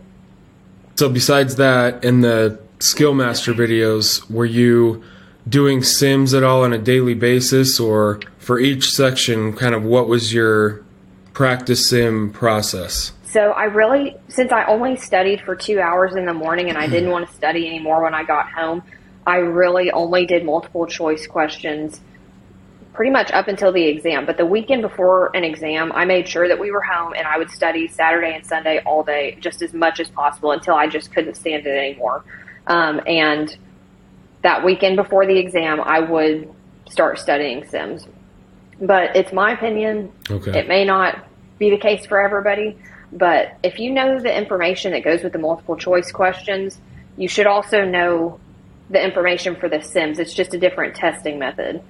So, 0.96 1.08
besides 1.08 1.56
that, 1.56 2.04
in 2.04 2.20
the 2.20 2.60
skill 2.80 3.14
master 3.14 3.52
videos, 3.52 4.28
were 4.30 4.44
you 4.44 5.02
doing 5.48 5.82
sims 5.82 6.34
at 6.34 6.42
all 6.42 6.64
on 6.64 6.72
a 6.72 6.78
daily 6.78 7.14
basis, 7.14 7.80
or 7.80 8.20
for 8.38 8.58
each 8.58 8.90
section, 8.90 9.54
kind 9.54 9.74
of 9.74 9.82
what 9.84 10.08
was 10.08 10.32
your 10.32 10.84
practice 11.32 11.88
sim 11.88 12.32
process? 12.32 13.12
So 13.24 13.52
I 13.52 13.64
really, 13.64 14.16
since 14.28 14.52
I 14.52 14.64
only 14.64 14.96
studied 14.96 15.42
for 15.42 15.54
two 15.54 15.80
hours 15.80 16.16
in 16.16 16.24
the 16.24 16.32
morning 16.32 16.70
and 16.70 16.78
I 16.78 16.86
didn't 16.86 17.06
hmm. 17.06 17.12
want 17.12 17.28
to 17.28 17.34
study 17.34 17.66
anymore 17.66 18.02
when 18.02 18.14
I 18.14 18.24
got 18.24 18.50
home, 18.50 18.82
I 19.26 19.36
really 19.36 19.90
only 19.90 20.24
did 20.24 20.44
multiple 20.44 20.86
choice 20.86 21.26
questions 21.26 22.00
pretty 22.98 23.12
much 23.12 23.30
up 23.30 23.46
until 23.46 23.70
the 23.70 23.84
exam. 23.84 24.26
But 24.26 24.38
the 24.38 24.44
weekend 24.44 24.82
before 24.82 25.30
an 25.32 25.44
exam, 25.44 25.92
I 25.92 26.04
made 26.04 26.28
sure 26.28 26.48
that 26.48 26.58
we 26.58 26.72
were 26.72 26.80
home 26.80 27.12
and 27.16 27.28
I 27.28 27.38
would 27.38 27.48
study 27.48 27.87
Saturday 27.87 28.34
and 28.34 28.44
Sunday 28.44 28.82
all 28.84 29.04
day, 29.04 29.38
just 29.38 29.62
as 29.62 29.72
much 29.72 30.00
as 30.00 30.08
possible 30.08 30.50
until 30.50 30.74
I 30.74 30.88
just 30.88 31.14
couldn't 31.14 31.37
stand 31.37 31.64
it 31.64 31.70
anymore. 31.70 32.24
Um, 32.66 33.00
and 33.06 33.56
that 34.42 34.64
weekend 34.64 34.96
before 34.96 35.26
the 35.26 35.38
exam, 35.38 35.80
I 35.80 36.00
would 36.00 36.52
start 36.90 37.20
studying 37.20 37.64
Sims. 37.68 38.04
But 38.80 39.14
it's 39.14 39.32
my 39.32 39.52
opinion. 39.52 40.11
Okay. 40.28 40.58
It 40.58 40.66
may 40.66 40.84
not 40.84 41.24
be 41.56 41.70
the 41.70 41.78
case 41.78 42.04
for 42.04 42.20
everybody, 42.20 42.76
but 43.12 43.58
if 43.62 43.78
you 43.78 43.92
know 43.92 44.18
the 44.18 44.37
information 44.37 44.90
that 44.90 45.04
goes 45.04 45.22
with 45.22 45.32
the 45.32 45.38
multiple 45.38 45.76
choice 45.76 46.11
questions, 46.11 46.80
you 47.16 47.28
should 47.28 47.46
also 47.46 47.84
know 47.84 48.40
the 48.90 49.00
information 49.00 49.54
for 49.54 49.68
the 49.68 49.82
Sims. 49.82 50.18
It's 50.18 50.34
just 50.34 50.52
a 50.52 50.58
different 50.58 50.96
testing 50.96 51.38
method. 51.38 51.80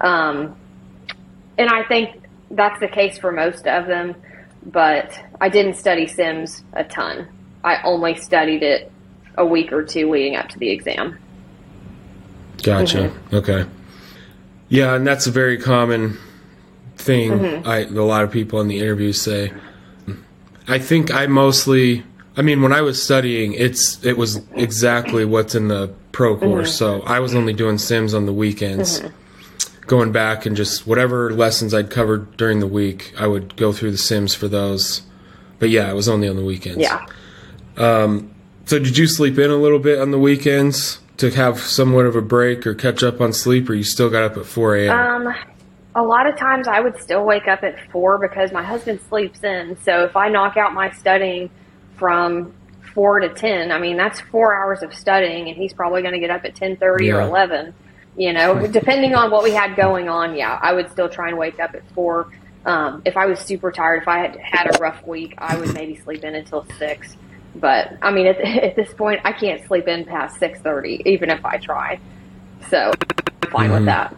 Um, 0.00 0.56
and 1.58 1.70
I 1.70 1.82
think 1.84 2.22
that's 2.50 2.80
the 2.80 2.88
case 2.88 3.18
for 3.18 3.32
most 3.32 3.66
of 3.66 3.86
them, 3.86 4.14
but 4.64 5.18
I 5.40 5.48
didn't 5.48 5.74
study 5.74 6.06
Sims 6.06 6.62
a 6.72 6.84
ton. 6.84 7.28
I 7.64 7.80
only 7.82 8.14
studied 8.14 8.62
it 8.62 8.92
a 9.36 9.44
week 9.44 9.72
or 9.72 9.82
two 9.82 10.10
leading 10.10 10.36
up 10.36 10.48
to 10.50 10.58
the 10.58 10.70
exam. 10.70 11.18
Gotcha. 12.62 13.08
Mm-hmm. 13.08 13.36
Okay. 13.36 13.64
Yeah, 14.68 14.94
and 14.94 15.06
that's 15.06 15.26
a 15.26 15.30
very 15.30 15.58
common 15.58 16.18
thing. 16.96 17.32
Mm-hmm. 17.32 17.68
I 17.68 17.78
a 17.80 18.04
lot 18.04 18.24
of 18.24 18.30
people 18.30 18.60
in 18.60 18.68
the 18.68 18.78
interviews 18.78 19.20
say. 19.20 19.52
I 20.68 20.78
think 20.78 21.14
I 21.14 21.26
mostly. 21.26 22.02
I 22.36 22.42
mean, 22.42 22.60
when 22.60 22.72
I 22.72 22.80
was 22.80 23.02
studying, 23.02 23.52
it's 23.54 24.02
it 24.04 24.18
was 24.18 24.42
exactly 24.54 25.24
what's 25.24 25.54
in 25.54 25.68
the 25.68 25.94
pro 26.12 26.36
course. 26.36 26.70
Mm-hmm. 26.70 27.00
So 27.00 27.02
I 27.02 27.20
was 27.20 27.34
only 27.34 27.52
doing 27.52 27.78
sims 27.78 28.14
on 28.14 28.26
the 28.26 28.32
weekends. 28.32 29.00
Mm-hmm 29.00 29.16
going 29.86 30.12
back 30.12 30.46
and 30.46 30.56
just 30.56 30.86
whatever 30.86 31.32
lessons 31.32 31.72
I'd 31.72 31.90
covered 31.90 32.36
during 32.36 32.60
the 32.60 32.66
week, 32.66 33.12
I 33.18 33.26
would 33.26 33.56
go 33.56 33.72
through 33.72 33.92
the 33.92 33.98
Sims 33.98 34.34
for 34.34 34.48
those. 34.48 35.02
But 35.58 35.70
yeah, 35.70 35.90
it 35.90 35.94
was 35.94 36.08
only 36.08 36.28
on 36.28 36.36
the 36.36 36.44
weekends. 36.44 36.80
Yeah. 36.80 37.06
Um, 37.76 38.34
so 38.64 38.78
did 38.78 38.98
you 38.98 39.06
sleep 39.06 39.38
in 39.38 39.50
a 39.50 39.56
little 39.56 39.78
bit 39.78 40.00
on 40.00 40.10
the 40.10 40.18
weekends 40.18 40.98
to 41.18 41.30
have 41.30 41.60
somewhat 41.60 42.04
of 42.06 42.16
a 42.16 42.22
break 42.22 42.66
or 42.66 42.74
catch 42.74 43.02
up 43.02 43.20
on 43.20 43.32
sleep, 43.32 43.70
or 43.70 43.74
you 43.74 43.84
still 43.84 44.10
got 44.10 44.24
up 44.24 44.36
at 44.36 44.44
4 44.44 44.76
a.m.? 44.76 45.26
Um, 45.26 45.34
a 45.94 46.02
lot 46.02 46.28
of 46.28 46.36
times 46.36 46.68
I 46.68 46.80
would 46.80 47.00
still 47.00 47.24
wake 47.24 47.48
up 47.48 47.62
at 47.62 47.90
4 47.90 48.18
because 48.18 48.52
my 48.52 48.62
husband 48.62 49.00
sleeps 49.08 49.42
in. 49.44 49.78
So 49.82 50.04
if 50.04 50.16
I 50.16 50.28
knock 50.28 50.56
out 50.56 50.74
my 50.74 50.90
studying 50.90 51.48
from 51.96 52.52
4 52.92 53.20
to 53.20 53.28
10, 53.30 53.72
I 53.72 53.78
mean, 53.78 53.96
that's 53.96 54.20
four 54.20 54.54
hours 54.54 54.82
of 54.82 54.92
studying, 54.92 55.48
and 55.48 55.56
he's 55.56 55.72
probably 55.72 56.02
going 56.02 56.14
to 56.14 56.20
get 56.20 56.30
up 56.30 56.44
at 56.44 56.54
10.30 56.54 57.06
yeah. 57.06 57.14
or 57.14 57.20
11 57.22 57.72
you 58.16 58.32
know, 58.32 58.66
depending 58.66 59.14
on 59.14 59.30
what 59.30 59.44
we 59.44 59.50
had 59.50 59.76
going 59.76 60.08
on, 60.08 60.36
yeah, 60.36 60.58
I 60.60 60.72
would 60.72 60.90
still 60.90 61.08
try 61.08 61.28
and 61.28 61.38
wake 61.38 61.60
up 61.60 61.74
at 61.74 61.88
four. 61.90 62.32
Um, 62.64 63.02
if 63.04 63.16
I 63.16 63.26
was 63.26 63.38
super 63.38 63.70
tired, 63.70 64.02
if 64.02 64.08
I 64.08 64.18
had 64.18 64.36
had 64.36 64.74
a 64.74 64.78
rough 64.78 65.06
week, 65.06 65.34
I 65.38 65.56
would 65.56 65.72
maybe 65.74 65.96
sleep 65.96 66.24
in 66.24 66.34
until 66.34 66.66
six. 66.78 67.14
But 67.54 67.92
I 68.02 68.10
mean, 68.10 68.26
at, 68.26 68.40
at 68.40 68.76
this 68.76 68.92
point, 68.94 69.20
I 69.24 69.32
can't 69.32 69.64
sleep 69.66 69.86
in 69.86 70.04
past 70.04 70.38
six 70.38 70.58
thirty, 70.60 71.02
even 71.04 71.30
if 71.30 71.44
I 71.44 71.58
try. 71.58 72.00
So, 72.70 72.90
I'm 73.42 73.50
fine 73.50 73.70
mm-hmm. 73.70 73.74
with 73.74 73.84
that. 73.84 74.16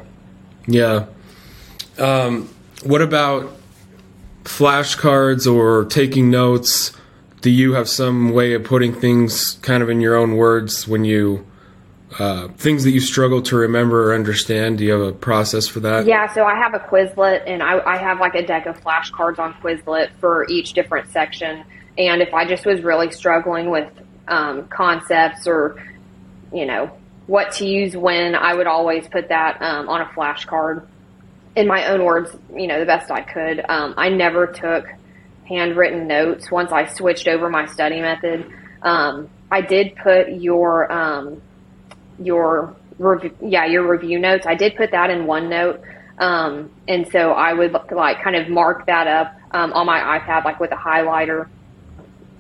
Yeah. 0.67 1.07
Um, 1.99 2.49
what 2.85 3.03
about 3.03 3.59
flashcards 4.45 5.53
or 5.53 5.85
taking 5.87 6.31
notes? 6.31 6.93
Do 7.41 7.51
you 7.51 7.73
have 7.75 7.89
some 7.89 8.31
way 8.31 8.55
of 8.55 8.65
putting 8.65 8.93
things 8.93 9.55
kind 9.63 9.83
of 9.83 9.91
in 9.91 10.01
your 10.01 10.17
own 10.17 10.37
words 10.37 10.87
when 10.87 11.05
you 11.05 11.47
uh, 12.19 12.49
things 12.49 12.85
that 12.85 12.91
you 12.93 13.01
struggle 13.01 13.43
to 13.43 13.57
remember 13.57 14.11
or 14.11 14.15
understand? 14.15 14.79
Do 14.79 14.85
you 14.85 14.93
have 14.93 15.01
a 15.01 15.13
process 15.13 15.69
for 15.69 15.81
that? 15.81 16.07
Yeah, 16.07 16.33
so 16.33 16.45
I 16.45 16.57
have 16.57 16.75
a 16.75 16.79
Quizlet, 16.79 17.43
and 17.47 17.63
I, 17.63 17.81
I 17.85 17.97
have 17.99 18.19
like 18.19 18.35
a 18.35 18.47
deck 18.47 18.67
of 18.67 18.81
flashcards 18.83 19.39
on 19.39 19.55
Quizlet 19.55 20.11
for 20.21 20.47
each 20.49 20.73
different 20.73 21.11
section. 21.11 21.65
And 21.99 22.23
if 22.23 22.33
I 22.33 22.47
just 22.47 22.65
was 22.65 22.83
really 22.83 23.11
struggling 23.11 23.71
with 23.71 23.91
um, 24.27 24.69
concepts 24.69 25.47
or, 25.47 25.83
you 26.53 26.65
know, 26.65 26.91
what 27.27 27.53
to 27.53 27.67
use 27.67 27.97
when, 27.97 28.35
I 28.35 28.55
would 28.55 28.67
always 28.67 29.07
put 29.09 29.29
that 29.29 29.61
um, 29.61 29.89
on 29.89 30.01
a 30.01 30.07
flashcard 30.07 30.87
in 31.57 31.67
my 31.67 31.87
own 31.87 32.05
words, 32.05 32.35
you 32.55 32.67
know, 32.67 32.79
the 32.79 32.87
best 32.87 33.11
I 33.11 33.21
could. 33.21 33.65
Um, 33.69 33.95
I 33.97 34.09
never 34.09 34.47
took 34.47 34.87
handwritten 35.47 36.07
notes 36.07 36.51
once 36.51 36.73
I 36.73 36.87
switched 36.87 37.27
over 37.27 37.51
my 37.51 37.67
study 37.67 38.01
method. 38.01 38.51
Um, 38.83 39.29
I 39.51 39.61
did 39.63 39.97
put 39.97 40.31
your 40.31 40.91
um, 40.93 41.43
your 42.21 42.75
rev- 42.99 43.35
yeah 43.41 43.67
your 43.67 43.87
review 43.87 44.19
notes. 44.19 44.47
I 44.47 44.55
did 44.55 44.77
put 44.77 44.91
that 44.91 45.11
in 45.11 45.27
OneNote, 45.27 45.83
um, 46.19 46.71
and 46.87 47.09
so 47.11 47.33
I 47.33 47.53
would 47.53 47.77
like 47.91 48.23
kind 48.23 48.37
of 48.37 48.49
mark 48.49 48.87
that 48.87 49.07
up 49.07 49.35
um, 49.53 49.73
on 49.73 49.87
my 49.87 50.19
iPad 50.19 50.45
like 50.45 50.61
with 50.61 50.73
a 50.73 50.77
highlighter. 50.77 51.49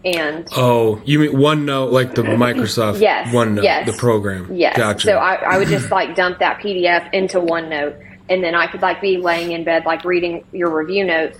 And 0.04 0.46
oh, 0.56 1.02
you 1.04 1.18
mean 1.18 1.32
OneNote 1.32 1.90
like 1.90 2.14
the 2.14 2.22
Microsoft 2.22 3.00
yes, 3.00 3.32
OneNote 3.34 3.64
yes, 3.64 3.90
the 3.90 3.96
program? 3.96 4.54
Yes. 4.54 4.76
Gotcha. 4.76 5.06
So 5.06 5.16
I, 5.16 5.34
I 5.34 5.58
would 5.58 5.68
just 5.68 5.90
like 5.90 6.14
dump 6.14 6.38
that 6.38 6.60
PDF 6.60 7.12
into 7.12 7.38
OneNote, 7.40 8.00
and 8.28 8.42
then 8.42 8.54
I 8.54 8.66
could 8.68 8.82
like 8.82 9.00
be 9.00 9.16
laying 9.16 9.52
in 9.52 9.64
bed 9.64 9.84
like 9.84 10.04
reading 10.04 10.44
your 10.52 10.70
review 10.70 11.04
notes, 11.04 11.38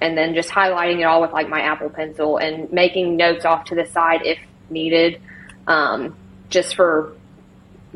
and 0.00 0.16
then 0.16 0.34
just 0.34 0.48
highlighting 0.48 1.00
it 1.00 1.04
all 1.04 1.20
with 1.20 1.32
like 1.32 1.48
my 1.48 1.60
Apple 1.60 1.90
Pencil 1.90 2.38
and 2.38 2.72
making 2.72 3.16
notes 3.16 3.44
off 3.44 3.64
to 3.66 3.74
the 3.74 3.86
side 3.86 4.22
if 4.24 4.38
needed, 4.70 5.20
um, 5.66 6.16
just 6.48 6.74
for 6.76 7.14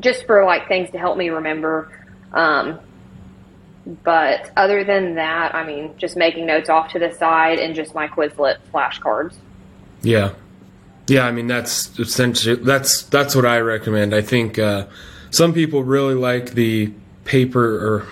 just 0.00 0.26
for 0.26 0.44
like 0.44 0.68
things 0.68 0.90
to 0.90 0.98
help 0.98 1.16
me 1.16 1.28
remember. 1.28 1.90
Um, 2.32 2.80
but 4.04 4.50
other 4.56 4.84
than 4.84 5.16
that, 5.16 5.54
I 5.54 5.66
mean, 5.66 5.94
just 5.98 6.16
making 6.16 6.46
notes 6.46 6.68
off 6.68 6.92
to 6.92 6.98
the 6.98 7.12
side 7.12 7.58
and 7.58 7.74
just 7.74 7.94
my 7.94 8.06
Quizlet 8.06 8.58
flashcards. 8.72 9.34
Yeah, 10.02 10.34
yeah. 11.08 11.26
I 11.26 11.32
mean, 11.32 11.46
that's 11.46 11.98
essentially 11.98 12.56
that's 12.56 13.02
that's 13.04 13.34
what 13.34 13.44
I 13.44 13.58
recommend. 13.58 14.14
I 14.14 14.22
think 14.22 14.58
uh, 14.58 14.86
some 15.30 15.52
people 15.52 15.82
really 15.82 16.14
like 16.14 16.52
the 16.52 16.92
paper 17.24 17.64
or 17.64 18.06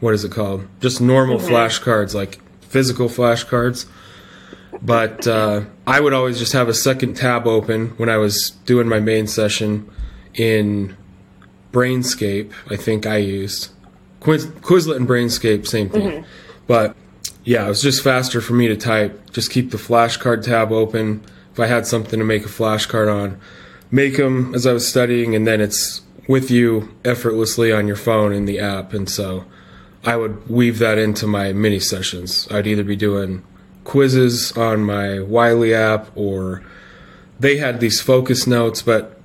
what 0.00 0.14
is 0.14 0.24
it 0.24 0.32
called? 0.32 0.66
Just 0.80 1.00
normal 1.00 1.38
mm-hmm. 1.38 1.48
flashcards, 1.48 2.14
like 2.14 2.40
physical 2.62 3.08
flashcards. 3.08 3.86
But 4.82 5.26
uh, 5.26 5.62
I 5.86 6.00
would 6.00 6.12
always 6.12 6.38
just 6.38 6.52
have 6.52 6.68
a 6.68 6.74
second 6.74 7.14
tab 7.14 7.46
open 7.46 7.88
when 7.96 8.08
I 8.08 8.18
was 8.18 8.50
doing 8.66 8.88
my 8.88 9.00
main 9.00 9.26
session 9.26 9.90
in 10.34 10.96
Brainscape, 11.76 12.50
I 12.70 12.76
think 12.76 13.04
I 13.04 13.18
used. 13.18 13.68
Quiz, 14.20 14.46
Quizlet 14.46 14.96
and 14.96 15.06
Brainscape, 15.06 15.66
same 15.66 15.90
thing. 15.90 16.08
Mm-hmm. 16.08 16.26
But 16.66 16.96
yeah, 17.44 17.66
it 17.66 17.68
was 17.68 17.82
just 17.82 18.02
faster 18.02 18.40
for 18.40 18.54
me 18.54 18.66
to 18.68 18.76
type. 18.76 19.30
Just 19.30 19.50
keep 19.50 19.72
the 19.72 19.76
flashcard 19.76 20.42
tab 20.42 20.72
open. 20.72 21.22
If 21.52 21.60
I 21.60 21.66
had 21.66 21.86
something 21.86 22.18
to 22.18 22.24
make 22.24 22.46
a 22.46 22.48
flashcard 22.48 23.14
on, 23.14 23.38
make 23.90 24.16
them 24.16 24.54
as 24.54 24.66
I 24.66 24.72
was 24.72 24.88
studying, 24.88 25.34
and 25.34 25.46
then 25.46 25.60
it's 25.60 26.00
with 26.26 26.50
you 26.50 26.94
effortlessly 27.04 27.72
on 27.72 27.86
your 27.86 27.96
phone 27.96 28.32
in 28.32 28.46
the 28.46 28.58
app. 28.58 28.94
And 28.94 29.08
so 29.08 29.44
I 30.02 30.16
would 30.16 30.48
weave 30.48 30.78
that 30.78 30.96
into 30.96 31.26
my 31.26 31.52
mini 31.52 31.78
sessions. 31.78 32.48
I'd 32.50 32.66
either 32.66 32.84
be 32.84 32.96
doing 32.96 33.44
quizzes 33.84 34.50
on 34.52 34.82
my 34.82 35.20
Wiley 35.20 35.74
app 35.74 36.08
or 36.16 36.62
they 37.38 37.58
had 37.58 37.80
these 37.80 38.00
focus 38.00 38.46
notes, 38.46 38.80
but 38.80 39.15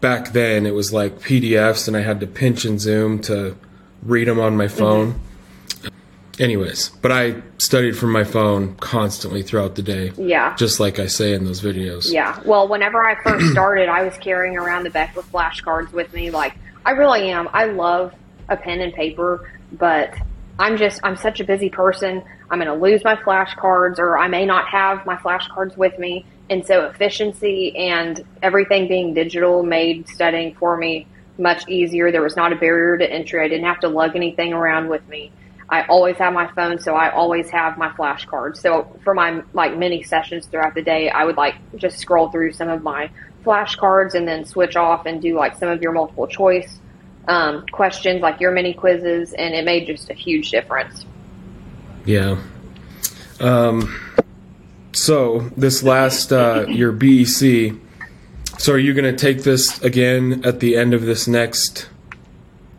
back 0.00 0.32
then 0.32 0.66
it 0.66 0.74
was 0.74 0.92
like 0.92 1.20
PDFs 1.20 1.88
and 1.88 1.96
I 1.96 2.00
had 2.00 2.20
to 2.20 2.26
pinch 2.26 2.64
and 2.64 2.80
zoom 2.80 3.20
to 3.22 3.56
read 4.02 4.28
them 4.28 4.40
on 4.40 4.56
my 4.56 4.66
mm-hmm. 4.66 4.78
phone. 4.78 5.12
Mm-hmm. 5.12 6.42
anyways, 6.42 6.88
but 7.02 7.12
I 7.12 7.42
studied 7.58 7.96
from 7.96 8.12
my 8.12 8.24
phone 8.24 8.74
constantly 8.76 9.42
throughout 9.42 9.74
the 9.74 9.82
day. 9.82 10.12
Yeah. 10.16 10.56
Just 10.56 10.80
like 10.80 10.98
I 10.98 11.06
say 11.06 11.34
in 11.34 11.44
those 11.44 11.60
videos. 11.60 12.12
Yeah. 12.12 12.40
Well, 12.44 12.68
whenever 12.68 13.04
I 13.04 13.22
first 13.22 13.46
started, 13.52 13.88
I 13.88 14.02
was 14.02 14.16
carrying 14.18 14.56
around 14.56 14.84
the 14.84 14.90
Becker 14.90 15.22
flashcards 15.22 15.92
with 15.92 16.12
me. 16.14 16.30
Like, 16.30 16.54
I 16.84 16.92
really 16.92 17.30
am. 17.30 17.48
I 17.52 17.66
love 17.66 18.14
a 18.48 18.56
pen 18.56 18.80
and 18.80 18.92
paper, 18.92 19.50
but 19.72 20.14
I'm 20.58 20.76
just, 20.76 21.00
I'm 21.02 21.16
such 21.16 21.40
a 21.40 21.44
busy 21.44 21.70
person. 21.70 22.22
I'm 22.50 22.58
going 22.58 22.66
to 22.66 22.82
lose 22.82 23.04
my 23.04 23.16
flashcards 23.16 23.98
or 23.98 24.18
I 24.18 24.28
may 24.28 24.44
not 24.44 24.66
have 24.68 25.06
my 25.06 25.16
flashcards 25.16 25.76
with 25.76 25.98
me. 25.98 26.26
And 26.50 26.66
so 26.66 26.84
efficiency 26.86 27.74
and 27.76 28.22
everything 28.42 28.88
being 28.88 29.14
digital 29.14 29.62
made 29.62 30.08
studying 30.08 30.54
for 30.56 30.76
me 30.76 31.06
much 31.38 31.66
easier. 31.68 32.12
There 32.12 32.22
was 32.22 32.36
not 32.36 32.52
a 32.52 32.56
barrier 32.56 32.98
to 32.98 33.10
entry. 33.10 33.42
I 33.42 33.48
didn't 33.48 33.64
have 33.64 33.80
to 33.80 33.88
lug 33.88 34.16
anything 34.16 34.52
around 34.52 34.88
with 34.88 35.06
me. 35.08 35.32
I 35.68 35.84
always 35.84 36.16
have 36.16 36.32
my 36.32 36.48
phone, 36.48 36.80
so 36.80 36.96
I 36.96 37.10
always 37.10 37.48
have 37.50 37.78
my 37.78 37.88
flashcards. 37.90 38.56
So 38.56 38.98
for 39.04 39.14
my 39.14 39.42
like 39.52 39.78
mini 39.78 40.02
sessions 40.02 40.46
throughout 40.46 40.74
the 40.74 40.82
day, 40.82 41.08
I 41.08 41.24
would 41.24 41.36
like 41.36 41.54
just 41.76 41.98
scroll 41.98 42.28
through 42.30 42.52
some 42.52 42.68
of 42.68 42.82
my 42.82 43.10
flashcards 43.44 44.14
and 44.14 44.26
then 44.26 44.44
switch 44.44 44.74
off 44.74 45.06
and 45.06 45.22
do 45.22 45.36
like 45.36 45.56
some 45.56 45.68
of 45.68 45.80
your 45.80 45.92
multiple 45.92 46.26
choice 46.26 46.80
um, 47.28 47.64
questions, 47.70 48.20
like 48.20 48.40
your 48.40 48.50
mini 48.50 48.74
quizzes, 48.74 49.32
and 49.32 49.54
it 49.54 49.64
made 49.64 49.86
just 49.86 50.10
a 50.10 50.14
huge 50.14 50.50
difference. 50.50 51.06
Yeah. 52.04 52.36
Um, 53.38 53.94
so 54.92 55.40
this 55.56 55.82
last 55.82 56.32
uh, 56.32 56.66
your 56.68 56.92
BEC. 56.92 57.74
So 58.58 58.72
are 58.72 58.78
you 58.78 58.92
going 58.92 59.04
to 59.04 59.16
take 59.16 59.42
this 59.42 59.80
again 59.82 60.42
at 60.44 60.60
the 60.60 60.76
end 60.76 60.92
of 60.92 61.02
this 61.02 61.26
next 61.26 61.88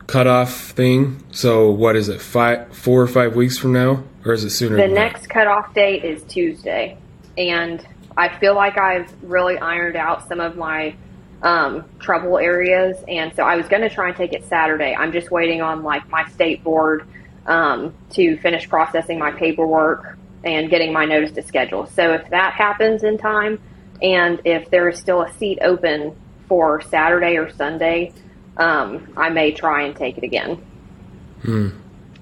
cutoff 0.07 0.53
thing? 0.53 1.23
So 1.31 1.71
what 1.71 1.95
is 1.95 2.09
it? 2.09 2.21
Five, 2.21 2.75
four 2.75 3.01
or 3.01 3.07
five 3.07 3.35
weeks 3.35 3.57
from 3.57 3.73
now, 3.73 4.03
or 4.25 4.33
is 4.33 4.43
it 4.43 4.51
sooner? 4.51 4.75
The 4.75 4.83
than 4.83 4.93
that? 4.93 5.13
next 5.13 5.27
cutoff 5.27 5.73
date 5.73 6.03
is 6.03 6.23
Tuesday, 6.23 6.97
and 7.37 7.85
I 8.17 8.29
feel 8.37 8.53
like 8.53 8.77
I've 8.77 9.11
really 9.23 9.57
ironed 9.57 9.95
out 9.95 10.27
some 10.27 10.39
of 10.39 10.55
my 10.55 10.95
um, 11.41 11.85
trouble 11.99 12.37
areas, 12.37 12.97
and 13.07 13.33
so 13.33 13.43
I 13.43 13.55
was 13.55 13.67
going 13.67 13.81
to 13.81 13.89
try 13.89 14.09
and 14.09 14.17
take 14.17 14.33
it 14.33 14.45
Saturday. 14.45 14.93
I'm 14.93 15.11
just 15.11 15.31
waiting 15.31 15.61
on 15.61 15.81
like 15.81 16.07
my 16.09 16.27
state 16.29 16.63
board 16.63 17.07
um, 17.47 17.95
to 18.11 18.37
finish 18.37 18.69
processing 18.69 19.17
my 19.17 19.31
paperwork 19.31 20.17
and 20.43 20.69
getting 20.69 20.91
my 20.91 21.05
notice 21.05 21.31
to 21.31 21.41
schedule. 21.43 21.85
So 21.87 22.13
if 22.13 22.29
that 22.29 22.53
happens 22.53 23.03
in 23.03 23.17
time, 23.17 23.59
and 24.01 24.41
if 24.45 24.69
there 24.71 24.89
is 24.89 24.97
still 24.99 25.21
a 25.21 25.31
seat 25.33 25.59
open 25.61 26.15
for 26.47 26.81
Saturday 26.81 27.37
or 27.37 27.51
Sunday, 27.51 28.11
um, 28.57 29.07
I 29.15 29.29
may 29.29 29.51
try 29.51 29.83
and 29.83 29.95
take 29.95 30.17
it 30.17 30.23
again. 30.23 30.61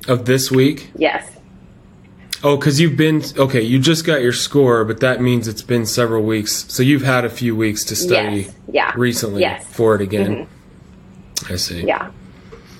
of 0.07 0.25
this 0.25 0.49
week. 0.51 0.91
Yes. 0.95 1.29
Oh, 2.41 2.55
because 2.55 2.79
you've 2.79 2.95
been 2.95 3.21
okay. 3.37 3.61
You 3.61 3.79
just 3.79 4.05
got 4.05 4.21
your 4.21 4.31
score, 4.31 4.85
but 4.85 5.01
that 5.01 5.19
means 5.21 5.47
it's 5.49 5.61
been 5.61 5.85
several 5.85 6.23
weeks. 6.23 6.65
So 6.69 6.83
you've 6.83 7.01
had 7.01 7.25
a 7.25 7.29
few 7.29 7.53
weeks 7.55 7.83
to 7.85 7.95
study 7.97 8.41
Yes. 8.43 8.55
Yeah. 8.71 8.93
recently 8.95 9.41
Yes. 9.41 9.65
for 9.73 9.95
it 9.95 10.01
again. 10.01 10.47
I 11.49 11.57
see. 11.57 11.85
Yeah. 11.85 12.11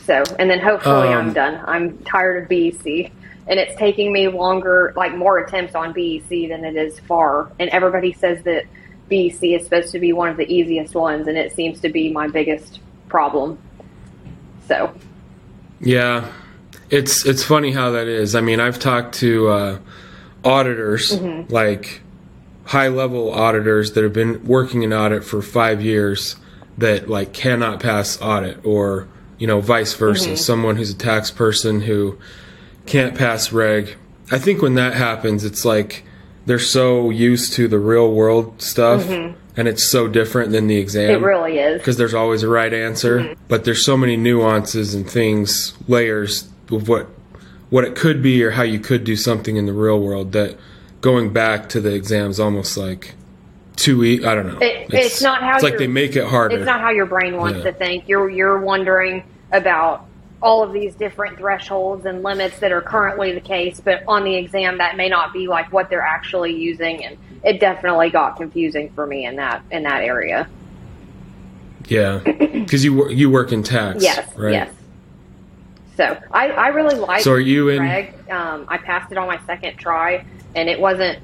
So, 0.06 0.24
and 0.40 0.50
then 0.50 0.60
hopefully 0.60 1.10
Um, 1.10 1.28
I'm 1.28 1.34
done. 1.34 1.62
I'm 1.66 1.98
tired 2.00 2.44
of 2.44 2.50
BEC. 2.50 3.12
And 3.50 3.60
it's 3.60 3.76
taking 3.78 4.14
me 4.14 4.28
longer, 4.30 4.94
like 4.96 5.16
more 5.18 5.40
attempts 5.40 5.76
on 5.76 5.92
BEC 5.92 6.30
than 6.30 6.64
it 6.64 6.76
is 6.78 7.00
FAR. 7.02 7.52
And 7.60 7.70
everybody 7.72 8.14
says 8.14 8.44
that 8.44 8.66
BEC 9.10 9.44
is 9.44 9.64
supposed 9.64 9.92
to 9.92 10.00
be 10.00 10.14
one 10.14 10.30
of 10.30 10.38
the 10.38 10.46
easiest 10.54 10.94
ones, 10.94 11.28
and 11.28 11.36
it 11.36 11.52
seems 11.54 11.82
to 11.82 11.90
be 11.90 12.12
my 12.14 12.28
biggest 12.28 12.80
problem. 13.08 13.58
So, 14.68 14.94
Yeah, 15.80 16.32
it's 16.92 17.26
it's 17.26 17.44
funny 17.44 17.72
how 17.72 17.90
that 17.92 18.08
is. 18.08 18.36
I 18.36 18.42
mean, 18.42 18.60
I've 18.60 18.78
talked 18.80 19.16
to 19.16 19.48
uh, 19.48 19.80
auditors, 20.44 21.12
Mm-hmm. 21.14 21.52
like 21.52 22.02
high 22.66 22.90
level 22.90 23.32
auditors 23.34 23.94
that 23.94 24.04
have 24.04 24.14
been 24.14 24.46
working 24.46 24.84
in 24.84 24.94
audit 24.94 25.24
for 25.24 25.42
five 25.42 25.82
years 25.82 26.36
that 26.78 27.10
like 27.10 27.34
cannot 27.34 27.80
pass 27.80 28.22
audit, 28.22 28.64
or 28.64 29.08
you 29.40 29.48
know, 29.48 29.60
vice 29.60 29.94
versa. 29.96 30.28
Mm-hmm. 30.28 30.36
Someone 30.36 30.76
who's 30.76 30.92
a 30.92 30.96
tax 30.98 31.32
person 31.32 31.82
who 31.82 32.20
can't 32.90 33.16
pass 33.16 33.52
reg. 33.54 33.96
I 34.32 34.38
think 34.38 34.62
when 34.62 34.76
that 34.76 34.94
happens, 34.94 35.44
it's 35.46 35.64
like 35.66 36.04
they're 36.46 36.60
so 36.60 37.10
used 37.10 37.54
to 37.54 37.68
the 37.68 37.80
real 37.80 38.12
world 38.12 38.62
stuff, 38.62 39.08
and 39.10 39.36
it's 39.68 39.90
so 39.90 40.08
different 40.08 40.52
than 40.52 40.68
the 40.68 40.78
exam 40.78 41.10
Mm-hmm. 41.12 41.24
it 41.24 41.28
really 41.28 41.58
is. 41.60 41.78
because 41.82 41.98
there's 41.98 42.14
always 42.14 42.44
a 42.44 42.48
right 42.50 42.74
answer, 42.74 43.20
Mm-hmm. 43.20 43.42
but 43.48 43.64
there's 43.66 43.84
so 43.86 43.96
many 43.98 44.18
nuances 44.18 44.94
and 44.94 45.10
things, 45.10 45.76
layers 45.88 46.50
of 46.72 46.88
what 46.90 47.08
what 47.70 47.84
it 47.84 47.96
could 47.96 48.22
be 48.24 48.44
or 48.44 48.52
how 48.52 48.64
you 48.64 48.80
could 48.80 49.04
do 49.04 49.16
something 49.16 49.56
in 49.56 49.68
the 49.68 49.74
real 49.74 50.00
world 50.00 50.32
that 50.32 50.58
going 51.02 51.32
back 51.32 51.70
to 51.70 51.80
the 51.80 51.94
exams 51.94 52.40
almost 52.40 52.76
like 52.78 53.14
too 53.76 54.04
e- 54.04 54.26
I 54.26 54.34
don't 54.34 54.48
know. 54.48 54.58
It- 54.60 54.88
it's 54.92 55.22
not 55.22 55.42
how 55.42 55.54
it's 55.56 55.64
like 55.64 55.78
they 55.78 55.86
make 55.88 56.16
it 56.16 56.26
harder. 56.26 56.58
It's 56.58 56.66
not 56.66 56.82
how 56.82 56.90
your 56.90 57.06
brain 57.06 57.38
wants 57.38 57.60
Yeah. 57.60 57.66
to 57.66 57.74
think. 57.74 58.08
You're 58.08 58.28
you're 58.30 58.60
wondering 58.60 59.24
about 59.52 60.06
all 60.42 60.64
of 60.64 60.72
these 60.74 60.96
different 60.96 61.38
thresholds 61.38 62.06
and 62.06 62.24
limits 62.24 62.60
that 62.60 62.72
are 62.72 62.82
currently 62.82 63.34
the 63.34 63.42
case, 63.42 63.82
but 63.82 64.04
on 64.08 64.24
the 64.24 64.36
exam 64.36 64.78
that 64.78 64.96
may 64.98 65.10
not 65.10 65.34
be 65.34 65.48
like 65.48 65.72
what 65.72 65.90
they're 65.90 66.02
actually 66.02 66.56
using 66.56 67.04
and 67.06 67.18
it 67.44 67.60
definitely 67.60 68.10
got 68.10 68.36
confusing 68.38 68.90
for 68.96 69.06
me 69.08 69.26
in 69.26 69.36
that 69.38 69.64
in 69.72 69.84
that 69.84 70.02
area. 70.04 70.50
yeah, 71.88 72.20
because 72.26 72.84
you 72.86 73.10
you 73.10 73.30
work 73.30 73.52
in 73.52 73.64
tax. 73.64 74.04
Yes, 74.04 74.28
right? 74.38 74.52
yes. 74.54 74.74
So 75.98 76.18
I, 76.32 76.52
I 76.52 76.68
really 76.70 76.96
like 76.96 77.24
So 77.24 77.32
are 77.34 77.40
you 77.40 77.70
in? 77.70 77.98
Um, 78.30 78.66
I 78.70 78.78
passed 78.78 79.12
it 79.12 79.18
on 79.18 79.28
my 79.28 79.40
second 79.46 79.78
try, 79.78 80.26
and 80.56 80.70
it 80.70 80.80
wasn't 80.80 81.20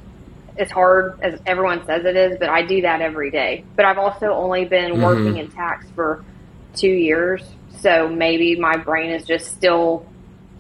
as 0.57 0.71
hard 0.71 1.19
as 1.21 1.39
everyone 1.45 1.85
says 1.85 2.05
it 2.05 2.15
is, 2.15 2.37
but 2.39 2.49
I 2.49 2.63
do 2.65 2.81
that 2.81 3.01
every 3.01 3.31
day. 3.31 3.67
But 3.75 3.85
I've 3.85 3.97
also 3.97 4.27
only 4.33 4.65
been 4.65 4.97
Mm-hmm. 4.99 5.01
working 5.01 5.37
in 5.37 5.49
tax 5.49 5.89
for 5.95 6.25
two 6.73 6.89
years, 6.89 7.57
so 7.81 8.07
maybe 8.09 8.55
my 8.55 8.77
brain 8.77 9.11
is 9.11 9.25
just 9.25 9.53
still 9.53 10.05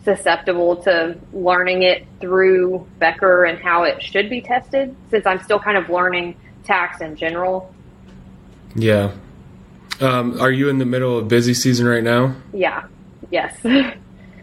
susceptible 0.03 0.77
to 0.83 1.17
learning 1.33 1.83
it 1.83 2.05
through 2.21 2.87
Becker 2.99 3.45
and 3.45 3.59
how 3.59 3.83
it 3.83 4.01
should 4.01 4.29
be 4.29 4.41
tested, 4.41 4.95
since 5.09 5.25
I'm 5.25 5.41
still 5.41 5.59
kind 5.59 5.77
of 5.77 5.89
learning 5.89 6.37
tax 6.63 7.01
in 7.01 7.15
general. 7.15 7.73
Yeah. 8.75 9.11
Um, 9.99 10.39
are 10.39 10.51
you 10.51 10.69
in 10.69 10.77
the 10.77 10.85
middle 10.85 11.17
of 11.17 11.27
busy 11.27 11.53
season 11.53 11.87
right 11.87 12.03
now? 12.03 12.35
Yeah. 12.53 12.87
Yes. 13.31 13.57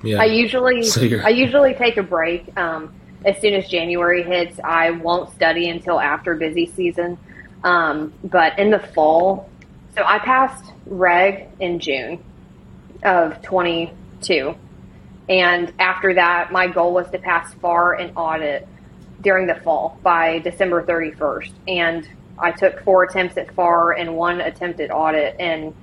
Yeah. 0.04 0.20
I 0.20 0.24
usually 0.24 0.82
So 0.82 1.00
I 1.00 1.28
usually 1.28 1.74
take 1.74 1.96
a 1.96 2.02
break. 2.02 2.56
Um, 2.58 2.92
as 3.24 3.40
soon 3.40 3.54
as 3.54 3.68
January 3.68 4.24
hits, 4.24 4.58
I 4.64 4.90
won't 4.90 5.32
study 5.32 5.68
until 5.68 6.00
after 6.00 6.34
busy 6.34 6.66
season. 6.66 7.18
Um, 7.62 8.12
but 8.24 8.58
in 8.58 8.70
the 8.70 8.80
fall, 8.80 9.48
so 9.94 10.02
I 10.04 10.18
passed 10.18 10.72
reg 10.86 11.46
in 11.60 11.78
June 11.78 12.18
of 13.02 13.42
22, 13.42 14.54
and 15.28 15.72
after 15.78 16.14
that, 16.14 16.52
my 16.52 16.66
goal 16.66 16.92
was 16.92 17.10
to 17.10 17.18
pass 17.18 17.52
FAR 17.54 17.94
and 17.94 18.12
audit 18.16 18.66
during 19.20 19.46
the 19.46 19.54
fall 19.54 19.98
by 20.02 20.40
December 20.40 20.82
31st. 20.82 21.52
And 21.68 22.08
I 22.38 22.50
took 22.50 22.82
four 22.82 23.04
attempts 23.04 23.36
at 23.36 23.54
FAR 23.54 23.92
and 23.92 24.16
one 24.16 24.40
attempt 24.40 24.80
at 24.80 24.90
audit, 24.90 25.36
and 25.38 25.74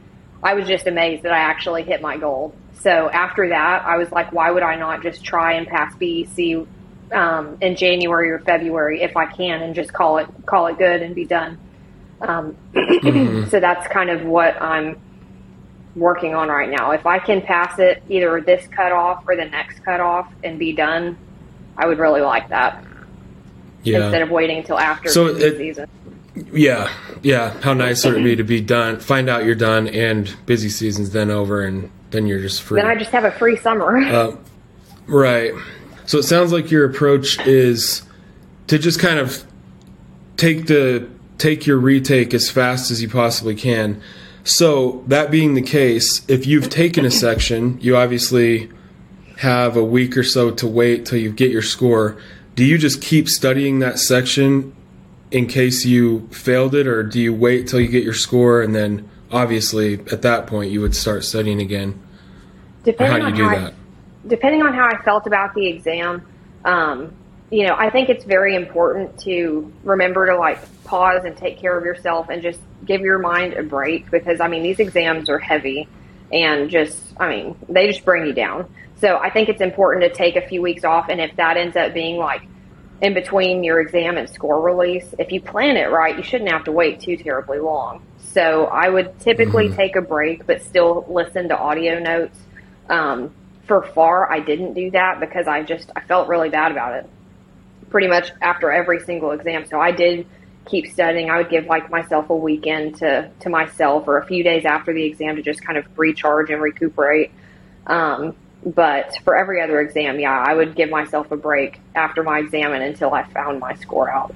I 0.44 0.54
was 0.54 0.68
just 0.68 0.88
amazed 0.88 1.24
that 1.24 1.32
I 1.32 1.40
actually 1.40 1.84
hit 1.84 2.02
my 2.02 2.18
goal. 2.18 2.54
So 2.74 3.10
after 3.10 3.50
that, 3.50 3.86
I 3.86 3.98
was 3.98 4.12
like, 4.12 4.32
why 4.32 4.52
would 4.52 4.64
I 4.64 4.76
not 4.76 5.04
just 5.04 5.24
try 5.24 5.54
and 5.54 5.68
pass 5.68 5.94
BEC 5.96 6.68
um, 7.12 7.58
in 7.62 7.76
January 7.76 8.32
or 8.32 8.40
February 8.40 9.02
if 9.02 9.18
I 9.18 9.26
can, 9.26 9.62
and 9.62 9.76
just 9.76 9.92
call 9.92 10.18
it 10.18 10.28
call 10.46 10.68
it 10.68 10.78
good 10.78 11.02
and 11.02 11.16
be 11.16 11.26
done. 11.26 11.58
Um, 12.22 12.56
So 13.50 13.60
that's 13.60 13.88
kind 13.88 14.10
of 14.10 14.24
what 14.24 14.62
I'm 14.62 15.00
working 15.96 16.36
on 16.36 16.50
right 16.50 16.70
now. 16.70 16.92
If 16.92 17.06
I 17.06 17.20
can 17.20 17.42
pass 17.42 17.80
it 17.80 18.04
either 18.10 18.42
this 18.42 18.68
cutoff 18.68 19.24
or 19.28 19.36
the 19.36 19.46
next 19.46 19.84
cutoff 19.84 20.32
and 20.44 20.60
be 20.60 20.74
done, 20.74 21.18
I 21.78 21.88
would 21.88 22.00
really 22.00 22.22
like 22.22 22.50
that 22.50 22.84
yeah. 23.84 24.04
instead 24.06 24.22
of 24.22 24.30
waiting 24.30 24.58
until 24.58 24.80
after 24.80 25.10
So 25.10 25.28
it- 25.28 25.58
season. 25.58 25.90
Yeah, 26.54 26.90
yeah. 27.22 27.60
How 27.62 27.74
nice 27.74 28.06
would 28.06 28.16
it 28.16 28.24
be 28.24 28.36
to 28.38 28.44
be 28.44 28.62
done, 28.62 29.00
find 29.00 29.30
out 29.30 29.44
you're 29.44 29.56
done, 29.56 29.88
and 29.90 30.34
busy 30.46 30.70
season's 30.70 31.10
then 31.10 31.30
over, 31.30 31.64
and 31.64 31.92
then 32.12 32.28
you're 32.28 32.40
just 32.40 32.62
free. 32.62 32.80
Then 32.80 32.90
I 32.90 32.96
just 32.96 33.12
have 33.12 33.26
a 33.26 33.32
free 33.32 33.58
summer. 33.58 33.98
Uh, 33.98 34.36
right. 35.08 35.52
So 36.06 36.18
it 36.18 36.24
sounds 36.24 36.54
like 36.54 36.72
your 36.72 36.86
approach 36.86 37.46
is 37.46 38.04
to 38.68 38.80
just 38.80 39.00
kind 39.00 39.20
of 39.20 39.44
take 40.38 40.68
the 40.68 41.10
take 41.40 41.66
your 41.66 41.78
retake 41.78 42.34
as 42.34 42.50
fast 42.50 42.90
as 42.92 43.02
you 43.02 43.10
possibly 43.10 43.56
can. 43.56 44.02
So 44.44 45.04
that 45.08 45.32
being 45.32 45.54
the 45.54 45.62
case, 45.62 46.24
if 46.28 46.48
you've 46.48 46.70
taken 46.70 47.06
a 47.06 47.12
section, 47.12 47.80
you 47.82 47.96
obviously 47.96 48.70
have 49.38 49.78
a 49.78 49.84
week 49.84 50.18
or 50.18 50.24
so 50.24 50.52
to 50.52 50.68
wait 50.68 51.06
till 51.06 51.18
you 51.18 51.32
get 51.32 51.52
your 51.52 51.62
score. 51.62 52.18
Do 52.56 52.66
you 52.66 52.78
just 52.78 53.02
keep 53.02 53.30
studying 53.30 53.80
that 53.80 54.00
section 54.00 54.76
in 55.32 55.48
case 55.48 55.86
you 55.86 56.28
failed 56.32 56.74
it, 56.74 56.88
or 56.88 57.04
do 57.04 57.20
you 57.22 57.34
wait 57.34 57.68
till 57.68 57.80
you 57.80 57.88
get 57.88 58.04
your 58.04 58.14
score 58.14 58.62
and 58.62 58.76
then 58.76 59.08
obviously 59.32 60.00
at 60.12 60.24
that 60.24 60.48
point 60.48 60.72
you 60.72 60.82
would 60.82 60.96
start 60.96 61.24
studying 61.24 61.62
again? 61.62 61.92
Or 61.92 63.06
how 63.06 63.18
depending 63.18 63.20
do 63.34 63.38
you 63.38 63.46
on 63.46 63.52
do 63.52 63.56
how 63.56 63.64
that? 63.64 63.74
I, 63.74 64.28
depending 64.28 64.64
on 64.64 64.74
how 64.74 64.86
I 64.86 65.02
felt 65.04 65.28
about 65.28 65.54
the 65.54 65.68
exam, 65.68 66.26
Um, 66.66 67.14
you 67.52 67.66
know, 67.66 67.76
I 67.76 67.90
think 67.90 68.10
it's 68.10 68.24
very 68.24 68.56
important 68.56 69.20
to 69.22 69.72
remember 69.84 70.28
to 70.28 70.38
like 70.38 70.60
pause 70.84 71.26
and 71.26 71.36
take 71.36 71.60
care 71.60 71.78
of 71.78 71.84
yourself 71.84 72.30
and 72.30 72.42
just 72.42 72.60
give 72.86 73.02
your 73.02 73.18
mind 73.18 73.54
a 73.54 73.64
break 73.64 74.10
because 74.12 74.40
I 74.40 74.48
mean, 74.48 74.64
these 74.64 74.80
exams 74.80 75.30
are 75.30 75.40
heavy 75.40 75.88
and 76.32 76.70
just, 76.70 77.02
I 77.18 77.30
mean, 77.30 77.56
they 77.68 77.88
just 77.88 78.06
bring 78.06 78.28
you 78.28 78.34
down. 78.34 78.72
So 78.98 79.18
I 79.18 79.32
think 79.32 79.50
it's 79.50 79.62
important 79.62 80.04
to 80.04 80.16
take 80.16 80.36
a 80.36 80.48
few 80.48 80.62
weeks 80.62 80.84
off. 80.84 81.10
And 81.10 81.20
if 81.20 81.36
that 81.38 81.58
ends 81.58 81.76
up 81.76 81.94
being 81.94 82.18
like 82.18 82.44
in 83.02 83.14
between 83.14 83.64
your 83.64 83.80
exam 83.80 84.18
and 84.18 84.30
score 84.30 84.62
release, 84.62 85.16
if 85.18 85.32
you 85.32 85.42
plan 85.42 85.76
it 85.76 85.90
right, 85.90 86.16
you 86.16 86.24
shouldn't 86.24 86.52
have 86.52 86.66
to 86.66 86.72
wait 86.72 87.00
too 87.00 87.18
terribly 87.18 87.60
long. 87.60 88.06
So 88.20 88.66
I 88.66 88.90
would 88.90 89.20
typically 89.22 89.68
mm-hmm. 89.68 89.76
take 89.76 89.96
a 89.96 90.02
break, 90.02 90.46
but 90.46 90.62
still 90.62 91.06
listen 91.10 91.50
to 91.50 91.58
audio 91.58 91.98
notes. 91.98 92.38
Um, 92.90 93.34
for 93.66 93.84
FAR, 93.84 94.32
I 94.32 94.40
didn't 94.40 94.74
do 94.74 94.92
that 94.92 95.20
because 95.20 95.48
I 95.48 95.64
just, 95.64 95.92
I 95.96 96.02
felt 96.02 96.28
really 96.28 96.50
bad 96.50 96.72
about 96.72 96.96
it 96.96 97.10
pretty 97.90 98.08
much 98.08 98.32
after 98.42 98.72
every 98.72 99.00
single 99.02 99.32
exam. 99.32 99.66
So 99.66 99.80
I 99.80 99.92
did 99.92 100.28
keep 100.66 100.88
studying. 100.88 101.30
I 101.30 101.38
would 101.38 101.50
give 101.50 101.66
like 101.66 101.90
myself 101.90 102.30
a 102.30 102.36
weekend 102.36 102.98
to, 102.98 103.30
to 103.40 103.50
myself 103.50 104.08
or 104.08 104.18
a 104.18 104.26
few 104.26 104.44
days 104.44 104.66
after 104.66 104.94
the 104.94 105.04
exam 105.04 105.36
to 105.36 105.42
just 105.42 105.64
kind 105.64 105.78
of 105.78 105.86
recharge 105.98 106.50
and 106.50 106.62
recuperate. 106.62 107.32
Um, 107.88 108.36
but 108.66 109.18
for 109.24 109.36
every 109.36 109.62
other 109.62 109.80
exam, 109.80 110.20
yeah, 110.20 110.38
I 110.38 110.54
would 110.54 110.76
give 110.76 110.90
myself 110.90 111.32
a 111.32 111.38
break 111.38 111.80
after 111.96 112.24
my 112.24 112.40
exam 112.40 112.74
and 112.74 112.84
until 112.84 113.14
I 113.14 113.24
found 113.24 113.60
my 113.60 113.76
score 113.76 114.10
out. 114.10 114.36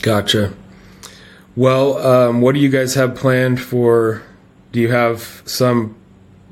Gotcha. 0.00 0.54
Well, 1.56 1.98
um, 1.98 2.40
what 2.40 2.54
do 2.54 2.60
you 2.60 2.68
guys 2.68 2.94
have 2.94 3.14
planned 3.14 3.60
for? 3.60 4.22
Do 4.72 4.80
you 4.80 4.90
have 4.92 5.42
some 5.46 5.96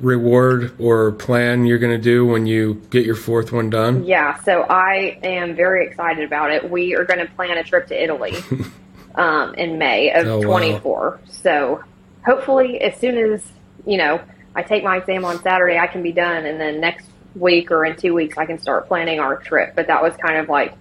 reward 0.05 0.79
or 0.79 1.13
plan 1.13 1.67
you're 1.67 1.79
going 1.79 1.97
to 1.97 2.03
do 2.03 2.27
when 2.27 2.47
you 2.47 2.75
get 2.91 3.05
your 3.05 3.15
fourth 3.15 3.53
one 3.53 3.71
done? 3.71 4.05
Yeah, 4.05 4.41
so 4.43 4.63
I 4.63 5.19
am 5.23 5.57
very 5.57 5.87
excited 5.87 6.25
about 6.25 6.51
it. 6.51 6.71
We 6.71 6.95
are 6.95 7.05
going 7.05 7.21
to 7.21 7.33
plan 7.35 7.57
a 7.59 7.65
trip 7.65 7.89
to 7.89 8.03
Italy 8.03 8.35
um, 9.15 9.55
in 9.55 9.79
May 9.79 10.13
of 10.13 10.27
oh, 10.27 10.43
24. 10.43 11.11
Wow. 11.11 11.19
So 11.29 11.85
hopefully, 12.25 12.81
as 12.81 12.97
soon 12.99 13.17
as, 13.19 13.43
you 13.87 13.97
know, 13.97 14.21
I 14.55 14.63
take 14.63 14.85
my 14.85 14.99
exam 14.99 15.25
on 15.25 15.43
Saturday, 15.43 15.79
I 15.79 15.87
can 15.87 16.03
be 16.03 16.13
done. 16.13 16.47
And 16.47 16.61
then 16.61 16.81
next 16.81 17.09
week 17.35 17.71
or 17.71 17.85
in 17.85 17.97
two 17.97 18.15
weeks, 18.15 18.39
I 18.39 18.47
can 18.47 18.59
start 18.59 18.87
planning 18.87 19.19
our 19.19 19.37
trip. 19.37 19.75
But 19.75 19.89
that 19.89 20.03
was 20.03 20.15
kind 20.17 20.39
of 20.39 20.49
like 20.49 20.75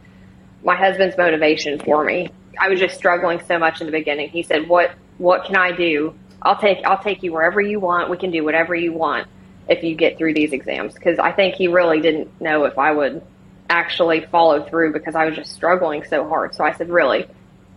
my 0.64 0.76
husband's 0.76 1.18
motivation 1.18 1.80
for 1.80 2.04
me. 2.04 2.30
I 2.60 2.70
was 2.70 2.80
just 2.80 2.96
struggling 2.96 3.42
so 3.48 3.58
much 3.58 3.82
in 3.82 3.88
the 3.88 3.92
beginning. 3.92 4.30
He 4.30 4.44
said, 4.44 4.70
"What 4.70 4.92
what 5.18 5.46
can 5.46 5.56
I 5.56 5.72
do 5.72 6.14
I'll 6.44 6.58
take 6.58 6.86
I'll 6.86 7.02
take 7.02 7.24
you 7.24 7.34
wherever 7.34 7.62
you 7.62 7.80
want. 7.80 8.10
We 8.10 8.18
can 8.18 8.32
do 8.32 8.44
whatever 8.44 8.76
you 8.76 8.94
want 8.94 9.28
if 9.70 9.84
you 9.84 9.96
get 9.96 10.18
through 10.18 10.34
these 10.34 10.52
exams 10.52 10.94
because 10.94 11.18
I 11.20 11.32
think 11.32 11.56
he 11.56 11.68
really 11.68 12.02
didn't 12.02 12.42
know 12.42 12.66
if 12.66 12.78
I 12.78 12.92
would 12.92 13.22
actually 13.70 14.22
follow 14.26 14.62
through 14.64 14.94
because 14.94 15.16
I 15.16 15.26
was 15.26 15.36
just 15.36 15.54
struggling 15.54 16.04
so 16.04 16.28
hard. 16.28 16.54
So 16.54 16.64
I 16.64 16.74
said, 16.74 16.90
"Really? 16.90 17.28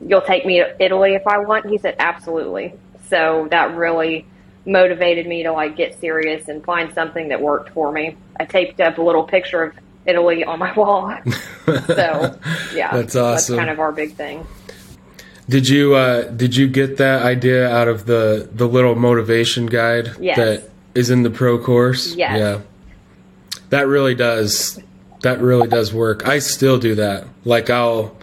You'll 0.01 0.21
take 0.21 0.45
me 0.45 0.59
to 0.59 0.85
Italy 0.85 1.14
if 1.14 1.27
I 1.27 1.39
want?" 1.39 1.67
He 1.67 1.79
said, 1.79 1.97
"Absolutely." 1.99 2.75
So 3.09 3.47
that 3.51 3.77
really 3.77 4.27
motivated 4.67 5.27
me 5.27 5.45
to 5.45 5.53
like 5.53 5.77
get 5.77 5.99
serious 6.01 6.49
and 6.49 6.64
find 6.64 6.93
something 6.93 7.29
that 7.29 7.41
worked 7.41 7.71
for 7.71 7.93
me. 7.93 8.17
I 8.39 8.45
taped 8.45 8.81
up 8.81 8.99
a 8.99 9.03
little 9.03 9.23
picture 9.23 9.62
of 9.62 9.75
Italy 10.07 10.45
on 10.45 10.59
my 10.59 10.73
wall. 10.77 11.17
so, 11.67 12.39
yeah. 12.75 12.91
That's 12.93 13.17
awesome. 13.17 13.17
That's 13.17 13.49
kind 13.49 13.71
of 13.71 13.81
our 13.81 13.93
big 13.93 14.14
thing. 14.14 14.47
Did 15.49 15.68
you 15.68 15.94
uh, 15.94 16.22
did 16.22 16.57
you 16.57 16.68
get 16.68 16.97
that 16.97 17.22
idea 17.22 17.68
out 17.68 17.88
of 17.88 18.07
the 18.07 18.49
the 18.53 18.66
little 18.66 18.94
motivation 18.94 19.66
guide 19.66 20.11
yes. 20.18 20.36
that 20.36 20.70
is 20.94 21.11
in 21.11 21.22
the 21.22 21.30
pro 21.30 21.59
course? 21.59 22.14
Yes. 22.14 22.38
Yeah. 22.38 22.61
That 23.70 23.86
really 23.86 24.14
does 24.14 24.80
that 25.22 25.40
really 25.40 25.68
does 25.68 25.94
work. 25.94 26.26
I 26.26 26.40
still 26.40 26.78
do 26.78 26.97
that. 26.97 27.26
Like 27.44 27.70
I'll 27.70 28.16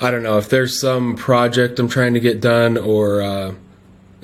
I 0.00 0.10
don't 0.10 0.22
know 0.22 0.38
if 0.38 0.48
there's 0.48 0.80
some 0.80 1.16
project 1.16 1.78
I'm 1.78 1.88
trying 1.88 2.14
to 2.14 2.20
get 2.20 2.40
done 2.40 2.76
or 2.76 3.22
uh, 3.22 3.54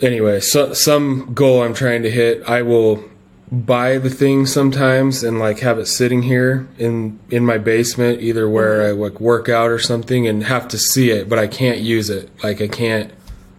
anyway, 0.03 0.41
so, 0.41 0.73
some 0.73 1.33
goal 1.35 1.63
I'm 1.63 1.75
trying 1.75 2.03
to 2.03 2.11
hit, 2.11 2.49
I 2.49 2.63
will 2.63 3.05
buy 3.53 3.99
the 3.99 4.11
thing 4.11 4.47
sometimes 4.47 5.25
and 5.25 5.41
like 5.41 5.59
have 5.59 5.79
it 5.79 5.87
sitting 5.87 6.23
here 6.23 6.69
in 6.79 7.19
in 7.31 7.45
my 7.45 7.59
basement 7.59 8.21
either 8.21 8.49
where 8.49 8.87
I 8.87 8.91
like 8.93 9.21
work 9.21 9.49
out 9.49 9.71
or 9.71 9.79
something 9.79 10.29
and 10.29 10.45
have 10.45 10.69
to 10.69 10.79
see 10.79 11.11
it 11.11 11.29
but 11.29 11.39
I 11.39 11.49
can't 11.49 11.79
use 11.79 12.11
it. 12.11 12.31
Like 12.45 12.61
I 12.61 12.69
can't 12.69 13.13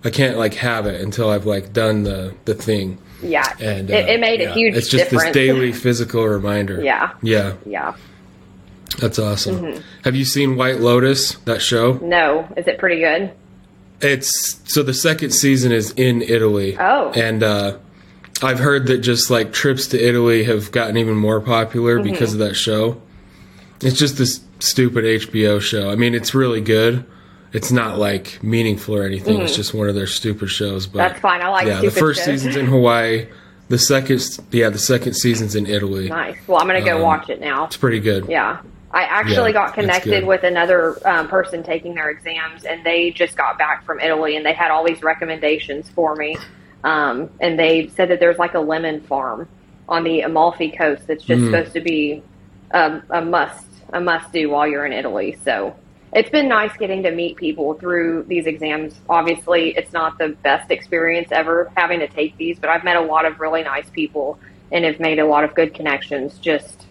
I 0.04 0.10
can't 0.10 0.38
like 0.38 0.54
have 0.56 0.86
it 0.86 1.02
until 1.02 1.30
I've 1.30 1.46
like 1.46 1.74
done 1.74 2.04
the 2.04 2.34
the 2.46 2.56
thing. 2.56 3.00
Yeah. 3.22 3.46
And 3.60 3.92
uh, 3.92 3.96
it, 3.96 4.10
it, 4.10 4.20
made 4.20 4.40
yeah. 4.40 4.50
a 4.50 4.54
huge 4.54 4.76
it's 4.76 4.88
just 4.88 5.06
difference. 5.06 5.26
this 5.26 5.34
daily 5.34 5.74
physical 5.74 6.26
reminder. 6.26 6.82
Yeah. 6.82 7.14
Yeah. 7.22 7.56
Yeah. 7.66 7.94
That's 8.98 9.20
awesome. 9.20 9.58
Mm-hmm. 9.58 9.82
have 10.04 10.16
you 10.16 10.26
seen 10.26 10.56
White 10.56 10.80
Lotus 10.80 11.36
that 11.46 11.62
show? 11.62 11.94
No. 12.02 12.48
Is 12.58 12.68
it 12.68 12.78
pretty 12.78 13.02
good? 13.02 13.32
It's 14.00 14.60
so 14.74 14.84
the 14.84 14.94
second 14.94 15.32
season 15.32 15.72
is 15.72 15.92
in 15.92 16.22
Italy. 16.22 16.78
Oh. 16.80 17.12
And 17.12 17.44
uh 17.44 17.78
I've 18.44 18.60
heard 18.60 18.88
that 18.88 19.00
just 19.00 19.30
like 19.30 19.54
trips 19.54 19.88
to 19.88 20.00
Italy 20.00 20.44
have 20.46 20.72
gotten 20.72 20.98
even 20.98 21.16
more 21.16 21.40
popular 21.40 21.98
mm-hmm. 21.98 22.12
because 22.12 22.34
of 22.34 22.40
that 22.40 22.56
show. 22.56 23.02
It's 23.82 23.98
just 23.98 24.18
this 24.18 24.42
stupid 24.60 25.04
HBO 25.04 25.62
show. 25.62 25.90
I 25.90 25.96
mean, 25.96 26.14
it's 26.14 26.34
really 26.34 26.62
good. 26.62 27.06
It's 27.54 27.72
not 27.72 27.98
like 27.98 28.42
meaningful 28.42 28.96
or 28.96 29.04
anything. 29.04 29.36
Mm-hmm. 29.36 29.46
It's 29.46 29.56
just 29.56 29.74
one 29.74 29.90
of 29.90 29.96
their 29.96 30.08
stupid 30.08 30.50
shows. 30.50 30.88
But 30.88 31.00
that's 31.00 31.20
fine. 31.20 31.42
I 31.42 31.50
like. 31.50 31.68
Yeah, 31.68 31.82
the 31.82 31.92
first 31.92 32.20
shows. 32.20 32.42
season's 32.42 32.56
in 32.56 32.66
Hawaii. 32.68 33.28
The 33.70 33.78
second, 33.78 34.22
yeah, 34.52 34.70
the 34.70 34.80
second 34.80 35.14
season's 35.14 35.56
in 35.56 35.66
Italy. 35.66 36.10
Nice. 36.10 36.38
Well, 36.48 36.60
I'm 36.60 36.68
gonna 36.68 36.82
go 36.82 36.98
um, 36.98 37.04
watch 37.04 37.30
it 37.30 37.40
now. 37.40 37.66
It's 37.66 37.78
pretty 37.78 38.00
good. 38.00 38.28
Yeah. 38.28 38.62
I 38.94 39.04
actually 39.04 39.52
yeah, 39.52 39.68
got 39.68 39.74
connected 39.74 40.26
with 40.26 40.44
another 40.44 40.98
um, 41.08 41.30
person 41.30 41.64
taking 41.64 41.96
their 41.96 42.10
exams, 42.10 42.66
and 42.66 42.86
they 42.86 43.12
just 43.12 43.38
got 43.38 43.58
back 43.58 43.86
from 43.86 44.02
Italy, 44.02 44.36
and 44.36 44.46
they 44.46 44.52
had 44.52 44.70
all 44.70 44.84
these 44.84 45.02
recommendations 45.02 45.90
for 45.90 46.16
me. 46.16 46.38
Um, 46.84 47.30
and 47.40 47.60
they 47.60 47.88
said 47.90 48.10
that 48.10 48.20
there's 48.20 48.38
like 48.38 48.54
a 48.54 48.60
lemon 48.60 49.02
farm 49.02 49.48
on 49.88 50.04
the 50.04 50.22
Amalfi 50.22 50.72
Coast 50.72 51.08
that's 51.08 51.24
just 51.24 51.42
mm. 51.42 51.46
supposed 51.46 51.74
to 51.74 51.82
be 51.82 52.24
a, 52.72 53.02
a 53.10 53.22
must 53.22 53.66
a 53.94 54.00
must 54.00 54.32
do 54.32 54.50
while 54.50 54.68
you're 54.68 54.86
in 54.86 54.94
Italy. 54.94 55.38
So 55.44 55.76
it's 56.14 56.30
been 56.30 56.48
nice 56.48 56.76
getting 56.78 57.04
to 57.04 57.12
meet 57.12 57.38
people 57.38 57.74
through 57.76 58.24
these 58.28 58.46
exams. 58.46 58.96
Obviously, 59.10 59.72
it's 59.72 59.94
not 59.94 60.18
the 60.18 60.30
best 60.30 60.72
experience 60.72 61.30
ever 61.32 61.72
having 61.76 62.00
to 62.00 62.08
take 62.08 62.36
these, 62.38 62.60
but 62.60 62.70
I've 62.70 62.84
met 62.84 62.98
a 62.98 63.02
lot 63.02 63.26
of 63.26 63.40
really 63.40 63.64
nice 63.64 63.90
people 63.90 64.40
and 64.72 64.86
have 64.86 65.00
made 65.00 65.20
a 65.20 65.26
lot 65.26 65.44
of 65.44 65.54
good 65.54 65.74
connections 65.74 66.38
just 66.40 66.88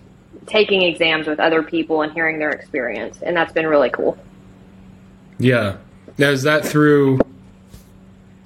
taking 0.47 0.82
exams 0.82 1.26
with 1.26 1.41
other 1.41 1.62
people 1.62 2.03
and 2.03 2.12
hearing 2.12 2.38
their 2.38 2.51
experience. 2.51 3.22
And 3.22 3.36
that's 3.36 3.53
been 3.53 3.66
really 3.66 3.91
cool. 3.91 4.18
Yeah. 5.38 5.76
Now, 6.18 6.30
is 6.30 6.43
that 6.43 6.64
through 6.64 7.20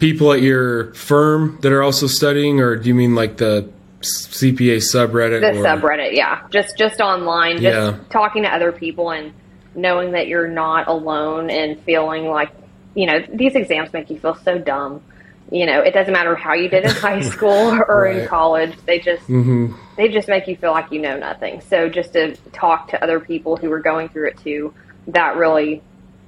people 0.04 0.34
at 0.34 0.42
your 0.42 0.92
firm 0.92 1.58
that 1.62 1.72
are 1.72 1.82
also 1.82 2.06
studying, 2.06 2.60
or 2.60 2.76
do 2.76 2.88
you 2.88 2.94
mean 2.94 3.14
like 3.14 3.38
the 3.38 3.70
CPA 4.02 4.76
subreddit? 4.76 5.40
The 5.40 5.58
or? 5.58 5.64
subreddit, 5.64 6.14
yeah, 6.14 6.46
just 6.50 6.76
just 6.76 7.00
online, 7.00 7.62
just 7.62 7.96
yeah. 7.96 7.98
talking 8.10 8.42
to 8.42 8.50
other 8.50 8.70
people 8.70 9.10
and 9.10 9.32
knowing 9.74 10.12
that 10.12 10.28
you're 10.28 10.46
not 10.46 10.88
alone 10.88 11.48
and 11.48 11.80
feeling 11.84 12.26
like 12.26 12.50
you 12.94 13.06
know 13.06 13.24
these 13.32 13.54
exams 13.54 13.94
make 13.94 14.10
you 14.10 14.18
feel 14.18 14.34
so 14.34 14.58
dumb. 14.58 15.02
You 15.50 15.64
know, 15.64 15.80
it 15.80 15.94
doesn't 15.94 16.12
matter 16.12 16.34
how 16.34 16.52
you 16.52 16.68
did 16.68 16.84
in 16.84 16.90
high 16.90 17.20
school 17.34 17.80
or 17.88 18.02
right. 18.02 18.16
in 18.18 18.28
college; 18.28 18.76
they 18.84 18.98
just 18.98 19.22
mm-hmm. 19.22 19.74
they 19.96 20.08
just 20.10 20.28
make 20.28 20.46
you 20.46 20.56
feel 20.56 20.72
like 20.72 20.92
you 20.92 21.00
know 21.00 21.16
nothing. 21.18 21.62
So 21.62 21.88
just 21.88 22.12
to 22.12 22.36
talk 22.52 22.88
to 22.88 23.02
other 23.02 23.20
people 23.20 23.56
who 23.56 23.70
were 23.70 23.80
going 23.80 24.10
through 24.10 24.28
it 24.28 24.38
too, 24.38 24.74
that 25.06 25.36
really 25.36 25.82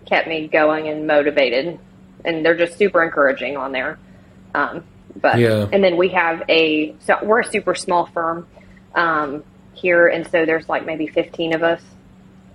kept 0.07 0.29
me 0.29 0.49
going 0.49 0.89
and 0.89 1.07
motivated 1.07 1.79
and 2.27 2.45
they're 2.45 2.57
just 2.57 2.77
super 2.77 3.03
encouraging 3.03 3.57
on 3.57 3.73
there. 3.73 3.99
Um, 4.55 4.85
but 5.21 5.39
yeah. 5.39 5.67
and 5.73 5.83
then 5.83 5.97
we 5.97 6.09
have 6.11 6.43
a 6.49 6.95
so 7.01 7.19
we're 7.23 7.41
a 7.41 7.47
super 7.47 7.75
small 7.75 8.07
firm 8.07 8.47
um, 8.95 9.45
here, 9.73 10.09
and 10.09 10.29
so 10.29 10.45
there's 10.45 10.69
like 10.69 10.85
maybe 10.85 11.07
15 11.07 11.55
of 11.55 11.63
us, 11.63 11.83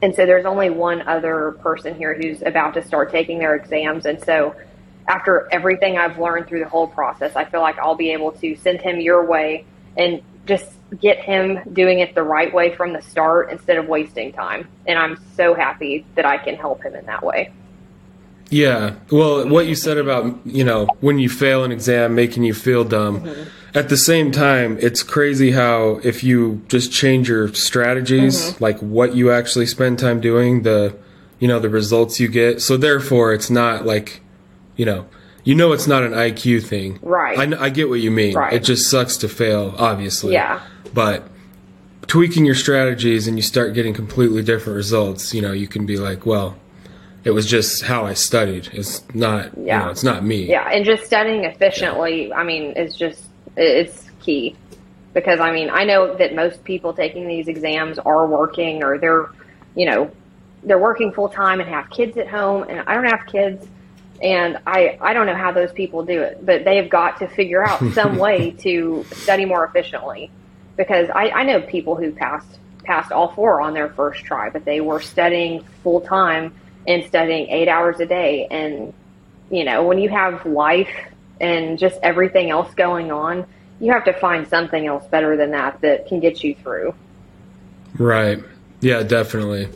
and 0.02 0.14
so 0.16 0.26
there's 0.26 0.46
only 0.46 0.70
one 0.70 1.02
other 1.08 1.58
person 1.64 1.96
here 1.96 2.14
who's 2.14 2.42
about 2.44 2.76
to 2.76 2.84
start 2.84 3.12
taking 3.12 3.40
their 3.40 3.56
exams, 3.56 4.06
and 4.06 4.24
so 4.24 4.56
after 5.08 5.48
everything 5.52 5.98
I've 5.98 6.20
learned 6.20 6.48
through 6.48 6.60
the 6.60 6.70
whole 6.70 6.88
process, 6.88 7.36
I 7.36 7.46
feel 7.46 7.62
like 7.62 7.80
I'll 7.80 7.96
be 7.96 8.12
able 8.12 8.32
to 8.34 8.56
send 8.58 8.82
him 8.82 9.00
your 9.00 9.26
way 9.26 9.66
and 9.98 10.22
just 10.46 10.72
get 11.00 11.20
him 11.20 11.60
doing 11.74 12.00
it 12.00 12.16
the 12.16 12.24
right 12.24 12.54
way 12.54 12.76
from 12.76 12.94
the 12.94 13.02
start 13.02 13.52
instead 13.52 13.78
of 13.78 13.88
wasting 13.88 14.32
time. 14.34 14.68
And 14.86 14.98
I'm 14.98 15.18
so 15.36 15.54
happy 15.54 16.06
that 16.16 16.26
I 16.26 16.38
can 16.38 16.56
help 16.56 16.84
him 16.84 16.96
in 16.96 17.06
that 17.06 17.24
way. 17.24 17.52
Yeah. 18.52 18.96
Well, 19.10 19.48
what 19.48 19.66
you 19.66 19.76
said 19.76 19.98
about, 19.98 20.40
you 20.46 20.64
know, 20.64 20.88
when 21.00 21.18
you 21.18 21.30
fail 21.30 21.64
an 21.64 21.72
exam 21.72 22.14
making 22.14 22.44
you 22.44 22.54
feel 22.54 22.84
dumb. 22.84 23.22
Mm-hmm. 23.22 23.50
At 23.74 23.88
the 23.88 23.96
same 23.96 24.32
time, 24.32 24.78
it's 24.82 25.02
crazy 25.02 25.52
how 25.52 26.02
if 26.04 26.24
you 26.24 26.62
just 26.68 26.92
change 26.92 27.30
your 27.30 27.54
strategies, 27.54 28.52
mm-hmm. 28.52 28.64
like 28.64 28.78
what 28.80 29.16
you 29.16 29.32
actually 29.32 29.66
spend 29.66 29.98
time 29.98 30.20
doing, 30.20 30.64
the 30.64 30.96
you 31.40 31.48
know, 31.48 31.60
the 31.60 31.70
results 31.70 32.20
you 32.20 32.28
get. 32.28 32.62
So 32.62 32.78
therefore, 32.78 33.34
it's 33.34 33.50
not 33.50 33.86
like, 33.86 34.22
you 34.76 34.86
know, 34.86 35.08
you 35.44 35.56
know 35.56 35.74
it's 35.74 35.88
not 35.88 36.04
an 36.04 36.12
IQ 36.12 36.64
thing. 36.64 37.00
Right. 37.02 37.38
I, 37.38 37.66
I 37.66 37.70
get 37.70 37.90
what 37.90 38.00
you 38.00 38.12
mean. 38.12 38.36
Right. 38.36 38.54
It 38.54 38.64
just 38.64 38.90
sucks 38.92 39.18
to 39.18 39.28
fail, 39.28 39.74
obviously. 39.78 40.34
Yeah. 40.34 40.62
But 40.94 41.28
tweaking 42.06 42.46
your 42.46 42.54
strategies 42.54 43.28
and 43.28 43.38
you 43.38 43.42
start 43.42 43.74
getting 43.74 43.94
completely 43.94 44.44
different 44.44 44.76
results, 44.76 45.34
you 45.34 45.42
know, 45.42 45.52
you 45.52 45.68
can 45.68 45.88
be 45.88 45.98
like, 45.98 46.28
well, 46.28 46.58
it 47.24 47.32
was 47.32 47.46
just 47.46 47.84
how 47.84 48.06
I 48.06 48.14
studied. 48.14 48.70
It's 48.74 49.04
not, 49.14 49.52
yeah. 49.58 49.80
you 49.80 49.86
know, 49.86 49.92
it's 49.92 50.04
not 50.04 50.24
me. 50.24 50.48
Yeah, 50.48 50.68
and 50.70 50.84
just 50.86 51.06
studying 51.06 51.44
efficiently, 51.44 52.30
yeah. 52.30 52.38
I 52.38 52.44
mean, 52.44 52.72
is 52.72 52.96
just 52.96 53.24
it's 53.56 54.10
key 54.22 54.56
because 55.14 55.40
I 55.40 55.52
mean, 55.52 55.70
I 55.70 55.84
know 55.84 56.16
that 56.16 56.34
most 56.36 56.64
people 56.64 56.94
taking 56.94 57.28
these 57.28 57.48
exams 57.48 58.00
are 58.00 58.26
working 58.28 58.84
or 58.84 58.98
they're, 58.98 59.30
you 59.76 59.86
know, 59.86 60.12
they're 60.64 60.80
working 60.80 61.12
full 61.12 61.30
time 61.30 61.60
and 61.60 61.70
have 61.70 61.90
kids 61.90 62.18
at 62.18 62.28
home, 62.28 62.66
and 62.70 62.82
I 62.88 62.94
don't 62.96 63.06
have 63.06 63.26
kids, 63.28 63.68
and 64.22 64.58
I 64.66 64.98
I 65.02 65.14
don't 65.14 65.26
know 65.26 65.36
how 65.36 65.52
those 65.52 65.72
people 65.72 66.04
do 66.04 66.22
it, 66.22 66.44
but 66.46 66.66
they've 66.66 66.90
got 66.90 67.20
to 67.20 67.28
figure 67.28 67.64
out 67.64 67.84
some 67.94 68.18
way 68.18 68.52
to 68.60 69.06
study 69.12 69.46
more 69.46 69.66
efficiently 69.66 70.32
because 70.78 71.10
I, 71.14 71.30
I 71.30 71.44
know 71.44 71.62
people 71.62 71.96
who 71.96 72.12
passed 72.12 72.60
passed 72.84 73.12
all 73.12 73.30
four 73.34 73.62
on 73.62 73.74
their 73.74 73.90
first 73.90 74.24
try, 74.24 74.50
but 74.50 74.66
they 74.66 74.82
were 74.82 75.02
studying 75.02 75.64
full 75.84 76.02
time 76.02 76.54
and 76.88 77.06
studying 77.06 77.50
eight 77.50 77.68
hours 77.68 78.00
a 78.00 78.06
day. 78.06 78.48
And, 78.50 78.94
you 79.50 79.64
know, 79.64 79.84
when 79.84 80.00
you 80.00 80.10
have 80.10 80.46
life 80.46 80.90
and 81.40 81.78
just 81.78 82.00
everything 82.04 82.50
else 82.50 82.74
going 82.76 83.12
on, 83.12 83.46
you 83.80 83.92
have 83.92 84.06
to 84.06 84.14
find 84.14 84.48
something 84.48 84.86
else 84.88 85.06
better 85.08 85.36
than 85.36 85.52
that 85.52 85.82
that 85.82 86.08
can 86.08 86.20
get 86.20 86.44
you 86.44 86.56
through. 86.56 86.94
Right. 87.98 88.44
Yeah, 88.80 89.04
definitely. 89.04 89.70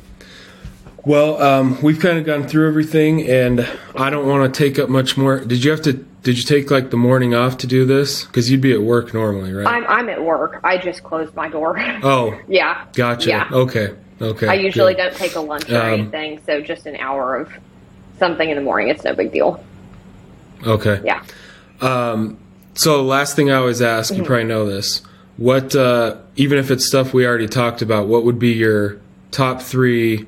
Well, 1.06 1.42
um, 1.42 1.82
we've 1.84 2.00
kind 2.00 2.18
of 2.18 2.26
gone 2.26 2.48
through 2.48 2.68
everything, 2.68 3.30
and 3.30 3.68
I 3.96 4.10
don't 4.10 4.28
want 4.28 4.52
to 4.52 4.58
take 4.58 4.80
up 4.80 4.90
much 4.90 5.18
more. 5.18 5.40
Did 5.40 5.64
you 5.64 5.70
have 5.72 5.82
to? 5.84 5.94
Did 5.94 6.40
you 6.40 6.44
take 6.44 6.72
like 6.72 6.90
the 6.90 6.98
morning 6.98 7.36
off 7.36 7.58
to 7.60 7.68
do 7.68 7.86
this? 7.86 8.26
Because 8.26 8.50
you'd 8.50 8.62
be 8.62 8.74
at 8.74 8.82
work 8.82 9.14
normally, 9.14 9.54
right? 9.54 9.68
I'm 9.68 9.86
I'm 9.86 10.10
at 10.10 10.24
work. 10.24 10.60
I 10.64 10.80
just 10.80 11.04
closed 11.04 11.36
my 11.36 11.48
door. 11.48 11.78
Oh. 12.02 12.40
yeah. 12.48 12.88
Gotcha. 12.94 13.30
Yeah. 13.30 13.50
Okay. 13.52 13.94
Okay. 14.22 14.48
I 14.48 14.54
usually 14.54 14.94
good. 14.94 15.04
don't 15.04 15.16
take 15.16 15.36
a 15.36 15.40
lunch 15.40 15.70
or 15.70 15.82
um, 15.82 16.00
anything, 16.00 16.42
so 16.46 16.62
just 16.62 16.86
an 16.86 16.96
hour 16.98 17.36
of 17.36 17.52
something 18.18 18.50
in 18.50 18.56
the 18.56 18.64
morning. 18.64 18.90
It's 18.90 19.04
no 19.04 19.14
big 19.14 19.32
deal. 19.32 19.64
Okay. 20.66 21.02
Yeah. 21.04 21.24
Um, 21.82 22.38
so 22.74 23.04
last 23.04 23.36
thing 23.36 23.52
I 23.52 23.56
always 23.56 23.82
ask, 23.82 24.12
mm-hmm. 24.12 24.22
you 24.22 24.28
probably 24.28 24.46
know 24.46 24.66
this. 24.66 25.02
What, 25.38 25.76
uh, 25.76 26.18
even 26.38 26.58
if 26.58 26.72
it's 26.72 26.86
stuff 26.86 27.14
we 27.14 27.28
already 27.28 27.48
talked 27.48 27.82
about, 27.82 28.08
what 28.08 28.24
would 28.24 28.40
be 28.40 28.54
your 28.54 29.02
top 29.32 29.62
three 29.62 30.26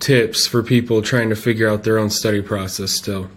tips 0.00 0.46
for 0.46 0.62
people 0.62 1.02
trying 1.02 1.28
to 1.28 1.36
figure 1.36 1.68
out 1.68 1.82
their 1.84 1.98
own 1.98 2.08
study 2.08 2.40
process 2.40 2.92
still? 2.92 3.28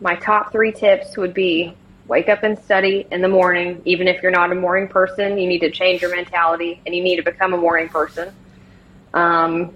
My 0.00 0.14
top 0.16 0.52
three 0.52 0.72
tips 0.72 1.16
would 1.16 1.34
be 1.34 1.74
wake 2.06 2.28
up 2.28 2.42
and 2.42 2.58
study 2.58 3.06
in 3.10 3.22
the 3.22 3.28
morning. 3.28 3.82
Even 3.84 4.06
if 4.06 4.22
you're 4.22 4.32
not 4.32 4.52
a 4.52 4.54
morning 4.54 4.88
person, 4.88 5.38
you 5.38 5.48
need 5.48 5.60
to 5.60 5.70
change 5.70 6.02
your 6.02 6.14
mentality 6.14 6.80
and 6.86 6.94
you 6.94 7.02
need 7.02 7.16
to 7.16 7.22
become 7.22 7.54
a 7.54 7.56
morning 7.56 7.88
person. 7.88 8.32
Um, 9.14 9.74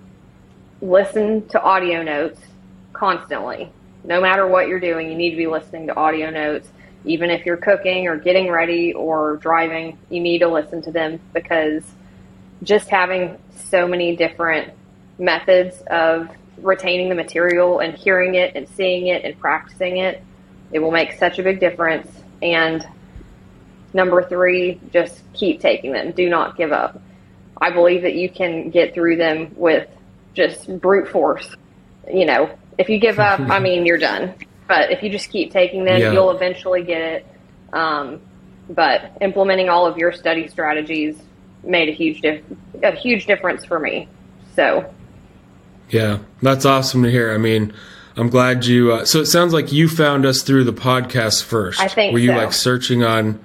listen 0.81 1.47
to 1.49 1.63
audio 1.63 2.03
notes 2.03 2.41
constantly. 2.93 3.71
No 4.05 4.21
matter 4.21 4.47
what 4.47 4.69
you're 4.69 4.81
doing, 4.81 5.11
you 5.11 5.17
need 5.17 5.31
to 5.31 5.37
be 5.37 5.47
listening 5.47 5.89
to 5.89 5.97
audio 5.97 6.31
notes. 6.31 6.69
Even 7.05 7.31
if 7.31 7.47
you're 7.47 7.57
cooking 7.57 8.09
or 8.09 8.17
getting 8.17 8.51
ready 8.51 8.93
or 8.93 9.37
driving, 9.37 9.99
you 10.11 10.21
need 10.21 10.39
to 10.39 10.49
listen 10.49 10.83
to 10.83 10.91
them 10.91 11.21
because 11.33 11.85
just 12.63 12.89
having 12.89 13.39
so 13.55 13.87
many 13.87 14.17
different 14.17 14.73
methods 15.19 15.83
of 15.89 16.29
retaining 16.59 17.09
the 17.09 17.15
material 17.15 17.81
and 17.81 17.95
hearing 17.97 18.35
it 18.35 18.55
and 18.55 18.69
seeing 18.71 19.09
it 19.09 19.25
and 19.25 19.39
practicing 19.39 19.99
it, 19.99 20.23
it 20.73 20.79
will 20.79 20.91
make 20.91 21.13
such 21.13 21.39
a 21.39 21.43
big 21.43 21.61
difference. 21.61 22.11
And 22.43 22.87
number 23.93 24.23
three, 24.23 24.81
just 24.93 25.21
keep 25.33 25.61
taking 25.61 25.93
them. 25.93 26.13
Do 26.13 26.29
not 26.29 26.57
give 26.57 26.73
up. 26.73 27.01
I 27.61 27.71
believe 27.71 28.03
that 28.03 28.15
you 28.15 28.29
can 28.29 28.71
get 28.71 28.95
through 28.95 29.17
them 29.17 29.55
with 29.57 29.89
just 30.35 30.81
brute 30.81 31.09
force. 31.09 31.49
You 32.13 32.27
know, 32.27 32.51
if 32.79 32.89
you 32.89 32.99
give 32.99 33.19
up, 33.19 33.41
I 33.41 33.59
mean, 33.67 33.87
you're 33.87 33.99
done. 33.99 34.35
But 34.69 34.91
if 34.91 35.03
you 35.03 35.11
just 35.11 35.31
keep 35.31 35.53
taking 35.53 35.85
them, 35.85 36.01
yeah. 36.01 36.13
you'll 36.13 36.31
eventually 36.31 36.83
get 36.83 37.01
it. 37.01 37.27
Um, 37.73 38.21
but 38.69 39.13
implementing 39.21 39.69
all 39.69 39.87
of 39.87 39.97
your 39.97 40.13
study 40.13 40.49
strategies 40.49 41.17
made 41.63 41.89
a 41.89 41.93
huge 41.93 42.21
dif- 42.21 42.45
a 42.83 42.93
huge 42.93 43.27
difference 43.27 43.65
for 43.65 43.79
me. 43.79 44.09
So, 44.55 44.93
yeah, 45.91 46.19
that's 46.43 46.65
awesome 46.65 47.03
to 47.05 47.11
hear. 47.11 47.33
I 47.33 47.39
mean, 47.39 47.73
I'm 48.17 48.29
glad 48.29 48.65
you. 48.65 48.93
Uh, 48.93 49.05
so 49.05 49.21
it 49.21 49.27
sounds 49.27 49.53
like 49.53 49.73
you 49.73 49.89
found 49.89 50.27
us 50.27 50.43
through 50.43 50.65
the 50.65 50.73
podcast 50.73 51.45
first. 51.45 51.81
I 51.81 51.89
think. 51.89 52.13
Were 52.13 52.19
you 52.19 52.31
so. 52.31 52.37
like 52.37 52.53
searching 52.53 53.05
on? 53.05 53.41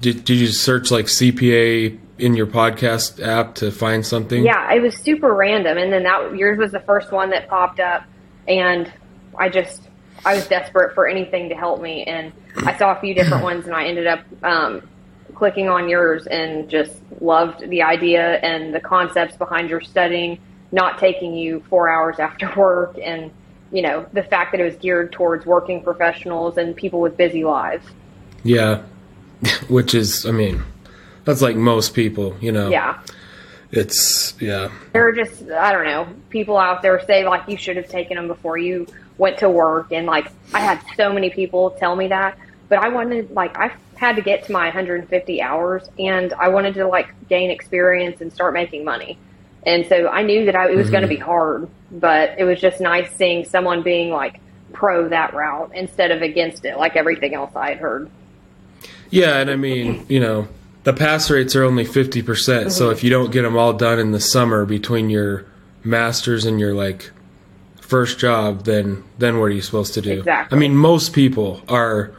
Did 0.00 0.24
Did 0.24 0.38
you 0.38 0.48
search 0.48 0.90
like 0.90 1.06
CPA 1.06 1.98
in 2.18 2.34
your 2.34 2.46
podcast 2.46 3.24
app 3.24 3.54
to 3.56 3.70
find 3.70 4.04
something? 4.06 4.44
Yeah, 4.44 4.72
it 4.72 4.80
was 4.80 4.96
super 4.96 5.34
random, 5.34 5.78
and 5.78 5.92
then 5.92 6.04
that 6.04 6.36
yours 6.36 6.58
was 6.58 6.72
the 6.72 6.80
first 6.80 7.12
one 7.12 7.30
that 7.30 7.48
popped 7.48 7.80
up, 7.80 8.04
and 8.46 8.92
I 9.38 9.48
just 9.48 9.88
I 10.24 10.34
was 10.34 10.46
desperate 10.46 10.94
for 10.94 11.06
anything 11.06 11.48
to 11.48 11.54
help 11.54 11.80
me, 11.80 12.04
and 12.04 12.32
I 12.58 12.76
saw 12.76 12.96
a 12.96 13.00
few 13.00 13.14
different 13.14 13.42
ones, 13.50 13.66
and 13.66 13.74
I 13.74 13.86
ended 13.86 14.06
up 14.06 14.20
um, 14.42 14.88
clicking 15.34 15.68
on 15.68 15.88
yours 15.88 16.26
and 16.26 16.68
just 16.68 16.94
loved 17.20 17.68
the 17.68 17.82
idea 17.82 18.36
and 18.38 18.74
the 18.74 18.80
concepts 18.80 19.36
behind 19.36 19.70
your 19.70 19.80
studying, 19.80 20.38
not 20.70 20.98
taking 20.98 21.34
you 21.34 21.62
four 21.68 21.88
hours 21.88 22.18
after 22.18 22.52
work, 22.56 22.96
and 23.02 23.30
you 23.72 23.82
know 23.82 24.06
the 24.12 24.22
fact 24.22 24.52
that 24.52 24.60
it 24.60 24.64
was 24.64 24.76
geared 24.76 25.12
towards 25.12 25.46
working 25.46 25.82
professionals 25.82 26.58
and 26.58 26.76
people 26.76 27.00
with 27.00 27.16
busy 27.16 27.44
lives. 27.44 27.86
Yeah, 28.44 28.82
which 29.68 29.94
is, 29.94 30.26
I 30.26 30.30
mean 30.30 30.62
that's 31.24 31.42
like 31.42 31.56
most 31.56 31.94
people, 31.94 32.36
you 32.40 32.52
know. 32.52 32.70
Yeah. 32.70 33.00
It's 33.72 34.34
yeah. 34.38 34.70
There 34.92 35.08
are 35.08 35.12
just 35.12 35.48
I 35.48 35.72
don't 35.72 35.84
know 35.84 36.06
people 36.28 36.58
out 36.58 36.82
there 36.82 37.02
say 37.06 37.24
like 37.24 37.48
you 37.48 37.56
should 37.56 37.76
have 37.76 37.88
taken 37.88 38.16
them 38.16 38.28
before 38.28 38.58
you 38.58 38.86
went 39.16 39.38
to 39.38 39.48
work, 39.48 39.92
and 39.92 40.06
like 40.06 40.30
I 40.52 40.60
had 40.60 40.82
so 40.96 41.12
many 41.12 41.30
people 41.30 41.70
tell 41.70 41.96
me 41.96 42.08
that, 42.08 42.36
but 42.68 42.78
I 42.78 42.88
wanted 42.88 43.30
like 43.30 43.56
I 43.56 43.72
had 43.96 44.16
to 44.16 44.22
get 44.22 44.44
to 44.46 44.52
my 44.52 44.64
150 44.64 45.40
hours, 45.40 45.88
and 45.98 46.34
I 46.34 46.48
wanted 46.48 46.74
to 46.74 46.86
like 46.86 47.08
gain 47.28 47.50
experience 47.50 48.20
and 48.20 48.30
start 48.30 48.52
making 48.52 48.84
money, 48.84 49.16
and 49.62 49.86
so 49.86 50.06
I 50.06 50.22
knew 50.22 50.44
that 50.44 50.54
I, 50.54 50.70
it 50.70 50.76
was 50.76 50.86
mm-hmm. 50.86 50.92
going 50.92 51.02
to 51.02 51.08
be 51.08 51.16
hard, 51.16 51.66
but 51.90 52.38
it 52.38 52.44
was 52.44 52.60
just 52.60 52.78
nice 52.78 53.10
seeing 53.12 53.46
someone 53.46 53.82
being 53.82 54.10
like 54.10 54.38
pro 54.74 55.08
that 55.08 55.32
route 55.32 55.70
instead 55.74 56.10
of 56.10 56.20
against 56.20 56.66
it, 56.66 56.76
like 56.76 56.94
everything 56.96 57.34
else 57.34 57.56
I 57.56 57.70
had 57.70 57.78
heard. 57.78 58.10
Yeah, 59.08 59.38
and 59.38 59.50
I 59.50 59.56
mean, 59.56 60.04
you 60.08 60.20
know, 60.20 60.48
the 60.84 60.92
pass 60.92 61.30
rates 61.30 61.54
are 61.54 61.64
only 61.64 61.84
50%. 61.84 62.24
percent 62.24 62.60
mm 62.60 62.64
hmm 62.64 62.70
So 62.70 62.90
if 62.90 63.04
you 63.04 63.10
don't 63.10 63.30
get 63.30 63.42
them 63.42 63.56
all 63.56 63.72
done 63.72 63.98
in 63.98 64.12
the 64.12 64.20
summer 64.20 64.64
between 64.64 65.10
your 65.10 65.44
masters 65.84 66.44
and 66.44 66.58
your 66.60 66.74
like 66.74 67.10
first 67.80 68.18
job, 68.18 68.64
then 68.64 69.04
then 69.18 69.38
what 69.38 69.46
are 69.46 69.50
you 69.50 69.62
supposed 69.62 69.94
to 69.94 70.00
do? 70.00 70.20
Exactly. 70.20 70.56
I 70.56 70.58
mean, 70.58 70.76
most 70.76 71.12
people 71.12 71.62
are 71.68 72.12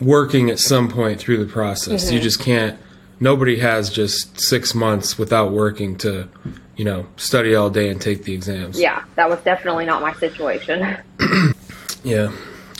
working 0.00 0.48
at 0.50 0.58
some 0.58 0.88
point 0.88 1.20
through 1.20 1.44
the 1.44 1.52
process. 1.52 2.06
Mm-hmm. 2.06 2.14
You 2.14 2.20
just 2.20 2.40
can't 2.40 2.78
nobody 3.20 3.58
has 3.58 3.90
just 3.90 4.40
6 4.40 4.74
months 4.74 5.18
without 5.18 5.50
working 5.50 5.96
to, 5.98 6.28
you 6.76 6.84
know, 6.84 7.06
study 7.16 7.54
all 7.54 7.68
day 7.68 7.88
and 7.90 8.00
take 8.00 8.22
the 8.24 8.32
exams. 8.32 8.80
Yeah, 8.80 9.04
that 9.16 9.28
was 9.28 9.40
definitely 9.40 9.86
not 9.86 10.00
my 10.00 10.12
situation. 10.14 10.96
yeah. 12.04 12.32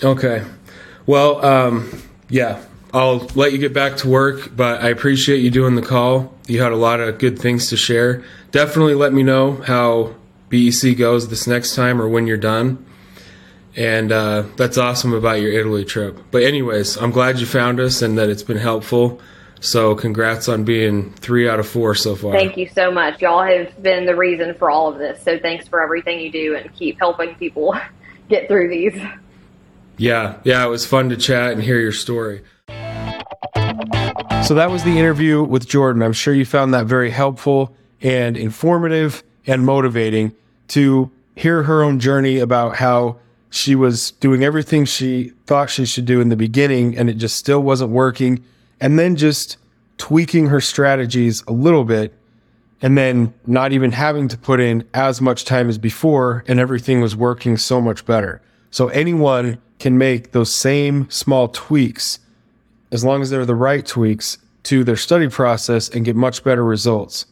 Okay. 0.03 0.45
Well, 1.07 1.45
um 1.45 1.91
yeah, 2.31 2.63
I'll 2.93 3.19
let 3.35 3.53
you 3.53 3.59
get 3.59 3.75
back 3.75 3.99
to 3.99 4.09
work, 4.09 4.57
but 4.57 4.83
I 4.83 4.89
appreciate 4.89 5.41
you 5.41 5.51
doing 5.51 5.75
the 5.75 5.83
call. 5.83 6.33
You 6.47 6.63
had 6.63 6.73
a 6.73 6.77
lot 6.77 7.01
of 7.01 7.19
good 7.19 7.39
things 7.39 7.69
to 7.69 7.77
share. 7.77 8.25
Definitely 8.51 8.95
let 8.95 9.13
me 9.13 9.23
know 9.23 9.57
how 9.57 10.15
BEC 10.49 10.97
goes 10.97 11.29
this 11.29 11.47
next 11.47 11.75
time 11.75 12.01
or 12.01 12.09
when 12.09 12.27
you're 12.27 12.39
done. 12.39 12.85
And 13.77 14.11
uh, 14.11 14.45
that's 14.57 14.79
awesome 14.79 15.13
about 15.13 15.41
your 15.41 15.53
Italy 15.53 15.85
trip. 15.85 16.19
But, 16.31 16.43
anyways, 16.43 16.97
I'm 16.97 17.11
glad 17.11 17.39
you 17.39 17.47
found 17.47 17.79
us 17.79 18.03
and 18.03 18.19
that 18.19 18.29
it's 18.29 18.43
been 18.43 18.57
helpful. 18.57 19.21
So, 19.61 19.95
congrats 19.95 20.49
on 20.49 20.65
being 20.65 21.13
three 21.15 21.49
out 21.49 21.61
of 21.61 21.69
four 21.69 21.95
so 21.95 22.17
far. 22.17 22.33
Thank 22.33 22.57
you 22.57 22.69
so 22.69 22.91
much. 22.91 23.21
Y'all 23.21 23.43
have 23.43 23.81
been 23.83 24.07
the 24.07 24.17
reason 24.17 24.55
for 24.55 24.71
all 24.71 24.91
of 24.91 24.99
this. 24.99 25.23
So, 25.23 25.39
thanks 25.39 25.69
for 25.69 25.83
everything 25.83 26.21
you 26.21 26.33
do 26.33 26.57
and 26.57 26.75
keep 26.75 26.99
helping 26.99 27.35
people 27.35 27.77
get 28.29 28.49
through 28.49 28.69
these. 28.71 29.01
Yeah, 29.97 30.39
yeah, 30.45 30.65
it 30.65 30.69
was 30.69 30.87
fun 30.87 31.09
to 31.11 31.17
chat 31.17 31.53
and 31.53 31.63
hear 31.63 31.79
your 31.79 31.93
story. 31.93 32.43
So 34.49 34.55
that 34.55 34.71
was 34.71 34.83
the 34.83 34.99
interview 34.99 35.43
with 35.43 35.69
Jordyn. 35.69 36.03
I'm 36.03 36.15
sure 36.15 36.33
you 36.33 36.47
found 36.47 36.73
that 36.73 36.87
very 36.87 37.11
helpful 37.11 37.77
and 38.01 38.35
informative 38.35 39.23
and 39.47 39.67
motivating 39.67 40.33
to 40.69 41.11
hear 41.37 41.65
her 41.65 41.83
own 41.83 42.01
journey 42.01 42.39
about 42.39 42.77
how 42.77 43.19
she 43.51 43.75
was 43.75 44.13
doing 44.13 44.43
everything 44.43 44.87
she 44.87 45.35
thought 45.45 45.69
she 45.69 45.85
should 45.85 46.07
do 46.07 46.23
in 46.23 46.31
the 46.31 46.35
beginning 46.35 46.97
and 46.97 47.11
it 47.11 47.19
just 47.19 47.37
still 47.37 47.61
wasn't 47.61 47.91
working. 47.91 48.43
And 48.81 48.99
then 48.99 49.17
just 49.17 49.59
tweaking 49.99 50.47
her 50.47 50.63
strategies 50.63 51.45
a 51.47 51.53
little 51.53 51.85
bit 51.85 52.15
and 52.81 52.97
then 52.97 53.35
not 53.47 53.73
even 53.73 53.93
having 53.93 54.29
to 54.29 54.39
put 54.39 54.61
in 54.61 54.89
as 54.95 55.21
much 55.21 55.45
time 55.45 55.69
as 55.69 55.77
before 55.77 56.43
and 56.49 56.59
everything 56.59 57.03
was 57.03 57.15
working 57.15 57.59
so 57.59 57.83
much 57.83 58.07
better. 58.07 58.41
So 58.71 58.89
anyone 58.89 59.59
can 59.79 59.99
make 59.99 60.33
those 60.33 60.55
same 60.55 61.07
small 61.11 61.49
tweaks 61.49 62.21
as 62.91 63.05
long 63.05 63.23
as 63.23 63.31
they're 63.31 63.47
the 63.47 63.55
right 63.55 63.85
tweaks 63.85 64.39
to 64.65 64.85
their 64.85 64.97
study 64.97 65.29
process 65.29 65.89
and 65.89 66.05
get 66.05 66.17
much 66.17 66.45
better 66.45 66.65
results. 66.65 67.27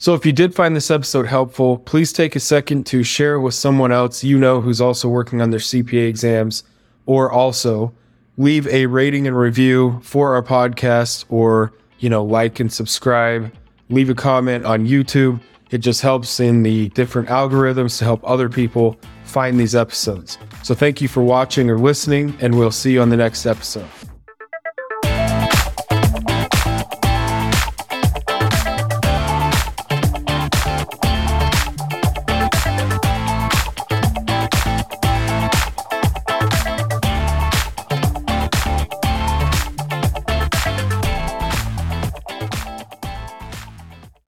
So 0.00 0.14
if 0.14 0.24
you 0.24 0.32
did 0.32 0.54
find 0.54 0.76
this 0.76 0.92
episode 0.92 1.26
helpful, 1.26 1.78
please 1.78 2.12
take 2.12 2.36
a 2.36 2.40
second 2.40 2.86
to 2.86 3.02
share 3.02 3.34
it 3.34 3.40
with 3.40 3.54
someone 3.54 3.90
else 3.90 4.22
you 4.22 4.38
know 4.38 4.60
who's 4.60 4.80
also 4.80 5.08
working 5.08 5.40
on 5.40 5.50
their 5.50 5.58
CPA 5.58 6.08
exams, 6.08 6.62
or 7.06 7.32
also 7.32 7.92
leave 8.36 8.68
a 8.68 8.86
rating 8.86 9.26
and 9.26 9.36
review 9.36 9.98
for 10.04 10.34
our 10.34 10.42
podcast, 10.42 11.24
or 11.28 11.72
you 11.98 12.08
know, 12.08 12.24
like 12.24 12.60
and 12.60 12.72
subscribe. 12.72 13.52
Leave 13.90 14.08
a 14.08 14.14
comment 14.14 14.64
on 14.64 14.86
YouTube. 14.86 15.40
It 15.70 15.78
just 15.78 16.00
helps 16.00 16.38
in 16.38 16.62
the 16.62 16.90
different 16.90 17.28
algorithms 17.28 17.98
to 17.98 18.04
help 18.04 18.20
other 18.22 18.48
people 18.48 18.96
find 19.24 19.58
these 19.58 19.74
episodes. 19.74 20.38
So 20.62 20.74
thank 20.74 21.00
you 21.00 21.08
for 21.08 21.22
watching 21.22 21.68
or 21.70 21.78
listening, 21.78 22.36
and 22.40 22.56
we'll 22.56 22.70
see 22.70 22.92
you 22.92 23.02
on 23.02 23.10
the 23.10 23.16
next 23.16 23.46
episode. 23.46 23.88